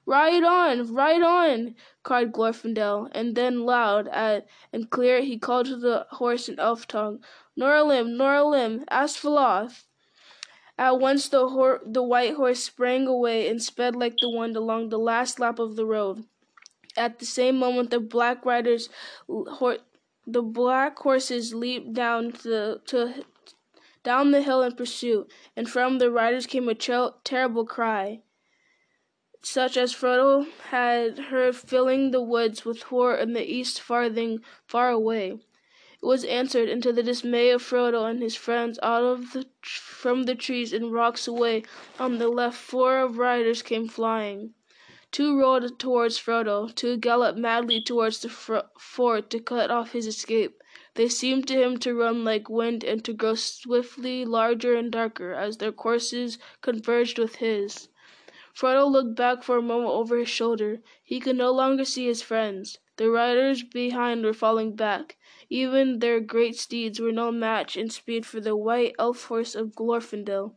Ride 0.09 0.45
on, 0.45 0.93
ride 0.93 1.21
on! 1.21 1.75
cried 2.01 2.31
Glorfindel, 2.31 3.09
and 3.11 3.35
then 3.35 3.65
loud 3.65 4.07
and 4.07 4.89
clear 4.89 5.19
he 5.21 5.37
called 5.37 5.65
to 5.65 5.75
the 5.75 6.07
horse 6.11 6.47
in 6.47 6.57
elf 6.61 6.87
tongue, 6.87 7.21
Noralim, 7.59 8.15
Noralim, 8.15 8.85
Asfaloth! 8.89 9.83
At 10.77 11.01
once 11.01 11.27
the, 11.27 11.45
white 12.01 12.35
horse 12.35 12.63
sprang 12.63 13.05
away 13.05 13.49
and 13.49 13.61
sped 13.61 13.97
like 13.97 14.15
the 14.21 14.29
wind 14.29 14.55
along 14.55 14.87
the 14.87 14.97
last 14.97 15.41
lap 15.41 15.59
of 15.59 15.75
the 15.75 15.85
road. 15.85 16.23
At 16.95 17.19
the 17.19 17.25
same 17.25 17.57
moment, 17.57 17.89
the 17.89 17.99
black 17.99 18.45
riders, 18.45 18.87
the 19.27 20.41
black 20.41 20.99
horses 20.99 21.53
leaped 21.53 21.91
down 21.91 22.29
the 22.29 22.81
to 22.85 23.25
down 24.03 24.31
the 24.31 24.41
hill 24.41 24.63
in 24.63 24.73
pursuit, 24.73 25.29
and 25.57 25.69
from 25.69 25.97
the 25.97 26.09
riders 26.09 26.45
came 26.45 26.69
a 26.69 26.75
terrible 26.75 27.65
cry 27.65 28.21
such 29.43 29.77
as 29.77 29.93
Frodo 29.93 30.47
had 30.69 31.19
heard 31.19 31.55
filling 31.55 32.11
the 32.11 32.21
woods 32.21 32.65
with 32.65 32.81
horror 32.83 33.15
in 33.15 33.33
the 33.33 33.45
east 33.45 33.79
farthing 33.79 34.43
far 34.65 34.89
away. 34.89 35.39
It 36.01 36.05
was 36.05 36.23
answered, 36.23 36.69
and 36.69 36.81
to 36.83 36.91
the 36.93 37.03
dismay 37.03 37.49
of 37.49 37.61
Frodo 37.61 38.05
and 38.09 38.21
his 38.21 38.35
friends, 38.35 38.79
out 38.81 39.03
of 39.03 39.33
the 39.33 39.45
from 39.63 40.23
the 40.23 40.35
trees 40.35 40.73
and 40.73 40.91
rocks 40.91 41.27
away 41.27 41.63
on 41.99 42.17
the 42.17 42.29
left 42.29 42.57
four 42.57 42.99
of 42.99 43.17
riders 43.17 43.61
came 43.61 43.87
flying. 43.87 44.53
Two 45.11 45.39
rode 45.39 45.79
towards 45.79 46.19
Frodo, 46.19 46.73
two 46.75 46.97
galloped 46.97 47.39
madly 47.39 47.81
towards 47.81 48.19
the 48.19 48.29
fort 48.29 49.29
to 49.29 49.39
cut 49.39 49.71
off 49.71 49.93
his 49.93 50.05
escape. 50.05 50.61
They 50.95 51.09
seemed 51.09 51.47
to 51.47 51.61
him 51.61 51.77
to 51.79 51.93
run 51.93 52.23
like 52.23 52.49
wind 52.49 52.83
and 52.83 53.05
to 53.05 53.13
grow 53.13 53.35
swiftly 53.35 54.25
larger 54.25 54.75
and 54.75 54.91
darker 54.91 55.33
as 55.33 55.57
their 55.57 55.71
courses 55.71 56.37
converged 56.61 57.17
with 57.19 57.35
his. 57.35 57.87
Frodo 58.57 58.87
looked 58.87 59.13
back 59.13 59.43
for 59.43 59.57
a 59.57 59.61
moment 59.61 59.91
over 59.91 60.17
his 60.17 60.29
shoulder. 60.29 60.81
He 61.03 61.19
could 61.19 61.35
no 61.35 61.51
longer 61.51 61.85
see 61.85 62.07
his 62.07 62.23
friends. 62.23 62.79
The 62.95 63.11
riders 63.11 63.61
behind 63.61 64.25
were 64.25 64.33
falling 64.33 64.75
back. 64.75 65.15
Even 65.47 65.99
their 65.99 66.19
great 66.19 66.55
steeds 66.55 66.99
were 66.99 67.11
no 67.11 67.31
match 67.31 67.77
in 67.77 67.91
speed 67.91 68.25
for 68.25 68.39
the 68.39 68.55
white 68.55 68.95
elf 68.97 69.25
horse 69.25 69.53
of 69.53 69.75
Glorfindel. 69.75 70.55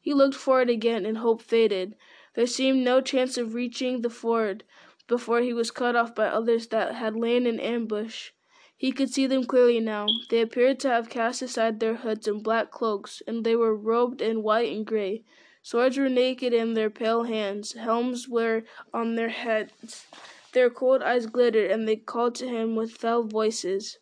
He 0.00 0.14
looked 0.14 0.36
forward 0.36 0.70
again, 0.70 1.04
and 1.04 1.18
hope 1.18 1.42
faded. 1.42 1.96
There 2.34 2.46
seemed 2.46 2.84
no 2.84 3.00
chance 3.00 3.36
of 3.36 3.54
reaching 3.54 4.02
the 4.02 4.10
ford 4.10 4.62
before 5.08 5.40
he 5.40 5.52
was 5.52 5.72
cut 5.72 5.96
off 5.96 6.14
by 6.14 6.26
others 6.26 6.68
that 6.68 6.94
had 6.94 7.16
lain 7.16 7.48
in 7.48 7.58
ambush. 7.58 8.30
He 8.76 8.92
could 8.92 9.10
see 9.10 9.26
them 9.26 9.46
clearly 9.46 9.80
now. 9.80 10.06
They 10.28 10.42
appeared 10.42 10.78
to 10.80 10.90
have 10.90 11.10
cast 11.10 11.42
aside 11.42 11.80
their 11.80 11.96
hoods 11.96 12.28
and 12.28 12.40
black 12.40 12.70
cloaks, 12.70 13.20
and 13.26 13.42
they 13.44 13.56
were 13.56 13.74
robed 13.74 14.22
in 14.22 14.44
white 14.44 14.72
and 14.72 14.86
gray. 14.86 15.24
Swords 15.64 15.96
were 15.96 16.08
naked 16.08 16.52
in 16.52 16.74
their 16.74 16.90
pale 16.90 17.22
hands, 17.22 17.74
helms 17.74 18.28
were 18.28 18.64
on 18.92 19.14
their 19.14 19.28
heads. 19.28 20.06
Their 20.52 20.68
cold 20.68 21.02
eyes 21.02 21.26
glittered, 21.26 21.70
and 21.70 21.86
they 21.86 21.96
called 21.96 22.34
to 22.36 22.48
him 22.48 22.74
with 22.74 22.92
fell 22.92 23.22
voices. 23.22 23.98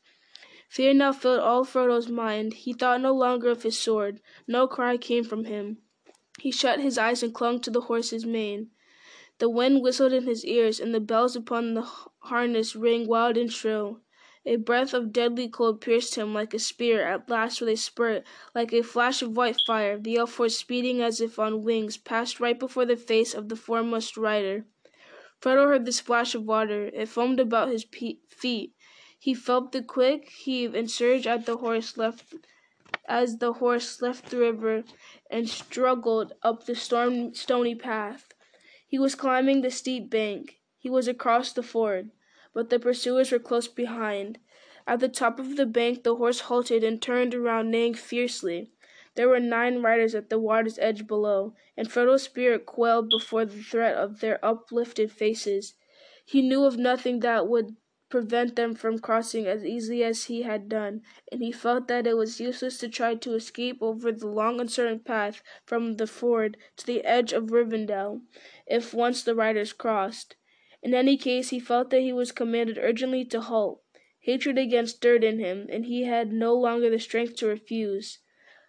Fear 0.70 0.94
now 0.94 1.12
filled 1.12 1.40
all 1.40 1.64
Frodo's 1.64 2.08
mind. 2.08 2.54
He 2.54 2.72
thought 2.72 3.02
no 3.02 3.12
longer 3.12 3.50
of 3.50 3.62
his 3.62 3.78
sword. 3.78 4.20
No 4.46 4.66
cry 4.66 4.96
came 4.96 5.22
from 5.22 5.44
him. 5.44 5.78
He 6.38 6.50
shut 6.50 6.80
his 6.80 6.96
eyes 6.96 7.22
and 7.22 7.34
clung 7.34 7.61
to 7.61 7.70
the 7.70 7.82
horse's 7.82 8.24
mane. 8.24 8.70
The 9.38 9.50
wind 9.50 9.82
whistled 9.82 10.12
in 10.12 10.24
his 10.24 10.44
ears, 10.44 10.80
and 10.80 10.94
the 10.94 11.00
bells 11.00 11.36
upon 11.36 11.74
the 11.74 11.82
harness 12.20 12.74
rang 12.74 13.06
wild 13.06 13.36
and 13.36 13.52
shrill. 13.52 14.00
A 14.47 14.57
breath 14.57 14.95
of 14.95 15.12
deadly 15.12 15.49
cold 15.49 15.82
pierced 15.82 16.14
him 16.14 16.32
like 16.32 16.55
a 16.55 16.59
spear, 16.59 17.07
at 17.07 17.28
last 17.28 17.61
with 17.61 17.68
a 17.68 17.76
spurt, 17.76 18.24
like 18.55 18.72
a 18.72 18.82
flash 18.82 19.20
of 19.20 19.36
white 19.36 19.61
fire, 19.66 19.99
the 19.99 20.16
elf 20.16 20.36
horse 20.36 20.57
speeding 20.57 21.03
as 21.03 21.20
if 21.20 21.38
on 21.38 21.62
wings, 21.62 21.99
passed 21.99 22.41
right 22.41 22.59
before 22.59 22.86
the 22.86 22.97
face 22.97 23.34
of 23.34 23.51
the 23.51 23.57
foremost 23.57 24.16
rider. 24.16 24.64
Frodo 25.43 25.66
heard 25.66 25.84
the 25.84 25.93
splash 25.93 26.34
of 26.34 26.45
water. 26.45 26.86
It 26.86 27.09
foamed 27.09 27.38
about 27.38 27.68
his 27.68 27.84
feet. 27.84 28.74
He 29.18 29.34
felt 29.34 29.72
the 29.72 29.82
quick 29.82 30.30
heave 30.30 30.74
and 30.74 30.91
surge 30.91 31.26
at 31.26 31.45
the 31.45 31.59
horse 31.59 31.99
left 31.99 32.34
as 33.07 33.38
the 33.38 33.55
horse 33.55 34.01
left 34.01 34.30
the 34.30 34.38
river 34.38 34.84
and 35.30 35.49
struggled 35.49 36.32
up 36.43 36.64
the 36.64 36.74
storm, 36.74 37.34
stony 37.34 37.74
path. 37.74 38.32
He 38.86 38.99
was 38.99 39.14
climbing 39.14 39.61
the 39.61 39.70
steep 39.70 40.09
bank. 40.09 40.61
He 40.78 40.88
was 40.88 41.09
across 41.09 41.53
the 41.53 41.62
ford, 41.62 42.11
but 42.53 42.70
the 42.70 42.78
pursuers 42.78 43.30
were 43.30 43.38
close 43.38 43.68
behind. 43.68 44.38
At 44.86 45.01
the 45.01 45.09
top 45.09 45.38
of 45.38 45.57
the 45.57 45.66
bank, 45.66 46.03
the 46.03 46.16
horse 46.16 46.40
halted 46.40 46.82
and 46.82 47.01
turned 47.01 47.34
around, 47.34 47.70
neighing 47.70 47.94
fiercely. 47.94 48.72
There 49.14 49.28
were 49.28 49.40
nine 49.40 49.82
riders 49.82 50.14
at 50.14 50.30
the 50.30 50.38
water's 50.38 50.78
edge 50.78 51.07
below, 51.07 51.55
and 51.76 51.90
Frodo's 51.90 52.22
spirit 52.22 52.66
quailed 52.66 53.11
before 53.11 53.44
the 53.44 53.62
threat 53.62 53.96
of 53.96 54.20
their 54.20 54.44
uplifted 54.44 55.12
faces. 55.12 55.74
He 56.24 56.42
knew 56.42 56.64
of 56.64 56.78
nothing 56.78 57.20
that 57.20 57.48
would 57.48 57.76
prevent 58.09 58.57
them 58.57 58.74
from 58.74 58.98
crossing 58.98 59.46
as 59.46 59.64
easily 59.64 60.03
as 60.03 60.24
he 60.24 60.42
had 60.42 60.68
done, 60.68 61.03
and 61.30 61.42
he 61.42 61.53
felt 61.53 61.86
that 61.88 62.07
it 62.07 62.16
was 62.16 62.40
useless 62.40 62.78
to 62.78 62.88
try 62.88 63.14
to 63.14 63.34
escape 63.34 63.78
over 63.80 64.11
the 64.11 64.26
long 64.26 64.61
uncertain 64.61 64.98
path 64.98 65.42
from 65.64 65.96
the 65.96 66.07
ford 66.07 66.57
to 66.76 66.86
the 66.86 67.05
edge 67.05 67.32
of 67.32 67.53
Rivendell, 67.53 68.22
if 68.66 68.92
once 68.92 69.22
the 69.22 69.34
riders 69.34 69.72
crossed. 69.72 70.34
In 70.82 70.94
any 70.94 71.16
case, 71.18 71.50
he 71.50 71.60
felt 71.60 71.90
that 71.90 72.00
he 72.00 72.12
was 72.12 72.32
commanded 72.32 72.78
urgently 72.78 73.24
to 73.26 73.40
halt. 73.42 73.82
Hatred 74.20 74.56
again 74.56 74.86
stirred 74.86 75.22
in 75.24 75.38
him, 75.38 75.66
and 75.70 75.84
he 75.84 76.04
had 76.04 76.32
no 76.32 76.54
longer 76.54 76.88
the 76.88 76.98
strength 76.98 77.36
to 77.36 77.46
refuse. 77.46 78.18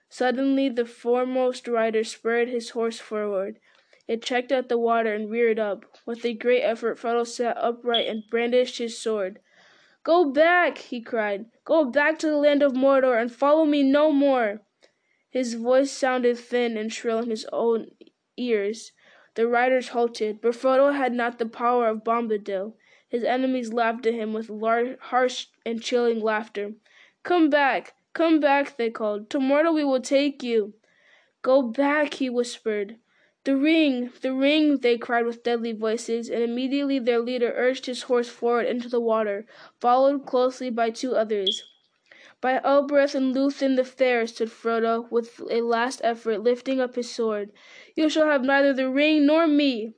Suddenly, 0.09 0.67
the 0.69 0.85
foremost 0.85 1.69
rider 1.69 2.03
spurred 2.03 2.49
his 2.49 2.71
horse 2.71 2.99
forward. 2.99 3.59
It 4.09 4.21
checked 4.21 4.51
at 4.51 4.67
the 4.67 4.77
water 4.77 5.13
and 5.13 5.31
reared 5.31 5.57
up. 5.57 5.85
With 6.05 6.25
a 6.25 6.33
great 6.33 6.63
effort 6.63 6.97
Frodo 6.99 7.25
sat 7.25 7.55
upright 7.57 8.07
and 8.07 8.23
brandished 8.29 8.77
his 8.77 8.97
sword. 8.97 9.39
"Go 10.03 10.25
back!" 10.31 10.79
he 10.79 10.99
cried. 10.99 11.45
"Go 11.63 11.85
back 11.85 12.19
to 12.19 12.27
the 12.27 12.35
land 12.35 12.61
of 12.61 12.73
Mordor 12.73 13.17
and 13.17 13.31
follow 13.31 13.63
me 13.65 13.83
no 13.83 14.11
more!" 14.11 14.61
His 15.29 15.53
voice 15.53 15.91
sounded 15.91 16.37
thin 16.37 16.75
and 16.75 16.91
shrill 16.91 17.19
in 17.19 17.29
his 17.29 17.45
own 17.53 17.91
ears. 18.35 18.91
The 19.35 19.47
riders 19.47 19.89
halted, 19.89 20.41
but 20.41 20.55
Frodo 20.55 20.91
had 20.93 21.13
not 21.13 21.39
the 21.39 21.45
power 21.45 21.87
of 21.87 22.03
Bombadil. 22.03 22.73
His 23.07 23.23
enemies 23.23 23.71
laughed 23.71 24.05
at 24.05 24.13
him 24.13 24.33
with 24.33 24.49
harsh 24.99 25.45
and 25.65 25.81
chilling 25.81 26.19
laughter. 26.19 26.73
"Come 27.23 27.49
back! 27.49 27.93
Come 28.13 28.41
back!" 28.41 28.75
they 28.75 28.89
called. 28.89 29.29
"To 29.29 29.39
we 29.71 29.85
will 29.85 30.01
take 30.01 30.43
you!" 30.43 30.73
"Go 31.43 31.61
back!" 31.61 32.15
he 32.15 32.29
whispered. 32.29 32.97
"The 33.45 33.55
ring! 33.55 34.11
The 34.21 34.33
ring!" 34.33 34.79
they 34.79 34.97
cried 34.97 35.25
with 35.25 35.43
deadly 35.43 35.71
voices, 35.71 36.29
and 36.29 36.43
immediately 36.43 36.99
their 36.99 37.19
leader 37.19 37.53
urged 37.55 37.85
his 37.85 38.03
horse 38.03 38.27
forward 38.27 38.65
into 38.67 38.89
the 38.89 38.99
water, 38.99 39.45
followed 39.79 40.25
closely 40.25 40.69
by 40.69 40.89
two 40.89 41.15
others. 41.15 41.70
By 42.41 42.59
Elbereth 42.63 43.13
and 43.13 43.35
Lúthien 43.35 43.75
the 43.75 43.83
Fair 43.83 44.25
stood 44.25 44.49
Frodo, 44.49 45.07
with 45.11 45.39
a 45.51 45.61
last 45.61 46.01
effort 46.03 46.39
lifting 46.39 46.81
up 46.81 46.95
his 46.95 47.07
sword. 47.07 47.51
"You 47.95 48.09
shall 48.09 48.25
have 48.25 48.43
neither 48.43 48.73
the 48.73 48.89
ring 48.89 49.27
nor 49.27 49.45
me!" 49.45 49.93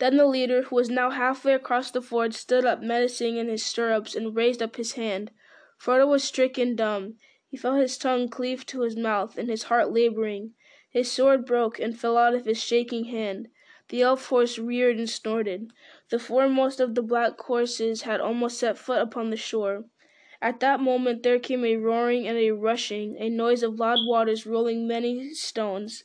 Then 0.00 0.16
the 0.16 0.26
leader, 0.26 0.62
who 0.62 0.74
was 0.74 0.90
now 0.90 1.10
halfway 1.10 1.54
across 1.54 1.92
the 1.92 2.02
ford, 2.02 2.34
stood 2.34 2.64
up 2.64 2.82
menacing 2.82 3.36
in 3.36 3.46
his 3.46 3.64
stirrups 3.64 4.16
and 4.16 4.34
raised 4.34 4.60
up 4.60 4.74
his 4.74 4.94
hand. 4.94 5.30
Frodo 5.78 6.08
was 6.08 6.24
stricken 6.24 6.74
dumb. 6.74 7.18
He 7.48 7.56
felt 7.56 7.78
his 7.78 7.96
tongue 7.96 8.28
cleave 8.28 8.66
to 8.66 8.80
his 8.80 8.96
mouth, 8.96 9.38
and 9.38 9.48
his 9.48 9.62
heart 9.62 9.92
laboring. 9.92 10.54
His 10.90 11.08
sword 11.08 11.46
broke 11.46 11.78
and 11.78 11.96
fell 11.96 12.16
out 12.18 12.34
of 12.34 12.46
his 12.46 12.60
shaking 12.60 13.04
hand. 13.04 13.46
The 13.90 14.02
elf 14.02 14.26
horse 14.26 14.58
reared 14.58 14.96
and 14.98 15.08
snorted. 15.08 15.70
The 16.10 16.18
foremost 16.18 16.80
of 16.80 16.96
the 16.96 17.02
black 17.02 17.40
horses 17.42 18.02
had 18.02 18.20
almost 18.20 18.58
set 18.58 18.76
foot 18.76 19.00
upon 19.00 19.30
the 19.30 19.36
shore. 19.36 19.84
At 20.40 20.60
that 20.60 20.78
moment 20.78 21.24
there 21.24 21.40
came 21.40 21.64
a 21.64 21.74
roaring 21.74 22.28
and 22.28 22.38
a 22.38 22.52
rushing, 22.52 23.16
a 23.18 23.28
noise 23.28 23.64
of 23.64 23.80
loud 23.80 23.98
waters 24.06 24.46
rolling 24.46 24.86
many 24.86 25.34
stones. 25.34 26.04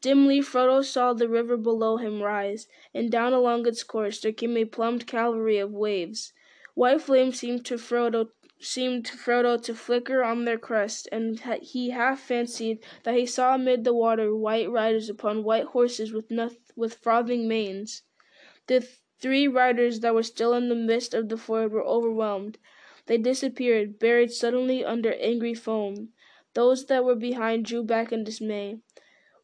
Dimly 0.00 0.40
Frodo 0.40 0.84
saw 0.84 1.12
the 1.12 1.28
river 1.28 1.56
below 1.56 1.96
him 1.96 2.22
rise, 2.22 2.68
and 2.94 3.10
down 3.10 3.32
along 3.32 3.66
its 3.66 3.82
course 3.82 4.20
there 4.20 4.30
came 4.30 4.56
a 4.56 4.64
plumed 4.64 5.08
cavalry 5.08 5.58
of 5.58 5.72
waves. 5.72 6.32
White 6.74 7.02
flames 7.02 7.40
seemed 7.40 7.66
to 7.66 7.74
Frodo 7.76 8.30
seemed 8.60 9.06
to 9.06 9.16
Frodo 9.16 9.60
to 9.64 9.74
flicker 9.74 10.22
on 10.22 10.44
their 10.44 10.56
crest, 10.56 11.08
and 11.10 11.40
he 11.60 11.90
half 11.90 12.20
fancied 12.20 12.78
that 13.02 13.16
he 13.16 13.26
saw 13.26 13.56
amid 13.56 13.82
the 13.82 13.92
water 13.92 14.36
white 14.36 14.70
riders 14.70 15.08
upon 15.08 15.42
white 15.42 15.64
horses 15.64 16.12
with 16.12 16.30
with 16.76 16.94
frothing 16.94 17.48
manes. 17.48 18.02
The 18.68 18.86
three 19.18 19.48
riders 19.48 19.98
that 19.98 20.14
were 20.14 20.22
still 20.22 20.54
in 20.54 20.68
the 20.68 20.76
midst 20.76 21.12
of 21.12 21.28
the 21.28 21.36
ford 21.36 21.72
were 21.72 21.84
overwhelmed. 21.84 22.58
They 23.06 23.18
disappeared, 23.18 23.98
buried 23.98 24.32
suddenly 24.32 24.82
under 24.82 25.12
angry 25.14 25.52
foam. 25.52 26.14
Those 26.54 26.86
that 26.86 27.04
were 27.04 27.14
behind 27.14 27.66
drew 27.66 27.82
back 27.82 28.12
in 28.12 28.24
dismay. 28.24 28.78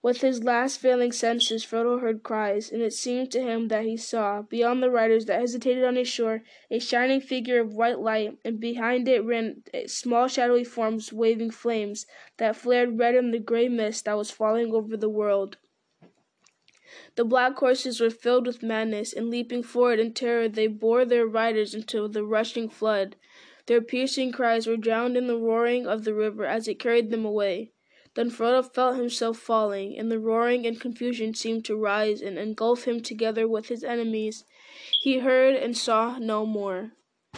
With 0.02 0.22
his 0.22 0.42
last 0.42 0.80
failing 0.80 1.12
senses, 1.12 1.62
Frodo 1.62 2.00
heard 2.00 2.22
cries, 2.22 2.72
and 2.72 2.80
it 2.80 2.94
seemed 2.94 3.30
to 3.32 3.42
him 3.42 3.68
that 3.68 3.84
he 3.84 3.98
saw, 3.98 4.40
beyond 4.40 4.82
the 4.82 4.90
riders 4.90 5.26
that 5.26 5.38
hesitated 5.38 5.84
on 5.84 5.96
his 5.96 6.08
shore, 6.08 6.42
a 6.70 6.78
shining 6.78 7.20
figure 7.20 7.60
of 7.60 7.74
white 7.74 7.98
light, 7.98 8.38
and 8.42 8.58
behind 8.58 9.06
it 9.08 9.22
ran 9.22 9.62
small 9.86 10.26
shadowy 10.26 10.64
forms 10.64 11.12
waving 11.12 11.50
flames 11.50 12.06
that 12.38 12.56
flared 12.56 12.98
red 12.98 13.14
in 13.14 13.30
the 13.30 13.38
gray 13.38 13.68
mist 13.68 14.06
that 14.06 14.16
was 14.16 14.30
falling 14.30 14.72
over 14.72 14.96
the 14.96 15.10
world. 15.10 15.58
The 17.16 17.24
black 17.26 17.58
horses 17.58 18.00
were 18.00 18.08
filled 18.08 18.46
with 18.46 18.62
madness, 18.62 19.12
and 19.12 19.28
leaping 19.28 19.62
forward 19.62 20.00
in 20.00 20.14
terror, 20.14 20.48
they 20.48 20.66
bore 20.66 21.04
their 21.04 21.26
riders 21.26 21.74
into 21.74 22.08
the 22.08 22.24
rushing 22.24 22.70
flood. 22.70 23.16
Their 23.70 23.80
piercing 23.80 24.32
cries 24.32 24.66
were 24.66 24.76
drowned 24.76 25.16
in 25.16 25.28
the 25.28 25.36
roaring 25.36 25.86
of 25.86 26.02
the 26.02 26.12
river 26.12 26.44
as 26.44 26.66
it 26.66 26.80
carried 26.80 27.10
them 27.10 27.24
away. 27.24 27.70
Then 28.14 28.28
Frodo 28.28 28.62
felt 28.62 28.96
himself 28.96 29.38
falling, 29.38 29.96
and 29.96 30.10
the 30.10 30.18
roaring 30.18 30.66
and 30.66 30.80
confusion 30.80 31.34
seemed 31.34 31.64
to 31.66 31.76
rise 31.76 32.20
and 32.20 32.36
engulf 32.36 32.88
him 32.88 33.00
together 33.00 33.46
with 33.46 33.68
his 33.68 33.84
enemies. 33.84 34.44
He 35.02 35.20
heard 35.20 35.54
and 35.54 35.78
saw 35.78 36.18
no 36.18 36.44
more. 36.44 36.94